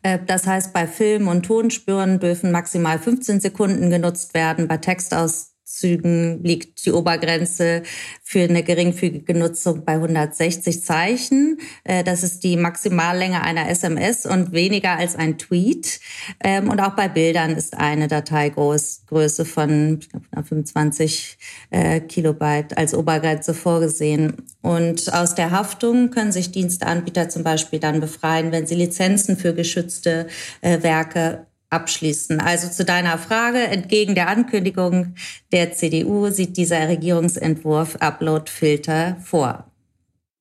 Äh, 0.01 0.20
das 0.26 0.47
heißt, 0.47 0.74
bei 0.74 0.88
Film- 0.88 1.28
und 1.28 1.43
Tonspuren 1.43 2.20
dürfen 2.20 2.51
maximal 2.51 2.99
15 2.99 3.39
Sekunden 3.39 3.89
genutzt 3.89 4.34
werden, 4.34 4.68
bei 4.68 4.78
Textaus 4.78 5.55
Zügen 5.76 6.41
liegt 6.41 6.86
die 6.86 6.91
Obergrenze 6.91 7.84
für 8.23 8.43
eine 8.43 8.63
geringfügige 8.63 9.38
Nutzung 9.38 9.84
bei 9.84 9.93
160 9.93 10.82
Zeichen. 10.82 11.57
Äh, 11.84 12.03
das 12.03 12.23
ist 12.23 12.43
die 12.43 12.55
Maximallänge 12.55 13.41
einer 13.41 13.69
SMS 13.69 14.26
und 14.26 14.53
weniger 14.53 14.97
als 14.97 15.15
ein 15.17 15.38
Tweet. 15.38 15.99
Ähm, 16.41 16.69
und 16.69 16.80
auch 16.80 16.95
bei 16.95 17.09
Bildern 17.09 17.51
ist 17.51 17.76
eine 17.76 18.07
Dateigröße 18.07 19.43
von 19.45 19.99
25 20.34 21.38
äh, 21.71 21.99
Kilobyte 21.99 22.78
als 22.78 22.93
Obergrenze 22.93 23.53
vorgesehen. 23.53 24.38
Und 24.61 25.13
aus 25.13 25.36
der 25.36 25.51
Haftung 25.51 26.09
können 26.09 26.32
sich 26.32 26.51
Diensteanbieter 26.51 27.28
zum 27.28 27.43
Beispiel 27.43 27.80
dann 27.80 27.99
befreien, 27.99 28.53
wenn 28.53 28.65
sie 28.65 28.76
Lizenzen 28.76 29.36
für 29.36 29.53
geschützte 29.53 30.28
äh, 30.61 30.82
Werke 30.84 31.47
abschließen. 31.76 32.39
Also 32.39 32.69
zu 32.69 32.86
deiner 32.86 33.17
Frage, 33.17 33.59
entgegen 33.59 34.15
der 34.15 34.30
Ankündigung 34.30 35.15
der 35.51 35.73
CDU 35.73 36.30
sieht 36.30 36.57
dieser 36.57 36.88
Regierungsentwurf 36.88 37.97
Upload-Filter 37.97 39.17
vor. 39.23 39.71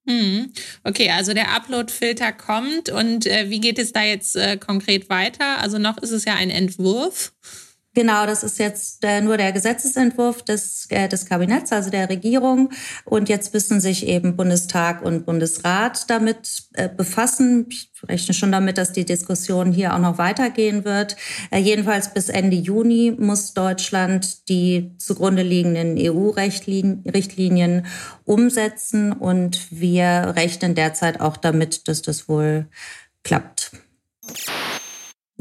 Hm. 0.07 0.53
Okay, 0.85 1.11
also 1.11 1.33
der 1.33 1.51
Upload-Filter 1.55 2.33
kommt 2.33 2.91
und 2.91 3.27
äh, 3.27 3.49
wie 3.49 3.61
geht 3.61 3.79
es 3.79 3.93
da 3.93 4.03
jetzt 4.03 4.37
äh, 4.37 4.59
konkret 4.59 5.09
weiter? 5.09 5.59
Also 5.61 5.79
noch 5.79 5.99
ist 5.99 6.11
es 6.11 6.25
ja 6.25 6.35
ein 6.35 6.51
Entwurf. 6.51 7.33
Genau, 7.95 8.27
das 8.27 8.43
ist 8.43 8.59
jetzt 8.59 9.05
äh, 9.05 9.21
nur 9.21 9.37
der 9.37 9.53
Gesetzesentwurf 9.53 10.43
des, 10.43 10.87
äh, 10.91 11.09
des 11.09 11.27
Kabinetts, 11.27 11.71
also 11.73 11.91
der 11.91 12.09
Regierung. 12.11 12.71
Und 13.05 13.29
jetzt 13.29 13.55
müssen 13.55 13.81
sich 13.81 14.09
eben 14.09 14.35
Bundestag 14.37 15.03
und 15.03 15.27
Bundesrat 15.27 16.11
damit 16.11 16.65
äh, 16.73 16.89
befassen. 16.89 17.67
Ich 17.71 17.93
rechne 18.09 18.35
schon 18.35 18.51
damit, 18.51 18.79
dass 18.79 18.91
die 18.91 19.05
Diskussion 19.05 19.71
hier 19.73 19.95
auch 19.95 20.01
noch 20.01 20.19
weitergehen 20.19 20.85
wird. 20.85 21.17
Jedenfalls 21.57 22.13
bis 22.13 22.29
Ende 22.29 22.57
Juni 22.57 23.15
muss 23.17 23.55
Deutschland 23.55 24.49
die 24.49 24.91
zugrunde 24.99 25.43
liegenden 25.43 25.97
EU-Richtlinien 25.97 27.87
umsetzen. 28.25 29.13
Und 29.13 29.69
wir 29.71 30.35
rechnen 30.37 30.75
derzeit 30.75 31.21
auch 31.21 31.37
damit, 31.37 31.89
dass 31.89 32.03
das 32.03 32.29
wohl 32.29 32.67
klappt. 33.23 33.71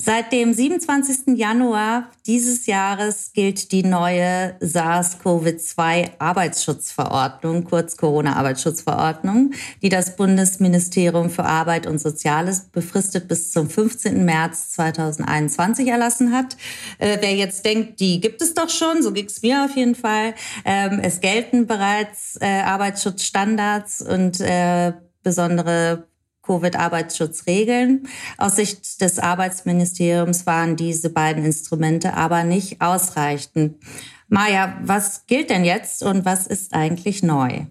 Seit 0.05 0.33
dem 0.33 0.53
27. 0.53 1.37
Januar 1.37 2.11
dieses 2.25 2.65
Jahres 2.65 3.31
gilt 3.31 3.71
die 3.71 3.83
neue 3.83 4.53
SARS-CoV-2 4.59 6.19
Arbeitsschutzverordnung, 6.19 7.63
kurz 7.63 7.95
Corona-Arbeitsschutzverordnung, 7.95 9.53
die 9.81 9.87
das 9.87 10.17
Bundesministerium 10.17 11.29
für 11.29 11.45
Arbeit 11.45 11.87
und 11.87 11.99
Soziales 11.99 12.65
befristet 12.65 13.29
bis 13.29 13.53
zum 13.53 13.69
15. 13.69 14.25
März 14.25 14.71
2021 14.71 15.87
erlassen 15.87 16.33
hat. 16.33 16.57
Äh, 16.97 17.19
wer 17.21 17.33
jetzt 17.33 17.63
denkt, 17.63 18.01
die 18.01 18.19
gibt 18.19 18.41
es 18.41 18.53
doch 18.53 18.69
schon, 18.69 19.01
so 19.01 19.13
ging 19.13 19.27
es 19.27 19.41
mir 19.41 19.63
auf 19.63 19.77
jeden 19.77 19.95
Fall. 19.95 20.33
Ähm, 20.65 20.99
es 21.01 21.21
gelten 21.21 21.65
bereits 21.65 22.37
äh, 22.41 22.45
Arbeitsschutzstandards 22.45 24.01
und 24.01 24.41
äh, 24.41 24.91
besondere 25.23 26.09
Covid-Arbeitsschutzregeln. 26.43 28.07
Aus 28.37 28.57
Sicht 28.57 29.01
des 29.01 29.19
Arbeitsministeriums 29.19 30.45
waren 30.45 30.75
diese 30.75 31.09
beiden 31.09 31.43
Instrumente 31.45 32.13
aber 32.13 32.43
nicht 32.43 32.81
ausreichend. 32.81 33.75
Maja, 34.27 34.77
was 34.83 35.25
gilt 35.27 35.49
denn 35.49 35.65
jetzt 35.65 36.03
und 36.03 36.25
was 36.25 36.47
ist 36.47 36.73
eigentlich 36.73 37.23
neu? 37.23 37.65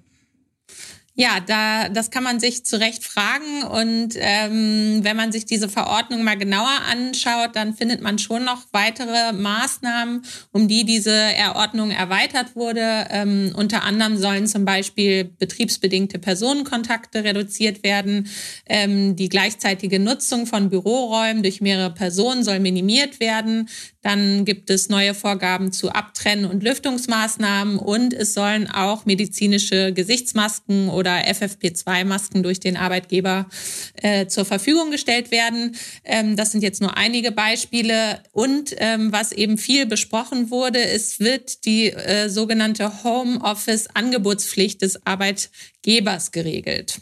Ja, 1.14 1.40
da, 1.46 1.90
das 1.90 2.10
kann 2.10 2.24
man 2.24 2.40
sich 2.40 2.64
zu 2.64 2.80
Recht 2.80 3.04
fragen. 3.04 3.64
Und 3.64 4.14
ähm, 4.16 5.00
wenn 5.02 5.14
man 5.14 5.30
sich 5.30 5.44
diese 5.44 5.68
Verordnung 5.68 6.24
mal 6.24 6.38
genauer 6.38 6.80
anschaut, 6.90 7.50
dann 7.54 7.74
findet 7.74 8.00
man 8.00 8.18
schon 8.18 8.44
noch 8.44 8.62
weitere 8.72 9.32
Maßnahmen, 9.34 10.22
um 10.52 10.68
die 10.68 10.84
diese 10.84 11.12
Erordnung 11.12 11.90
erweitert 11.90 12.56
wurde. 12.56 13.08
Ähm, 13.10 13.52
unter 13.54 13.82
anderem 13.82 14.16
sollen 14.16 14.46
zum 14.46 14.64
Beispiel 14.64 15.24
betriebsbedingte 15.24 16.18
Personenkontakte 16.18 17.24
reduziert 17.24 17.82
werden. 17.82 18.30
Ähm, 18.64 19.14
die 19.14 19.28
gleichzeitige 19.28 19.98
Nutzung 19.98 20.46
von 20.46 20.70
Büroräumen 20.70 21.42
durch 21.42 21.60
mehrere 21.60 21.92
Personen 21.92 22.42
soll 22.42 22.58
minimiert 22.58 23.20
werden. 23.20 23.68
Dann 24.02 24.44
gibt 24.44 24.68
es 24.68 24.88
neue 24.88 25.14
Vorgaben 25.14 25.70
zu 25.72 25.90
Abtrennen 25.90 26.44
und 26.44 26.62
Lüftungsmaßnahmen 26.64 27.78
und 27.78 28.12
es 28.12 28.34
sollen 28.34 28.68
auch 28.68 29.06
medizinische 29.06 29.92
Gesichtsmasken 29.92 30.88
oder 30.88 31.28
FFP2-Masken 31.28 32.42
durch 32.42 32.58
den 32.58 32.76
Arbeitgeber 32.76 33.46
äh, 33.94 34.26
zur 34.26 34.44
Verfügung 34.44 34.90
gestellt 34.90 35.30
werden. 35.30 35.76
Ähm, 36.04 36.36
das 36.36 36.50
sind 36.50 36.62
jetzt 36.62 36.80
nur 36.80 36.96
einige 36.96 37.30
Beispiele. 37.30 38.20
Und 38.32 38.74
ähm, 38.78 39.12
was 39.12 39.30
eben 39.30 39.56
viel 39.56 39.86
besprochen 39.86 40.50
wurde, 40.50 40.82
es 40.82 41.20
wird 41.20 41.64
die 41.64 41.92
äh, 41.92 42.28
sogenannte 42.28 43.04
Homeoffice-Angebotspflicht 43.04 44.82
des 44.82 45.06
Arbeitgebers 45.06 46.32
geregelt. 46.32 47.00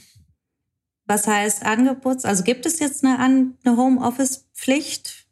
Was 1.06 1.26
heißt 1.26 1.64
Angebots? 1.64 2.24
Also 2.24 2.44
gibt 2.44 2.66
es 2.66 2.78
jetzt 2.78 3.04
eine, 3.04 3.18
eine 3.18 3.76
Homeoffice-Pflicht? 3.76 5.26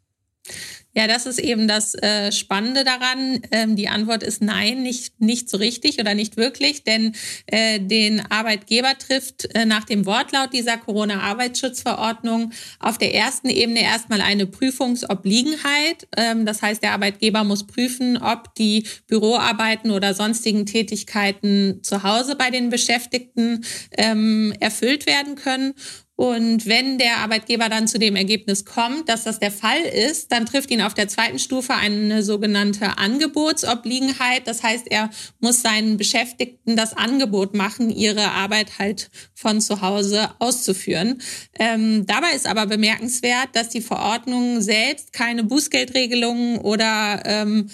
Ja, 0.95 1.05
das 1.05 1.27
ist 1.27 1.37
eben 1.39 1.67
das 1.67 1.93
äh, 1.93 2.31
Spannende 2.31 2.83
daran. 2.83 3.41
Ähm, 3.51 3.75
die 3.75 3.89
Antwort 3.89 4.23
ist 4.23 4.41
nein, 4.41 4.81
nicht, 4.81 5.21
nicht 5.21 5.47
so 5.47 5.57
richtig 5.57 5.99
oder 5.99 6.15
nicht 6.15 6.35
wirklich, 6.35 6.83
denn 6.83 7.15
äh, 7.45 7.79
den 7.79 8.23
Arbeitgeber 8.31 8.97
trifft 8.97 9.53
äh, 9.53 9.65
nach 9.65 9.85
dem 9.85 10.07
Wortlaut 10.07 10.51
dieser 10.51 10.77
Corona-Arbeitsschutzverordnung 10.77 12.53
auf 12.79 12.97
der 12.97 13.13
ersten 13.13 13.49
Ebene 13.49 13.83
erstmal 13.83 14.21
eine 14.21 14.47
Prüfungsobliegenheit. 14.47 16.07
Ähm, 16.17 16.47
das 16.47 16.63
heißt, 16.63 16.81
der 16.81 16.93
Arbeitgeber 16.93 17.43
muss 17.43 17.67
prüfen, 17.67 18.17
ob 18.17 18.55
die 18.55 18.87
Büroarbeiten 19.05 19.91
oder 19.91 20.15
sonstigen 20.15 20.65
Tätigkeiten 20.65 21.83
zu 21.83 22.01
Hause 22.01 22.35
bei 22.35 22.49
den 22.49 22.71
Beschäftigten 22.71 23.63
ähm, 23.95 24.55
erfüllt 24.59 25.05
werden 25.05 25.35
können. 25.35 25.75
Und 26.19 26.65
wenn 26.65 26.97
der 26.97 27.19
Arbeitgeber 27.19 27.69
dann 27.69 27.87
zu 27.87 27.97
dem 27.97 28.17
Ergebnis 28.17 28.65
kommt, 28.65 29.07
dass 29.07 29.23
das 29.23 29.39
der 29.39 29.53
Fall 29.53 29.79
ist, 29.79 30.33
dann 30.33 30.45
trifft 30.45 30.69
ihn 30.69 30.81
auf 30.81 30.93
der 30.93 31.07
zweiten 31.07 31.39
Stufe 31.39 31.73
eine 31.73 32.23
sogenannte 32.23 32.97
Angebotsobliegenheit. 32.97 34.45
Das 34.45 34.61
heißt, 34.61 34.87
er 34.89 35.11
muss 35.39 35.61
seinen 35.61 35.95
Beschäftigten 35.95 36.75
das 36.75 36.91
Angebot 36.91 37.53
machen, 37.53 37.89
ihre 37.89 38.31
Arbeit 38.31 38.79
halt 38.79 39.09
von 39.33 39.61
zu 39.61 39.79
Hause 39.79 40.29
auszuführen. 40.39 41.21
Ähm, 41.57 42.05
dabei 42.05 42.31
ist 42.35 42.47
aber 42.47 42.65
bemerkenswert, 42.65 43.47
dass 43.53 43.69
die 43.69 43.79
Verordnung 43.79 44.59
selbst 44.59 45.13
keine 45.13 45.45
Bußgeldregelungen 45.45 46.57
oder 46.57 47.21
ähm, 47.23 47.69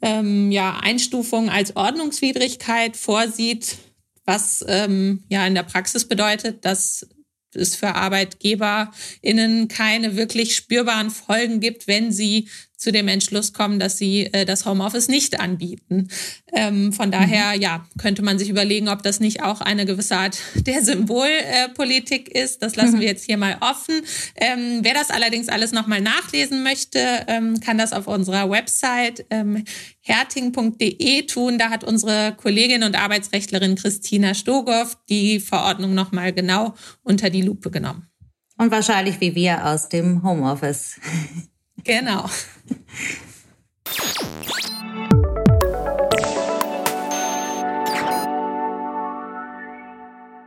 ähm, 0.00 0.50
ja, 0.50 0.80
Einstufungen 0.82 1.50
als 1.50 1.76
Ordnungswidrigkeit 1.76 2.96
vorsieht, 2.96 3.76
was 4.24 4.64
ähm, 4.66 5.22
ja 5.28 5.46
in 5.46 5.54
der 5.54 5.64
Praxis 5.64 6.08
bedeutet, 6.08 6.64
dass 6.64 7.06
es 7.54 7.76
für 7.76 7.94
ArbeitgeberInnen 7.94 9.68
keine 9.68 10.16
wirklich 10.16 10.54
spürbaren 10.54 11.10
Folgen 11.10 11.60
gibt, 11.60 11.86
wenn 11.86 12.12
sie 12.12 12.48
zu 12.80 12.92
dem 12.92 13.08
Entschluss 13.08 13.52
kommen, 13.52 13.78
dass 13.78 13.98
sie 13.98 14.32
äh, 14.32 14.46
das 14.46 14.64
Homeoffice 14.64 15.08
nicht 15.08 15.38
anbieten. 15.38 16.08
Ähm, 16.52 16.94
von 16.94 17.10
daher, 17.10 17.54
mhm. 17.54 17.60
ja, 17.60 17.84
könnte 17.98 18.22
man 18.22 18.38
sich 18.38 18.48
überlegen, 18.48 18.88
ob 18.88 19.02
das 19.02 19.20
nicht 19.20 19.42
auch 19.42 19.60
eine 19.60 19.84
gewisse 19.84 20.16
Art 20.16 20.38
der 20.54 20.82
Symbolpolitik 20.82 22.34
äh, 22.34 22.42
ist. 22.42 22.62
Das 22.62 22.76
lassen 22.76 22.96
mhm. 22.96 23.00
wir 23.00 23.08
jetzt 23.08 23.26
hier 23.26 23.36
mal 23.36 23.58
offen. 23.60 24.00
Ähm, 24.34 24.80
wer 24.80 24.94
das 24.94 25.10
allerdings 25.10 25.48
alles 25.48 25.72
nochmal 25.72 26.00
nachlesen 26.00 26.62
möchte, 26.62 26.98
ähm, 27.26 27.60
kann 27.60 27.76
das 27.76 27.92
auf 27.92 28.06
unserer 28.06 28.50
Website 28.50 29.26
ähm, 29.28 29.62
herting.de 30.00 31.26
tun. 31.26 31.58
Da 31.58 31.68
hat 31.68 31.84
unsere 31.84 32.34
Kollegin 32.34 32.82
und 32.82 32.98
Arbeitsrechtlerin 32.98 33.74
Christina 33.74 34.32
Stogow 34.32 34.96
die 35.10 35.38
Verordnung 35.38 35.92
nochmal 35.92 36.32
genau 36.32 36.74
unter 37.02 37.28
die 37.28 37.42
Lupe 37.42 37.70
genommen. 37.70 38.06
Und 38.56 38.70
wahrscheinlich 38.70 39.20
wie 39.20 39.34
wir 39.34 39.66
aus 39.66 39.90
dem 39.90 40.22
Homeoffice. 40.22 40.96
Genau. 41.84 42.28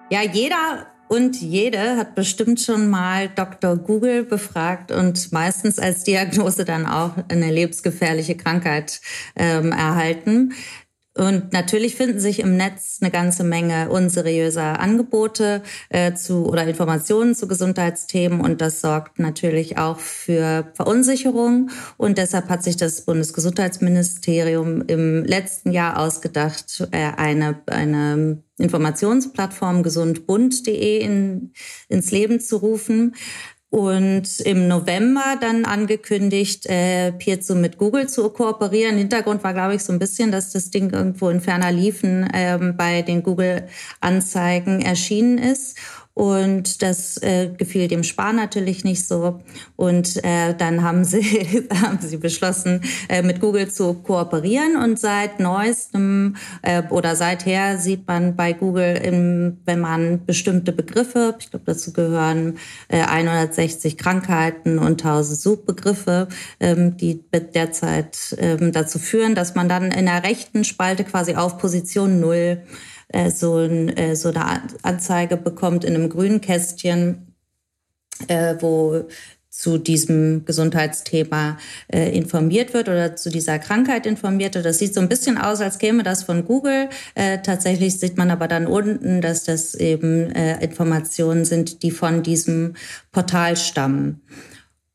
Ja, 0.09 0.21
jeder 0.21 0.87
und 1.07 1.41
jede 1.41 1.97
hat 1.97 2.15
bestimmt 2.15 2.59
schon 2.59 2.89
mal 2.89 3.29
Dr. 3.29 3.77
Google 3.77 4.23
befragt 4.23 4.91
und 4.91 5.31
meistens 5.31 5.79
als 5.79 6.03
Diagnose 6.03 6.65
dann 6.65 6.85
auch 6.85 7.13
eine 7.29 7.51
lebensgefährliche 7.51 8.35
Krankheit 8.35 9.01
ähm, 9.35 9.71
erhalten. 9.71 10.53
Und 11.15 11.53
natürlich 11.53 11.95
finden 11.95 12.19
sich 12.19 12.39
im 12.39 12.57
Netz 12.57 12.97
eine 12.99 13.11
ganze 13.11 13.43
Menge 13.43 13.89
unseriöser 13.89 14.79
Angebote 14.79 15.61
äh, 15.89 16.15
zu 16.15 16.47
oder 16.47 16.65
Informationen 16.65 17.35
zu 17.35 17.47
Gesundheitsthemen 17.47 18.41
und 18.41 18.61
das 18.61 18.81
sorgt 18.81 19.19
natürlich 19.19 19.77
auch 19.77 19.99
für 19.99 20.71
Verunsicherung. 20.73 21.69
Und 21.97 22.17
deshalb 22.17 22.49
hat 22.49 22.63
sich 22.63 22.77
das 22.77 23.01
Bundesgesundheitsministerium 23.01 24.81
im 24.87 25.23
letzten 25.23 25.71
Jahr 25.71 25.99
ausgedacht, 25.99 26.87
äh, 26.91 27.11
eine, 27.15 27.61
eine 27.67 28.41
Informationsplattform 28.57 29.83
gesundbund.de 29.83 30.99
in, 30.99 31.53
ins 31.89 32.11
Leben 32.11 32.39
zu 32.39 32.57
rufen 32.57 33.15
und 33.73 34.39
im 34.41 34.67
November 34.67 35.35
dann 35.41 35.65
angekündigt, 35.65 36.67
äh, 36.67 37.11
Piezo 37.11 37.55
mit 37.55 37.79
Google 37.79 38.07
zu 38.07 38.29
kooperieren. 38.29 38.97
Hintergrund 38.97 39.43
war, 39.43 39.55
glaube 39.55 39.73
ich, 39.73 39.83
so 39.83 39.91
ein 39.91 39.97
bisschen, 39.97 40.31
dass 40.31 40.51
das 40.51 40.69
Ding 40.69 40.91
irgendwo 40.91 41.29
in 41.29 41.41
ferner 41.41 41.71
Liefen 41.71 42.29
ähm, 42.35 42.77
bei 42.77 43.01
den 43.01 43.23
Google-Anzeigen 43.23 44.79
erschienen 44.79 45.39
ist. 45.39 45.75
Und 46.15 46.83
das 46.83 47.17
äh, 47.23 47.49
gefiel 47.57 47.87
dem 47.87 48.03
Spar 48.03 48.33
natürlich 48.33 48.83
nicht 48.83 49.07
so. 49.07 49.41
Und 49.75 50.23
äh, 50.23 50.53
dann 50.53 50.83
haben 50.83 51.05
sie, 51.05 51.67
haben 51.81 51.97
sie 52.01 52.17
beschlossen, 52.17 52.81
äh, 53.09 53.23
mit 53.23 53.39
Google 53.39 53.71
zu 53.71 53.95
kooperieren. 53.95 54.75
Und 54.75 54.99
seit 54.99 55.39
neuestem 55.39 56.35
äh, 56.61 56.83
oder 56.89 57.15
seither 57.15 57.79
sieht 57.79 58.07
man 58.07 58.35
bei 58.35 58.53
Google, 58.53 58.95
im, 58.97 59.57
wenn 59.65 59.79
man 59.79 60.23
bestimmte 60.23 60.71
Begriffe, 60.71 61.35
ich 61.39 61.49
glaube, 61.49 61.65
dazu 61.65 61.93
gehören 61.93 62.59
äh, 62.89 63.01
160 63.01 63.97
Krankheiten 63.97 64.77
und 64.77 65.03
1000 65.03 65.39
Suchbegriffe, 65.39 66.27
ähm, 66.59 66.95
die 66.95 67.23
derzeit 67.55 68.35
ähm, 68.37 68.71
dazu 68.71 68.99
führen, 68.99 69.33
dass 69.33 69.55
man 69.55 69.67
dann 69.67 69.91
in 69.91 70.05
der 70.05 70.23
rechten 70.23 70.63
Spalte 70.63 71.05
quasi 71.05 71.33
auf 71.33 71.57
Position 71.57 72.19
null 72.19 72.61
äh, 73.09 73.29
so, 73.29 73.57
ein, 73.57 73.89
äh, 73.97 74.15
so 74.15 74.29
eine 74.29 74.61
Anzeige 74.81 75.37
bekommt 75.37 75.83
in 75.83 75.95
einem 75.95 76.09
grünen 76.09 76.41
Kästchen, 76.41 77.35
äh, 78.27 78.55
wo 78.59 79.05
zu 79.53 79.77
diesem 79.77 80.45
Gesundheitsthema 80.45 81.59
äh, 81.87 82.09
informiert 82.17 82.73
wird 82.73 82.89
oder 82.89 83.15
zu 83.15 83.29
dieser 83.29 83.59
Krankheit 83.59 84.07
informiert 84.07 84.55
wird. 84.55 84.65
Das 84.65 84.79
sieht 84.79 84.95
so 84.95 84.99
ein 84.99 85.09
bisschen 85.09 85.37
aus, 85.37 85.61
als 85.61 85.77
käme 85.77 86.01
das 86.01 86.23
von 86.23 86.43
Google. 86.45 86.89
Äh, 87.13 87.37
tatsächlich 87.43 87.99
sieht 87.99 88.17
man 88.17 88.31
aber 88.31 88.47
dann 88.47 88.65
unten, 88.65 89.21
dass 89.21 89.43
das 89.43 89.75
eben 89.75 90.31
äh, 90.31 90.63
Informationen 90.63 91.45
sind, 91.45 91.83
die 91.83 91.91
von 91.91 92.23
diesem 92.23 92.73
Portal 93.11 93.55
stammen. 93.55 94.21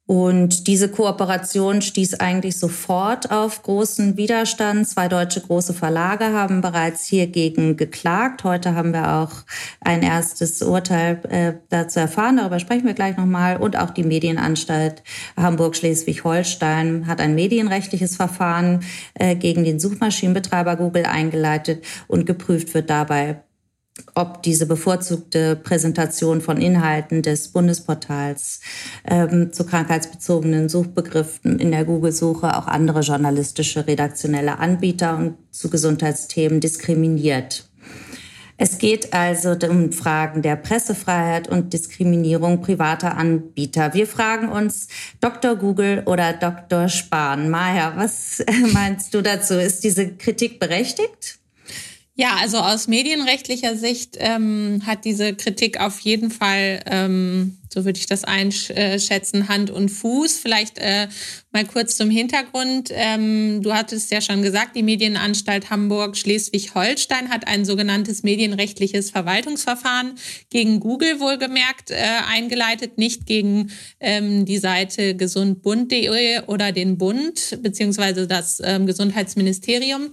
Und 0.09 0.69
diese 0.69 0.89
Kooperation 0.89 1.83
stieß 1.83 2.15
eigentlich 2.15 2.59
sofort 2.59 3.31
auf 3.31 3.63
großen 3.63 4.17
Widerstand. 4.17 4.89
Zwei 4.89 5.07
deutsche 5.07 5.43
große 5.43 5.75
Verlage 5.75 6.33
haben 6.33 6.63
bereits 6.63 7.05
hiergegen 7.05 7.77
geklagt. 7.77 8.43
Heute 8.43 8.75
haben 8.75 8.95
wir 8.95 9.17
auch 9.17 9.45
ein 9.83 10.03
erstes 10.03 10.63
Urteil 10.63 11.21
äh, 11.29 11.53
dazu 11.69 12.01
erfahren. 12.01 12.39
Darüber 12.39 12.59
sprechen 12.59 12.87
wir 12.87 12.95
gleich 12.95 13.19
nochmal. 13.19 13.59
Und 13.59 13.77
auch 13.77 13.91
die 13.91 14.03
Medienanstalt 14.03 15.03
Hamburg-Schleswig-Holstein 15.37 17.07
hat 17.07 17.21
ein 17.21 17.35
medienrechtliches 17.35 18.17
Verfahren 18.17 18.81
äh, 19.13 19.37
gegen 19.37 19.63
den 19.65 19.79
Suchmaschinenbetreiber 19.79 20.77
Google 20.77 21.05
eingeleitet 21.05 21.85
und 22.07 22.25
geprüft 22.25 22.73
wird 22.73 22.89
dabei, 22.89 23.43
ob 24.15 24.43
diese 24.43 24.67
bevorzugte 24.67 25.57
Präsentation 25.57 26.41
von 26.41 26.59
Inhalten 26.59 27.23
des 27.23 27.49
Bundesportals 27.49 28.61
ähm, 29.05 29.53
zu 29.53 29.65
krankheitsbezogenen 29.65 30.69
Suchbegriffen 30.69 31.59
in 31.59 31.71
der 31.71 31.85
Google-Suche 31.85 32.57
auch 32.57 32.67
andere 32.67 33.01
journalistische 33.01 33.87
redaktionelle 33.87 34.59
Anbieter 34.59 35.17
und 35.17 35.37
zu 35.51 35.71
Gesundheitsthemen 35.71 36.61
diskriminiert. 36.61 37.69
Es 38.61 38.79
geht 38.79 39.15
also 39.15 39.57
um 39.69 39.93
Fragen 39.93 40.43
der 40.43 40.57
Pressefreiheit 40.57 41.47
und 41.47 41.73
Diskriminierung 41.73 42.61
privater 42.61 43.17
Anbieter. 43.17 43.95
Wir 43.95 44.09
fragen 44.09 44.49
uns, 44.49 44.89
Dr. 45.21 45.55
Google 45.55 46.03
oder 46.07 46.33
Dr. 46.33 46.89
Spahn. 46.89 47.51
Maja, 47.51 47.93
was 47.95 48.45
meinst 48.73 49.15
du 49.15 49.23
dazu? 49.23 49.55
Ist 49.55 49.85
diese 49.85 50.09
Kritik 50.09 50.59
berechtigt? 50.59 51.38
Ja, 52.21 52.35
also 52.41 52.57
aus 52.57 52.89
medienrechtlicher 52.89 53.77
Sicht 53.77 54.17
ähm, 54.19 54.83
hat 54.85 55.05
diese 55.05 55.35
Kritik 55.35 55.79
auf 55.79 56.01
jeden 56.01 56.33
Fall, 56.33 56.81
ähm, 56.87 57.59
so 57.73 57.85
würde 57.85 57.97
ich 57.97 58.07
das 58.07 58.25
einschätzen, 58.25 59.49
Hand 59.49 59.71
und 59.71 59.89
Fuß. 59.89 60.41
Vielleicht 60.41 60.79
äh, 60.79 61.07
mal 61.53 61.65
kurz 61.65 61.97
zum 61.97 62.11
Hintergrund. 62.11 62.91
Ähm, 62.93 63.63
du 63.63 63.73
hattest 63.73 64.11
ja 64.11 64.21
schon 64.21 64.43
gesagt, 64.43 64.75
die 64.75 64.83
Medienanstalt 64.83 65.71
Hamburg 65.71 66.17
Schleswig-Holstein 66.17 67.29
hat 67.29 67.47
ein 67.47 67.65
sogenanntes 67.65 68.25
medienrechtliches 68.25 69.13
Verwaltungsverfahren 69.13 70.17
gegen 70.51 70.81
Google 70.81 71.21
wohlgemerkt 71.21 71.93
äh, 71.93 71.99
eingeleitet, 72.29 72.99
nicht 72.99 73.27
gegen 73.27 73.71
ähm, 74.01 74.45
die 74.45 74.59
Seite 74.59 75.15
gesundbund.de 75.15 76.41
oder 76.49 76.73
den 76.73 76.99
Bund 76.99 77.61
beziehungsweise 77.63 78.27
das 78.27 78.61
ähm, 78.65 78.87
Gesundheitsministerium. 78.87 80.11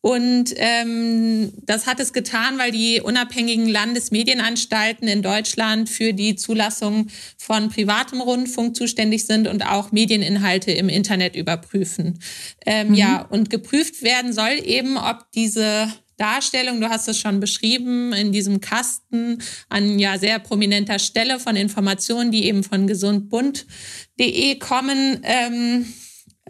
Und 0.00 0.54
ähm, 0.56 1.52
das 1.62 1.86
hat 1.86 1.98
es 1.98 2.12
getan, 2.12 2.58
weil 2.58 2.70
die 2.70 3.00
unabhängigen 3.00 3.68
Landesmedienanstalten 3.68 5.08
in 5.08 5.20
Deutschland 5.20 5.88
für 5.88 6.12
die 6.12 6.36
Zulassung 6.36 7.08
von 7.36 7.70
privatem 7.70 8.20
Rundfunk 8.20 8.76
zuständig 8.76 9.26
sind 9.26 9.48
und 9.48 9.66
auch 9.66 9.90
Medieninhalte 9.90 10.70
im 10.70 10.88
Internet 10.88 11.34
überprüfen. 11.34 12.20
Ähm, 12.64 12.88
mhm. 12.88 12.94
Ja, 12.94 13.22
und 13.22 13.50
geprüft 13.50 14.02
werden 14.02 14.32
soll 14.32 14.60
eben, 14.64 14.96
ob 14.96 15.30
diese 15.34 15.92
Darstellung, 16.16 16.80
du 16.80 16.88
hast 16.88 17.08
es 17.08 17.18
schon 17.18 17.40
beschrieben, 17.40 18.12
in 18.12 18.32
diesem 18.32 18.60
Kasten 18.60 19.42
an 19.68 19.98
ja 19.98 20.18
sehr 20.18 20.38
prominenter 20.38 20.98
Stelle 20.98 21.38
von 21.38 21.56
Informationen, 21.56 22.30
die 22.30 22.46
eben 22.46 22.64
von 22.64 22.86
gesundbund.de 22.86 24.58
kommen, 24.58 25.20
ähm, 25.24 25.86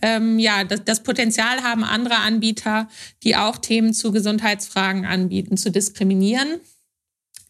ähm, 0.02 0.38
ja, 0.38 0.64
das, 0.64 0.84
das 0.84 1.02
Potenzial 1.02 1.62
haben 1.62 1.84
andere 1.84 2.16
Anbieter, 2.16 2.88
die 3.22 3.36
auch 3.36 3.56
Themen 3.56 3.94
zu 3.94 4.12
Gesundheitsfragen 4.12 5.06
anbieten, 5.06 5.56
zu 5.56 5.70
diskriminieren. 5.70 6.60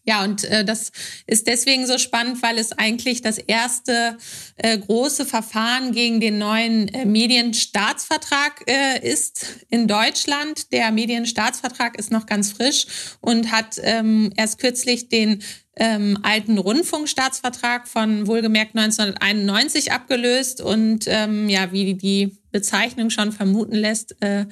Ja, 0.07 0.23
und 0.23 0.45
äh, 0.45 0.63
das 0.63 0.93
ist 1.25 1.47
deswegen 1.47 1.85
so 1.85 1.97
spannend, 1.97 2.41
weil 2.41 2.57
es 2.57 2.71
eigentlich 2.71 3.21
das 3.21 3.37
erste 3.37 4.17
äh, 4.55 4.77
große 4.77 5.25
Verfahren 5.25 5.91
gegen 5.91 6.21
den 6.21 6.37
neuen 6.37 6.87
äh, 6.87 7.05
Medienstaatsvertrag 7.05 8.63
äh, 8.69 9.05
ist 9.05 9.45
in 9.69 9.85
Deutschland. 9.85 10.71
Der 10.71 10.91
Medienstaatsvertrag 10.91 11.99
ist 11.99 12.09
noch 12.09 12.25
ganz 12.25 12.53
frisch 12.53 12.87
und 13.19 13.51
hat 13.51 13.81
ähm, 13.83 14.31
erst 14.37 14.59
kürzlich 14.59 15.09
den 15.09 15.43
ähm, 15.75 16.17
alten 16.23 16.57
Rundfunkstaatsvertrag 16.57 17.89
von 17.89 18.27
wohlgemerkt 18.27 18.77
1991 18.77 19.91
abgelöst 19.91 20.61
und 20.61 21.03
ähm, 21.07 21.49
ja, 21.49 21.73
wie 21.73 21.95
die 21.95 22.37
Bezeichnung 22.57 23.11
schon 23.11 23.31
vermuten 23.31 23.75
lässt, 23.75 24.19
äh, 24.23 24.47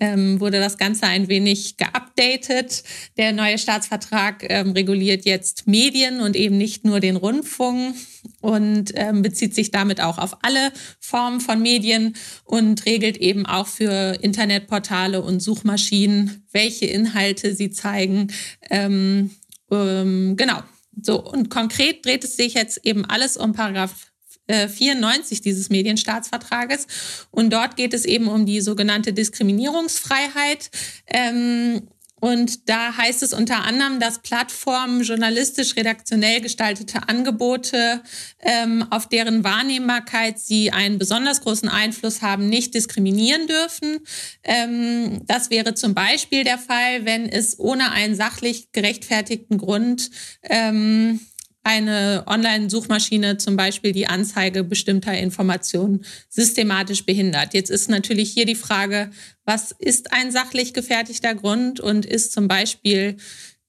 ähm, 0.00 0.40
wurde 0.40 0.60
das 0.60 0.78
Ganze 0.78 1.06
ein 1.06 1.28
wenig 1.28 1.76
geupdatet. 1.76 2.84
Der 3.18 3.32
neue 3.32 3.58
Staatsvertrag 3.58 4.46
ähm, 4.48 4.70
reguliert 4.70 5.26
jetzt 5.26 5.66
Medien 5.66 6.22
und 6.22 6.36
eben 6.36 6.56
nicht 6.56 6.86
nur 6.86 7.00
den 7.00 7.16
Rundfunk 7.16 7.94
und 8.40 8.92
ähm, 8.94 9.20
bezieht 9.20 9.54
sich 9.54 9.70
damit 9.70 10.00
auch 10.00 10.16
auf 10.16 10.38
alle 10.42 10.72
Formen 11.00 11.40
von 11.40 11.60
Medien 11.60 12.16
und 12.44 12.86
regelt 12.86 13.18
eben 13.18 13.44
auch 13.44 13.66
für 13.66 14.16
Internetportale 14.22 15.20
und 15.20 15.40
Suchmaschinen, 15.40 16.46
welche 16.52 16.86
Inhalte 16.86 17.54
sie 17.54 17.70
zeigen. 17.70 18.28
Ähm, 18.70 19.32
ähm, 19.70 20.34
genau. 20.38 20.62
So, 21.02 21.22
und 21.22 21.50
konkret 21.50 22.06
dreht 22.06 22.24
es 22.24 22.36
sich 22.36 22.54
jetzt 22.54 22.84
eben 22.84 23.04
alles 23.04 23.36
um 23.36 23.52
Paragraph 23.52 24.09
94 24.68 25.38
äh, 25.38 25.42
dieses 25.42 25.70
Medienstaatsvertrages. 25.70 26.86
Und 27.30 27.52
dort 27.52 27.76
geht 27.76 27.94
es 27.94 28.04
eben 28.04 28.28
um 28.28 28.46
die 28.46 28.60
sogenannte 28.60 29.12
Diskriminierungsfreiheit. 29.12 30.70
Ähm, 31.06 31.82
und 32.20 32.68
da 32.68 32.96
heißt 32.96 33.22
es 33.22 33.32
unter 33.32 33.64
anderem, 33.64 33.98
dass 33.98 34.20
Plattformen 34.20 35.02
journalistisch 35.02 35.74
redaktionell 35.76 36.42
gestaltete 36.42 37.08
Angebote, 37.08 38.02
ähm, 38.40 38.86
auf 38.90 39.08
deren 39.08 39.42
Wahrnehmbarkeit 39.42 40.38
sie 40.38 40.70
einen 40.70 40.98
besonders 40.98 41.40
großen 41.40 41.68
Einfluss 41.68 42.20
haben, 42.20 42.48
nicht 42.48 42.74
diskriminieren 42.74 43.46
dürfen. 43.46 44.00
Ähm, 44.44 45.22
das 45.26 45.48
wäre 45.48 45.74
zum 45.74 45.94
Beispiel 45.94 46.44
der 46.44 46.58
Fall, 46.58 47.06
wenn 47.06 47.26
es 47.26 47.58
ohne 47.58 47.90
einen 47.90 48.14
sachlich 48.14 48.70
gerechtfertigten 48.72 49.56
Grund 49.56 50.10
ähm, 50.42 51.20
eine 51.62 52.24
Online-Suchmaschine 52.26 53.36
zum 53.36 53.56
Beispiel 53.56 53.92
die 53.92 54.06
Anzeige 54.06 54.64
bestimmter 54.64 55.16
Informationen 55.16 56.04
systematisch 56.28 57.04
behindert. 57.04 57.54
Jetzt 57.54 57.70
ist 57.70 57.90
natürlich 57.90 58.32
hier 58.32 58.46
die 58.46 58.54
Frage, 58.54 59.10
was 59.44 59.72
ist 59.78 60.12
ein 60.12 60.32
sachlich 60.32 60.72
gefertigter 60.72 61.34
Grund 61.34 61.80
und 61.80 62.06
ist 62.06 62.32
zum 62.32 62.48
Beispiel 62.48 63.16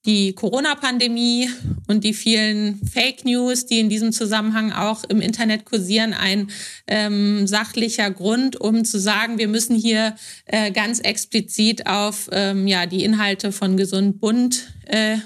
die 0.05 0.33
Corona-Pandemie 0.33 1.49
und 1.87 2.03
die 2.03 2.13
vielen 2.13 2.81
Fake 2.87 3.23
News, 3.23 3.67
die 3.67 3.79
in 3.79 3.89
diesem 3.89 4.11
Zusammenhang 4.11 4.71
auch 4.71 5.03
im 5.03 5.21
Internet 5.21 5.65
kursieren, 5.65 6.13
ein 6.13 6.49
ähm, 6.87 7.45
sachlicher 7.45 8.09
Grund, 8.09 8.59
um 8.59 8.83
zu 8.83 8.99
sagen, 8.99 9.37
wir 9.37 9.47
müssen 9.47 9.75
hier 9.75 10.15
äh, 10.45 10.71
ganz 10.71 10.99
explizit 10.99 11.85
auf 11.85 12.29
ähm, 12.31 12.65
ja 12.65 12.87
die 12.87 13.03
Inhalte 13.03 13.51
von 13.51 13.77
Gesund 13.77 14.19
Bund 14.19 14.73
äh, 14.85 15.17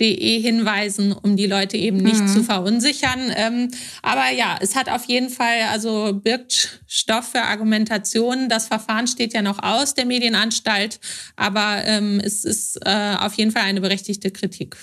De 0.00 0.40
hinweisen, 0.40 1.12
um 1.12 1.36
die 1.36 1.46
Leute 1.46 1.76
eben 1.76 1.98
nicht 1.98 2.22
mhm. 2.22 2.28
zu 2.28 2.42
verunsichern. 2.42 3.32
Ähm, 3.36 3.70
aber 4.02 4.30
ja, 4.30 4.58
es 4.60 4.74
hat 4.74 4.88
auf 4.88 5.04
jeden 5.04 5.28
Fall, 5.28 5.62
also 5.70 6.14
birgt 6.14 6.80
Stoff 6.86 7.32
für 7.32 7.42
Argumentationen. 7.42 8.48
Das 8.48 8.66
Verfahren 8.66 9.06
steht 9.06 9.34
ja 9.34 9.42
noch 9.42 9.62
aus 9.62 9.94
der 9.94 10.06
Medienanstalt, 10.06 11.00
aber 11.36 11.82
ähm, 11.84 12.20
es 12.24 12.44
ist 12.44 12.78
äh, 12.86 13.16
auf 13.18 13.34
jeden 13.34 13.50
Fall 13.50 13.64
eine 13.64 13.82
berechtigte 13.82 14.30
Kritik. 14.30 14.76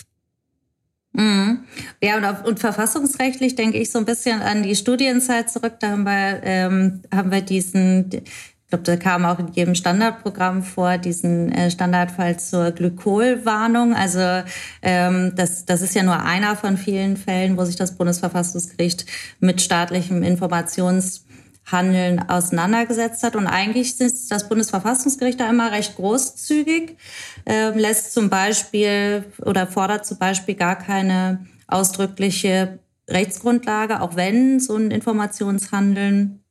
Mhm. 1.14 1.64
Ja, 2.02 2.18
und, 2.18 2.26
auf, 2.26 2.46
und 2.46 2.60
verfassungsrechtlich 2.60 3.56
denke 3.56 3.80
ich 3.80 3.90
so 3.90 3.98
ein 3.98 4.06
bisschen 4.06 4.42
an 4.42 4.62
die 4.62 4.76
Studienzeit 4.76 5.50
zurück. 5.50 5.78
Da 5.80 5.90
haben 5.90 6.04
wir, 6.04 6.42
ähm, 6.44 7.02
haben 7.12 7.32
wir 7.32 7.42
diesen 7.42 8.22
ich 8.68 8.72
glaube, 8.72 8.84
da 8.84 8.98
kam 8.98 9.24
auch 9.24 9.40
in 9.40 9.48
jedem 9.54 9.76
Standardprogramm 9.76 10.62
vor, 10.62 10.98
diesen 10.98 11.54
äh, 11.54 11.72
Standardfall 11.72 12.38
zur 12.38 12.72
Glykolwarnung. 12.72 13.96
Also 13.96 14.44
ähm, 14.82 15.32
das, 15.38 15.64
das 15.64 15.82
ist 15.82 15.96
ja 15.96 16.04
nur 16.04 16.22
einer 16.22 16.58
von 16.58 16.76
vielen 16.76 17.16
Fällen, 17.16 17.56
wo 17.56 17.64
sich 17.64 17.78
das 17.78 17.96
Bundesverfassungsgericht 17.96 19.06
mit 19.40 19.62
staatlichem 19.62 20.22
Informationshandeln 20.22 22.28
auseinandergesetzt 22.28 23.24
hat. 23.24 23.38
Und 23.38 23.48
eigentlich 23.48 24.02
ist 24.02 24.30
das 24.30 24.50
Bundesverfassungsgericht 24.50 25.40
da 25.40 25.50
immer 25.50 25.72
recht 25.72 25.96
großzügig, 25.96 26.98
äh, 27.46 27.70
lässt 27.70 28.12
zum 28.12 28.30
Beispiel 28.30 29.24
oder 29.46 29.66
fordert 29.66 30.06
zum 30.06 30.18
Beispiel 30.18 30.56
gar 30.56 30.78
keine 30.78 31.48
ausdrückliche 31.68 32.80
Rechtsgrundlage, 33.10 34.02
auch 34.02 34.18
wenn 34.18 34.60
so 34.60 34.76
ein 34.76 34.92
Informationshandeln 34.92 36.44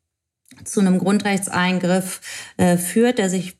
zu 0.64 0.80
einem 0.80 0.98
Grundrechtseingriff 0.98 2.20
äh, 2.56 2.76
führt, 2.76 3.18
der 3.18 3.30
sich 3.30 3.56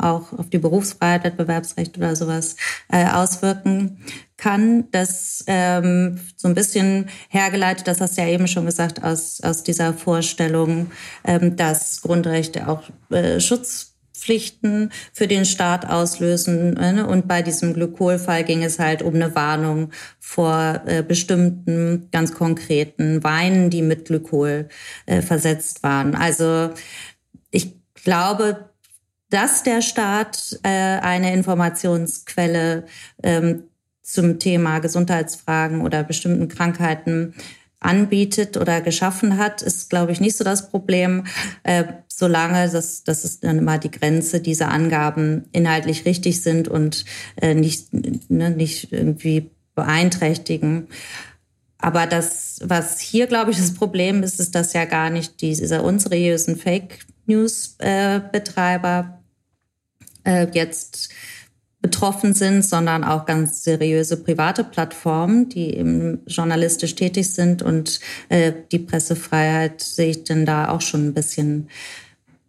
auch 0.00 0.32
auf 0.32 0.48
die 0.48 0.58
Berufsfreiheit, 0.58 1.24
Wettbewerbsrecht 1.24 1.96
oder 1.98 2.16
sowas 2.16 2.56
äh, 2.90 3.06
auswirken 3.06 3.98
kann, 4.36 4.90
das 4.90 5.44
ähm, 5.46 6.18
so 6.36 6.48
ein 6.48 6.54
bisschen 6.54 7.10
hergeleitet, 7.28 7.86
das 7.86 8.00
hast 8.00 8.16
du 8.16 8.22
ja 8.22 8.28
eben 8.28 8.48
schon 8.48 8.64
gesagt, 8.64 9.04
aus, 9.04 9.40
aus 9.42 9.62
dieser 9.62 9.92
Vorstellung, 9.92 10.90
ähm, 11.24 11.56
dass 11.56 12.00
Grundrechte 12.00 12.68
auch 12.68 12.82
äh, 13.10 13.38
Schutzpflichten 14.20 14.92
für 15.12 15.26
den 15.26 15.44
Staat 15.44 15.88
auslösen. 15.88 16.74
Ne? 16.74 17.06
Und 17.06 17.26
bei 17.26 17.42
diesem 17.42 17.74
Glykolfall 17.74 18.44
ging 18.44 18.62
es 18.62 18.78
halt 18.78 19.02
um 19.02 19.14
eine 19.14 19.34
Warnung 19.34 19.90
vor 20.18 20.82
äh, 20.86 21.02
bestimmten 21.02 22.08
ganz 22.12 22.34
konkreten 22.34 23.24
Weinen, 23.24 23.70
die 23.70 23.82
mit 23.82 24.06
Glykol 24.06 24.68
äh, 25.06 25.22
versetzt 25.22 25.82
waren. 25.82 26.14
Also 26.14 26.70
ich 27.50 27.74
glaube, 27.94 28.70
dass 29.30 29.62
der 29.62 29.80
Staat 29.80 30.58
äh, 30.62 30.68
eine 30.68 31.32
Informationsquelle 31.32 32.84
ähm, 33.22 33.64
zum 34.02 34.38
Thema 34.38 34.80
Gesundheitsfragen 34.80 35.82
oder 35.82 36.02
bestimmten 36.02 36.48
Krankheiten 36.48 37.34
anbietet 37.80 38.56
oder 38.58 38.80
geschaffen 38.82 39.38
hat, 39.38 39.62
ist, 39.62 39.90
glaube 39.90 40.12
ich, 40.12 40.20
nicht 40.20 40.36
so 40.36 40.44
das 40.44 40.70
Problem, 40.70 41.24
äh, 41.62 41.84
solange 42.06 42.68
das, 42.68 43.04
das 43.04 43.24
ist 43.24 43.42
dann 43.42 43.58
immer 43.58 43.78
die 43.78 43.90
Grenze, 43.90 44.40
diese 44.40 44.68
Angaben 44.68 45.46
inhaltlich 45.52 46.04
richtig 46.04 46.42
sind 46.42 46.68
und 46.68 47.06
äh, 47.40 47.54
nicht, 47.54 47.88
ne, 48.30 48.50
nicht 48.50 48.92
irgendwie 48.92 49.50
beeinträchtigen. 49.74 50.88
Aber 51.78 52.06
das, 52.06 52.60
was 52.62 53.00
hier, 53.00 53.26
glaube 53.26 53.50
ich, 53.50 53.56
das 53.56 53.72
Problem 53.72 54.22
ist, 54.22 54.38
ist, 54.38 54.54
dass 54.54 54.74
ja 54.74 54.84
gar 54.84 55.08
nicht 55.08 55.40
diese 55.40 55.80
unseriösen 55.80 56.56
Fake 56.56 56.98
News-Betreiber 57.24 59.22
äh, 60.24 60.46
jetzt 60.52 61.08
betroffen 61.82 62.34
sind, 62.34 62.62
sondern 62.62 63.04
auch 63.04 63.24
ganz 63.24 63.64
seriöse 63.64 64.18
private 64.18 64.64
Plattformen, 64.64 65.48
die 65.48 65.74
eben 65.74 66.20
journalistisch 66.26 66.94
tätig 66.94 67.32
sind 67.32 67.62
und 67.62 68.00
äh, 68.28 68.52
die 68.70 68.78
Pressefreiheit 68.78 69.80
sehe 69.80 70.10
ich 70.10 70.24
denn 70.24 70.44
da 70.44 70.68
auch 70.68 70.82
schon 70.82 71.08
ein 71.08 71.14
bisschen, 71.14 71.68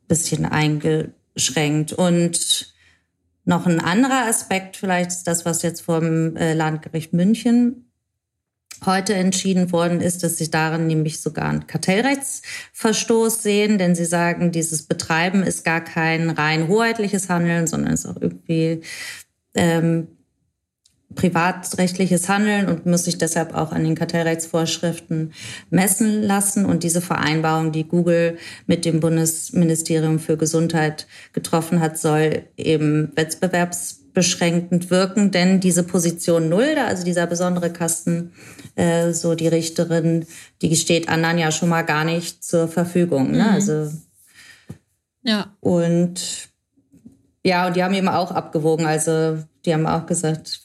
bisschen 0.08 0.46
eingeschränkt. 0.46 1.94
Und 1.94 2.74
noch 3.46 3.66
ein 3.66 3.80
anderer 3.80 4.28
Aspekt 4.28 4.76
vielleicht 4.76 5.12
ist 5.12 5.28
das, 5.28 5.46
was 5.46 5.62
jetzt 5.62 5.82
vom 5.82 6.36
äh, 6.36 6.54
Landgericht 6.54 7.14
München 7.14 7.86
heute 8.86 9.14
entschieden 9.14 9.72
worden 9.72 10.02
ist, 10.02 10.24
dass 10.24 10.38
sie 10.38 10.50
darin 10.50 10.88
nämlich 10.88 11.22
sogar 11.22 11.50
einen 11.50 11.68
Kartellrechtsverstoß 11.68 13.44
sehen, 13.44 13.78
denn 13.78 13.96
sie 13.96 14.06
sagen, 14.06 14.52
dieses 14.52 14.84
Betreiben 14.84 15.44
ist 15.44 15.64
gar 15.64 15.82
kein 15.82 16.30
rein 16.32 16.68
hoheitliches 16.68 17.30
Handeln, 17.30 17.68
sondern 17.68 17.94
ist 17.94 18.08
auch 18.08 18.20
irgendwie 18.20 18.82
ähm, 19.54 20.08
privatrechtliches 21.16 22.30
Handeln 22.30 22.68
und 22.68 22.86
muss 22.86 23.06
sich 23.06 23.18
deshalb 23.18 23.54
auch 23.54 23.72
an 23.72 23.84
den 23.84 23.96
Kartellrechtsvorschriften 23.96 25.34
messen 25.70 26.24
lassen. 26.24 26.66
Und 26.66 26.84
diese 26.84 27.02
Vereinbarung, 27.02 27.72
die 27.72 27.88
Google 27.88 28.38
mit 28.66 28.86
dem 28.86 29.00
Bundesministerium 29.00 30.20
für 30.20 30.38
Gesundheit 30.38 31.08
getroffen 31.34 31.80
hat, 31.82 31.98
soll 31.98 32.44
eben 32.58 33.12
wettbewerbsbeschränkend 33.16 34.90
wirken, 34.90 35.32
denn 35.32 35.60
diese 35.60 35.84
Position 35.84 36.50
Null, 36.50 36.76
also 36.78 37.04
dieser 37.04 37.28
besondere 37.28 37.72
Kasten, 37.72 38.32
äh, 38.76 39.12
so 39.12 39.36
die 39.36 39.48
Richterin, 39.48 40.26
die 40.62 40.76
steht 40.76 41.10
anderen 41.10 41.38
ja 41.38 41.52
schon 41.52 41.70
mal 41.70 41.84
gar 41.84 42.06
nicht 42.06 42.44
zur 42.44 42.68
Verfügung. 42.68 43.32
Ne? 43.32 43.44
Mhm. 43.44 43.50
Also 43.50 43.92
ja. 45.24 45.56
Und 45.60 46.51
ja, 47.44 47.68
und 47.68 47.76
die 47.76 47.84
haben 47.84 47.94
eben 47.94 48.08
auch 48.08 48.32
abgewogen. 48.32 48.86
Also 48.86 49.38
die 49.66 49.74
haben 49.74 49.88
auch 49.88 50.06
gesagt, 50.06 50.62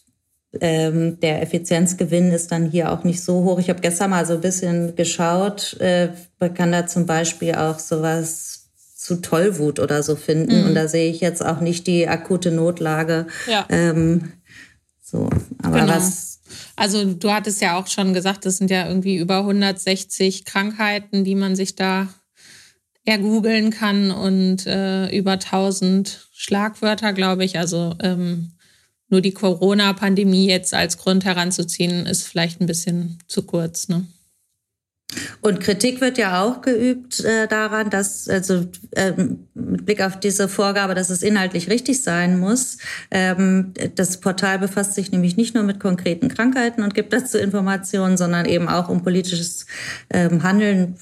ähm, 0.60 1.20
der 1.20 1.42
Effizienzgewinn 1.42 2.30
ist 2.30 2.52
dann 2.52 2.70
hier 2.70 2.92
auch 2.92 3.04
nicht 3.04 3.22
so 3.22 3.44
hoch. 3.44 3.58
Ich 3.58 3.68
habe 3.68 3.80
gestern 3.80 4.10
mal 4.10 4.26
so 4.26 4.34
ein 4.34 4.40
bisschen 4.40 4.96
geschaut. 4.96 5.78
Äh, 5.80 6.10
man 6.38 6.54
kann 6.54 6.72
da 6.72 6.86
zum 6.86 7.06
Beispiel 7.06 7.54
auch 7.54 7.78
sowas 7.78 8.70
zu 8.96 9.16
Tollwut 9.16 9.78
oder 9.78 10.02
so 10.02 10.16
finden. 10.16 10.60
Mhm. 10.60 10.68
Und 10.68 10.74
da 10.74 10.88
sehe 10.88 11.10
ich 11.10 11.20
jetzt 11.20 11.44
auch 11.44 11.60
nicht 11.60 11.86
die 11.86 12.08
akute 12.08 12.50
Notlage. 12.50 13.26
Ja. 13.46 13.66
Ähm, 13.68 14.32
so, 15.02 15.30
aber 15.62 15.80
genau. 15.80 15.94
was. 15.94 16.40
Also 16.76 17.04
du 17.04 17.30
hattest 17.30 17.60
ja 17.60 17.78
auch 17.78 17.86
schon 17.86 18.14
gesagt, 18.14 18.44
das 18.44 18.58
sind 18.58 18.70
ja 18.70 18.86
irgendwie 18.86 19.16
über 19.16 19.38
160 19.38 20.44
Krankheiten, 20.44 21.24
die 21.24 21.34
man 21.34 21.56
sich 21.56 21.76
da 21.76 22.08
ergoogeln 23.06 23.70
kann 23.70 24.10
und 24.10 24.66
äh, 24.66 25.08
über 25.16 25.32
1000 25.32 26.28
Schlagwörter, 26.32 27.12
glaube 27.12 27.44
ich. 27.44 27.58
Also 27.58 27.94
ähm, 28.02 28.52
nur 29.08 29.20
die 29.20 29.32
Corona-Pandemie 29.32 30.48
jetzt 30.48 30.74
als 30.74 30.98
Grund 30.98 31.24
heranzuziehen, 31.24 32.06
ist 32.06 32.24
vielleicht 32.24 32.60
ein 32.60 32.66
bisschen 32.66 33.18
zu 33.28 33.42
kurz. 33.42 33.88
Ne? 33.88 34.04
Und 35.40 35.60
Kritik 35.60 36.00
wird 36.00 36.18
ja 36.18 36.42
auch 36.42 36.62
geübt 36.62 37.20
äh, 37.20 37.46
daran, 37.46 37.90
dass, 37.90 38.28
also 38.28 38.66
ähm, 38.96 39.46
mit 39.54 39.86
Blick 39.86 40.02
auf 40.02 40.18
diese 40.18 40.48
Vorgabe, 40.48 40.96
dass 40.96 41.10
es 41.10 41.22
inhaltlich 41.22 41.70
richtig 41.70 42.02
sein 42.02 42.40
muss. 42.40 42.78
Ähm, 43.12 43.72
das 43.94 44.20
Portal 44.20 44.58
befasst 44.58 44.94
sich 44.94 45.12
nämlich 45.12 45.36
nicht 45.36 45.54
nur 45.54 45.62
mit 45.62 45.78
konkreten 45.78 46.26
Krankheiten 46.26 46.82
und 46.82 46.94
gibt 46.94 47.12
dazu 47.12 47.38
Informationen, 47.38 48.16
sondern 48.16 48.46
eben 48.46 48.68
auch 48.68 48.88
um 48.88 49.04
politisches 49.04 49.66
ähm, 50.10 50.42
Handeln 50.42 50.96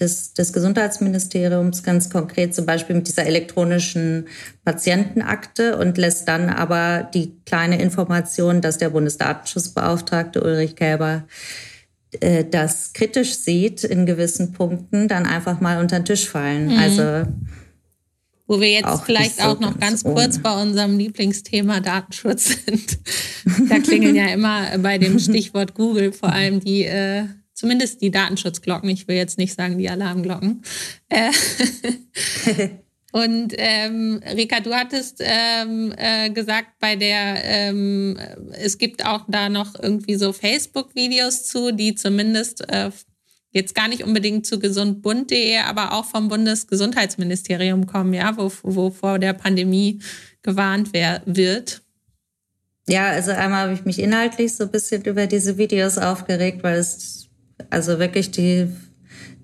des, 0.00 0.34
des 0.34 0.52
Gesundheitsministeriums 0.52 1.82
ganz 1.82 2.10
konkret 2.10 2.54
zum 2.54 2.66
Beispiel 2.66 2.96
mit 2.96 3.06
dieser 3.06 3.26
elektronischen 3.26 4.26
Patientenakte 4.64 5.76
und 5.78 5.98
lässt 5.98 6.26
dann 6.26 6.48
aber 6.48 7.08
die 7.14 7.32
kleine 7.46 7.80
Information, 7.80 8.60
dass 8.60 8.78
der 8.78 8.90
Bundesdatenschutzbeauftragte 8.90 10.42
Ulrich 10.42 10.74
Kälber 10.74 11.24
äh, 12.20 12.44
das 12.44 12.92
kritisch 12.92 13.36
sieht 13.36 13.84
in 13.84 14.04
gewissen 14.04 14.52
Punkten, 14.52 15.06
dann 15.06 15.26
einfach 15.26 15.60
mal 15.60 15.78
unter 15.78 16.00
den 16.00 16.04
Tisch 16.04 16.28
fallen. 16.28 16.72
Mhm. 16.72 16.78
Also 16.78 17.26
wo 18.46 18.60
wir 18.60 18.70
jetzt 18.70 18.86
auch 18.86 19.04
vielleicht 19.04 19.38
so 19.38 19.44
auch 19.44 19.60
noch 19.60 19.78
ganz, 19.78 20.04
ganz 20.04 20.04
kurz 20.04 20.38
bei 20.38 20.60
unserem 20.60 20.98
Lieblingsthema 20.98 21.80
Datenschutz 21.80 22.56
sind. 22.66 22.98
da 23.70 23.78
klingeln 23.78 24.16
ja 24.16 24.26
immer 24.26 24.76
bei 24.78 24.98
dem 24.98 25.18
Stichwort 25.18 25.74
Google 25.74 26.12
vor 26.12 26.30
allem 26.30 26.60
die 26.60 26.84
äh, 26.84 27.24
Zumindest 27.54 28.02
die 28.02 28.10
Datenschutzglocken. 28.10 28.90
Ich 28.90 29.06
will 29.06 29.16
jetzt 29.16 29.38
nicht 29.38 29.54
sagen 29.54 29.78
die 29.78 29.88
Alarmglocken. 29.88 30.62
Äh, 31.08 31.30
und 33.12 33.54
ähm, 33.56 34.20
Rika, 34.36 34.58
du 34.58 34.74
hattest 34.74 35.22
ähm, 35.24 35.94
äh, 35.96 36.30
gesagt, 36.30 36.70
bei 36.80 36.96
der 36.96 37.44
ähm, 37.44 38.18
es 38.52 38.76
gibt 38.76 39.06
auch 39.06 39.24
da 39.28 39.48
noch 39.48 39.80
irgendwie 39.80 40.16
so 40.16 40.32
Facebook-Videos 40.32 41.44
zu, 41.44 41.72
die 41.72 41.94
zumindest 41.94 42.68
äh, 42.68 42.90
jetzt 43.54 43.76
gar 43.76 43.86
nicht 43.86 44.02
unbedingt 44.02 44.44
zu 44.46 44.58
gesundbund.de, 44.58 45.58
aber 45.58 45.92
auch 45.92 46.04
vom 46.04 46.28
Bundesgesundheitsministerium 46.28 47.86
kommen, 47.86 48.12
ja, 48.12 48.36
wo, 48.36 48.50
wo 48.64 48.90
vor 48.90 49.20
der 49.20 49.32
Pandemie 49.32 50.00
gewarnt 50.42 50.88
wer, 50.92 51.22
wird. 51.24 51.82
Ja, 52.88 53.10
also 53.10 53.30
einmal 53.30 53.62
habe 53.62 53.74
ich 53.74 53.84
mich 53.84 54.00
inhaltlich 54.00 54.54
so 54.54 54.64
ein 54.64 54.70
bisschen 54.70 55.04
über 55.04 55.26
diese 55.26 55.56
Videos 55.56 55.98
aufgeregt, 55.98 56.62
weil 56.62 56.78
es 56.78 57.23
also 57.70 57.98
wirklich 57.98 58.30
die, 58.30 58.68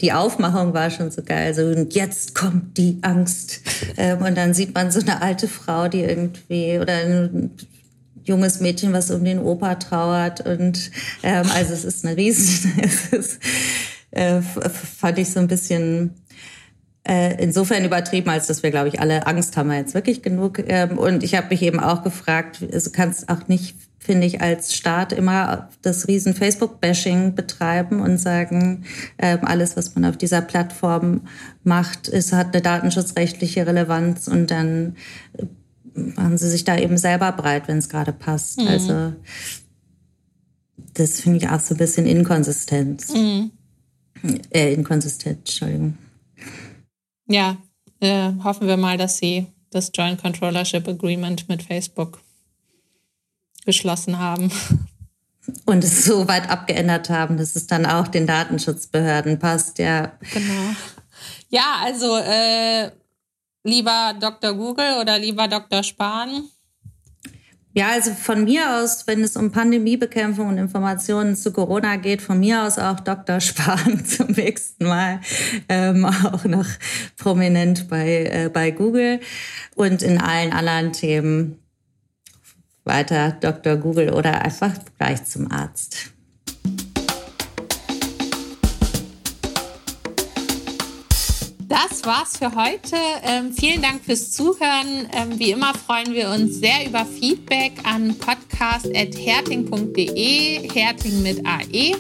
die 0.01 0.13
Aufmachung 0.13 0.75
war 0.75 0.91
schon 0.91 1.11
so 1.11 1.23
geil. 1.23 1.55
So, 1.55 1.63
und 1.63 1.95
jetzt 1.95 2.35
kommt 2.35 2.77
die 2.77 2.99
Angst. 3.03 3.61
Ähm, 3.97 4.19
und 4.19 4.37
dann 4.37 4.55
sieht 4.55 4.75
man 4.75 4.91
so 4.91 5.01
eine 5.01 5.23
alte 5.23 5.49
Frau, 5.49 5.89
die 5.89 6.01
irgendwie, 6.01 6.79
oder 6.79 6.95
ein 6.95 7.51
junges 8.25 8.61
Mädchen, 8.61 8.93
was 8.93 9.11
um 9.11 9.25
den 9.25 9.39
Opa 9.39 9.75
trauert. 9.77 10.47
Und 10.47 10.91
ähm, 11.23 11.47
also 11.55 11.73
es 11.73 11.85
ist 11.85 12.05
eine 12.05 12.17
riesen, 12.17 12.73
es 12.83 13.07
ist, 13.13 13.41
äh, 14.11 14.41
fand 14.41 15.19
ich 15.19 15.31
so 15.31 15.41
ein 15.41 15.49
bisschen 15.49 16.15
äh, 17.07 17.43
insofern 17.43 17.85
übertrieben, 17.85 18.31
als 18.31 18.47
dass 18.47 18.63
wir, 18.63 18.71
glaube 18.71 18.89
ich, 18.89 19.01
alle 19.01 19.27
Angst 19.27 19.57
haben 19.57 19.69
wir 19.69 19.79
jetzt 19.79 19.95
wirklich 19.95 20.23
genug. 20.23 20.63
Ähm, 20.67 20.99
und 20.99 21.23
ich 21.23 21.35
habe 21.35 21.49
mich 21.51 21.63
eben 21.63 21.81
auch 21.81 22.03
gefragt, 22.03 22.61
also 22.73 22.91
kannst 22.91 23.29
auch 23.29 23.49
nicht 23.49 23.77
finde 24.01 24.27
ich, 24.27 24.41
als 24.41 24.75
Staat 24.75 25.13
immer 25.13 25.69
das 25.83 26.09
riesen 26.09 26.35
Facebook-Bashing 26.35 27.35
betreiben 27.35 28.01
und 28.01 28.17
sagen, 28.19 28.85
äh, 29.19 29.39
alles, 29.43 29.77
was 29.77 29.95
man 29.95 30.07
auf 30.07 30.17
dieser 30.17 30.41
Plattform 30.41 31.21
macht, 31.63 32.09
ist, 32.09 32.33
hat 32.33 32.55
eine 32.55 32.63
datenschutzrechtliche 32.63 33.67
Relevanz 33.67 34.27
und 34.27 34.51
dann 34.51 34.97
äh, 35.35 35.45
machen 35.95 36.39
sie 36.39 36.49
sich 36.49 36.65
da 36.65 36.79
eben 36.79 36.97
selber 36.97 37.31
breit, 37.33 37.69
wenn 37.69 37.79
es 37.79 37.91
gerade 37.91 38.13
passt. 38.13 38.59
Mhm. 38.59 38.67
Also 38.69 39.13
das 40.95 41.21
finde 41.21 41.39
ich 41.39 41.49
auch 41.49 41.61
so 41.61 41.75
ein 41.75 41.79
bisschen 41.79 42.07
Inkonsistenz. 42.07 43.13
Mhm. 43.13 43.51
Äh, 44.51 44.73
inkonsistent, 44.73 45.39
Entschuldigung. 45.39 45.99
Ja, 47.29 47.59
äh, 48.01 48.33
hoffen 48.43 48.67
wir 48.67 48.77
mal, 48.77 48.97
dass 48.97 49.19
sie 49.19 49.47
das 49.71 49.93
Joint 49.95 50.21
Controllership 50.21 50.89
Agreement 50.89 51.49
mit 51.49 51.63
Facebook 51.63 52.21
geschlossen 53.65 54.19
haben. 54.19 54.51
Und 55.67 55.83
es 55.83 56.05
so 56.05 56.29
weit 56.29 56.49
abgeändert 56.49 57.11
haben, 57.11 57.37
dass 57.37 57.57
es 57.57 57.67
dann 57.67 57.87
auch 57.87 58.09
den 58.09 58.27
Datenschutzbehörden 58.27 59.39
passt, 59.39 59.79
ja. 59.79 60.13
Genau. 60.33 60.75
Ja, 61.49 61.81
also 61.83 62.17
äh, 62.19 62.91
lieber 63.65 64.15
Dr. 64.21 64.55
Google 64.55 64.99
oder 65.01 65.19
lieber 65.19 65.49
Dr. 65.49 65.83
Spahn? 65.83 66.45
Ja, 67.73 67.91
also 67.91 68.13
von 68.13 68.45
mir 68.45 68.79
aus, 68.79 69.07
wenn 69.07 69.23
es 69.23 69.37
um 69.37 69.53
Pandemiebekämpfung 69.53 70.49
und 70.49 70.59
Informationen 70.59 71.37
zu 71.37 71.53
Corona 71.53 71.97
geht, 71.97 72.21
von 72.21 72.41
mir 72.41 72.65
aus 72.65 72.79
auch 72.79 72.99
Dr. 72.99 73.41
Spahn 73.41 74.05
zum 74.05 74.33
nächsten 74.33 74.87
Mal, 74.87 75.21
ähm, 75.69 76.05
auch 76.05 76.45
noch 76.45 76.67
prominent 77.17 77.89
bei, 77.89 78.25
äh, 78.25 78.51
bei 78.53 78.73
Google 78.73 79.21
und 79.77 80.03
in 80.03 80.21
allen 80.21 80.53
anderen 80.53 80.93
Themen 80.93 81.60
weiter 82.91 83.39
Dr. 83.41 83.77
Google 83.77 84.11
oder 84.11 84.43
einfach 84.43 84.73
gleich 84.99 85.25
zum 85.25 85.51
Arzt. 85.51 86.11
Das 91.69 92.05
war's 92.05 92.37
für 92.37 92.55
heute. 92.57 92.97
Ähm, 93.23 93.53
vielen 93.53 93.81
Dank 93.81 94.05
fürs 94.05 94.33
Zuhören. 94.33 95.09
Ähm, 95.13 95.39
wie 95.39 95.53
immer 95.53 95.73
freuen 95.75 96.13
wir 96.15 96.31
uns 96.31 96.57
sehr 96.57 96.85
über 96.85 97.07
Feedback 97.07 97.75
an 97.85 98.17
podcast.herting.de, 98.19 100.69
Herting 100.69 101.23
mit 101.23 101.47
AE. 101.47 101.95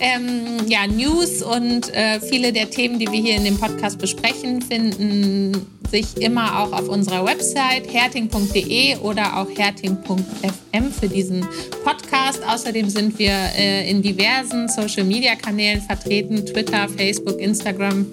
Ähm, 0.00 0.66
ja, 0.66 0.86
News 0.86 1.42
und 1.42 1.94
äh, 1.94 2.20
viele 2.20 2.52
der 2.52 2.70
Themen, 2.70 2.98
die 2.98 3.10
wir 3.10 3.20
hier 3.20 3.36
in 3.36 3.44
dem 3.44 3.58
Podcast 3.58 3.98
besprechen, 3.98 4.62
finden 4.62 5.66
sich 5.92 6.16
immer 6.16 6.58
auch 6.58 6.72
auf 6.72 6.88
unserer 6.88 7.24
Website 7.24 7.92
herting.de 7.92 8.96
oder 8.96 9.36
auch 9.36 9.48
herting.fm 9.54 10.90
für 10.90 11.08
diesen 11.08 11.46
Podcast. 11.84 12.40
Außerdem 12.48 12.88
sind 12.88 13.18
wir 13.18 13.30
äh, 13.30 13.88
in 13.90 14.00
diversen 14.00 14.68
Social-Media-Kanälen 14.68 15.82
vertreten, 15.82 16.46
Twitter, 16.46 16.88
Facebook, 16.88 17.38
Instagram 17.38 18.06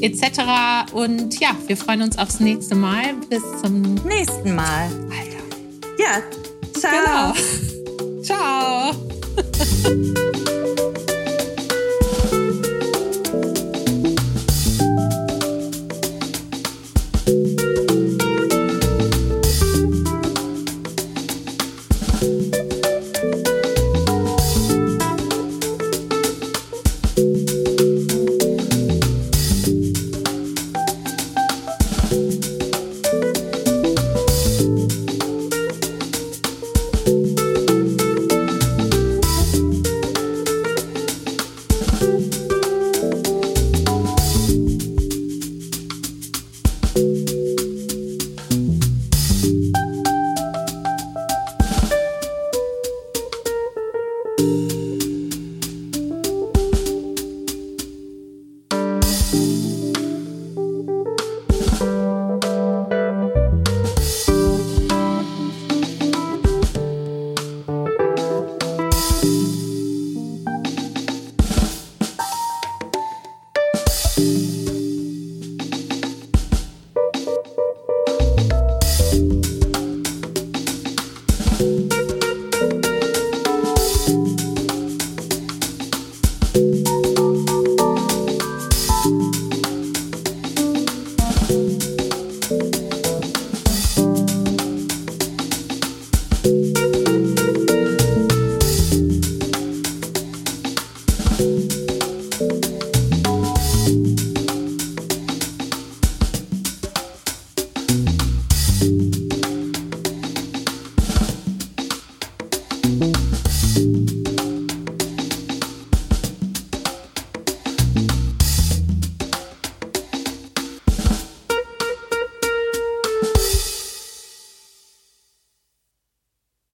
etc. 0.00 0.92
Und 0.92 1.40
ja, 1.40 1.56
wir 1.66 1.76
freuen 1.76 2.02
uns 2.02 2.16
aufs 2.18 2.38
nächste 2.38 2.76
Mal. 2.76 3.14
Bis 3.28 3.42
zum 3.62 3.82
nächsten 4.06 4.54
Mal. 4.54 4.84
Alter. 5.10 5.42
Ja, 5.98 6.22
ciao. 6.78 7.34
Genau. 8.22 8.22
ciao. 8.22 8.94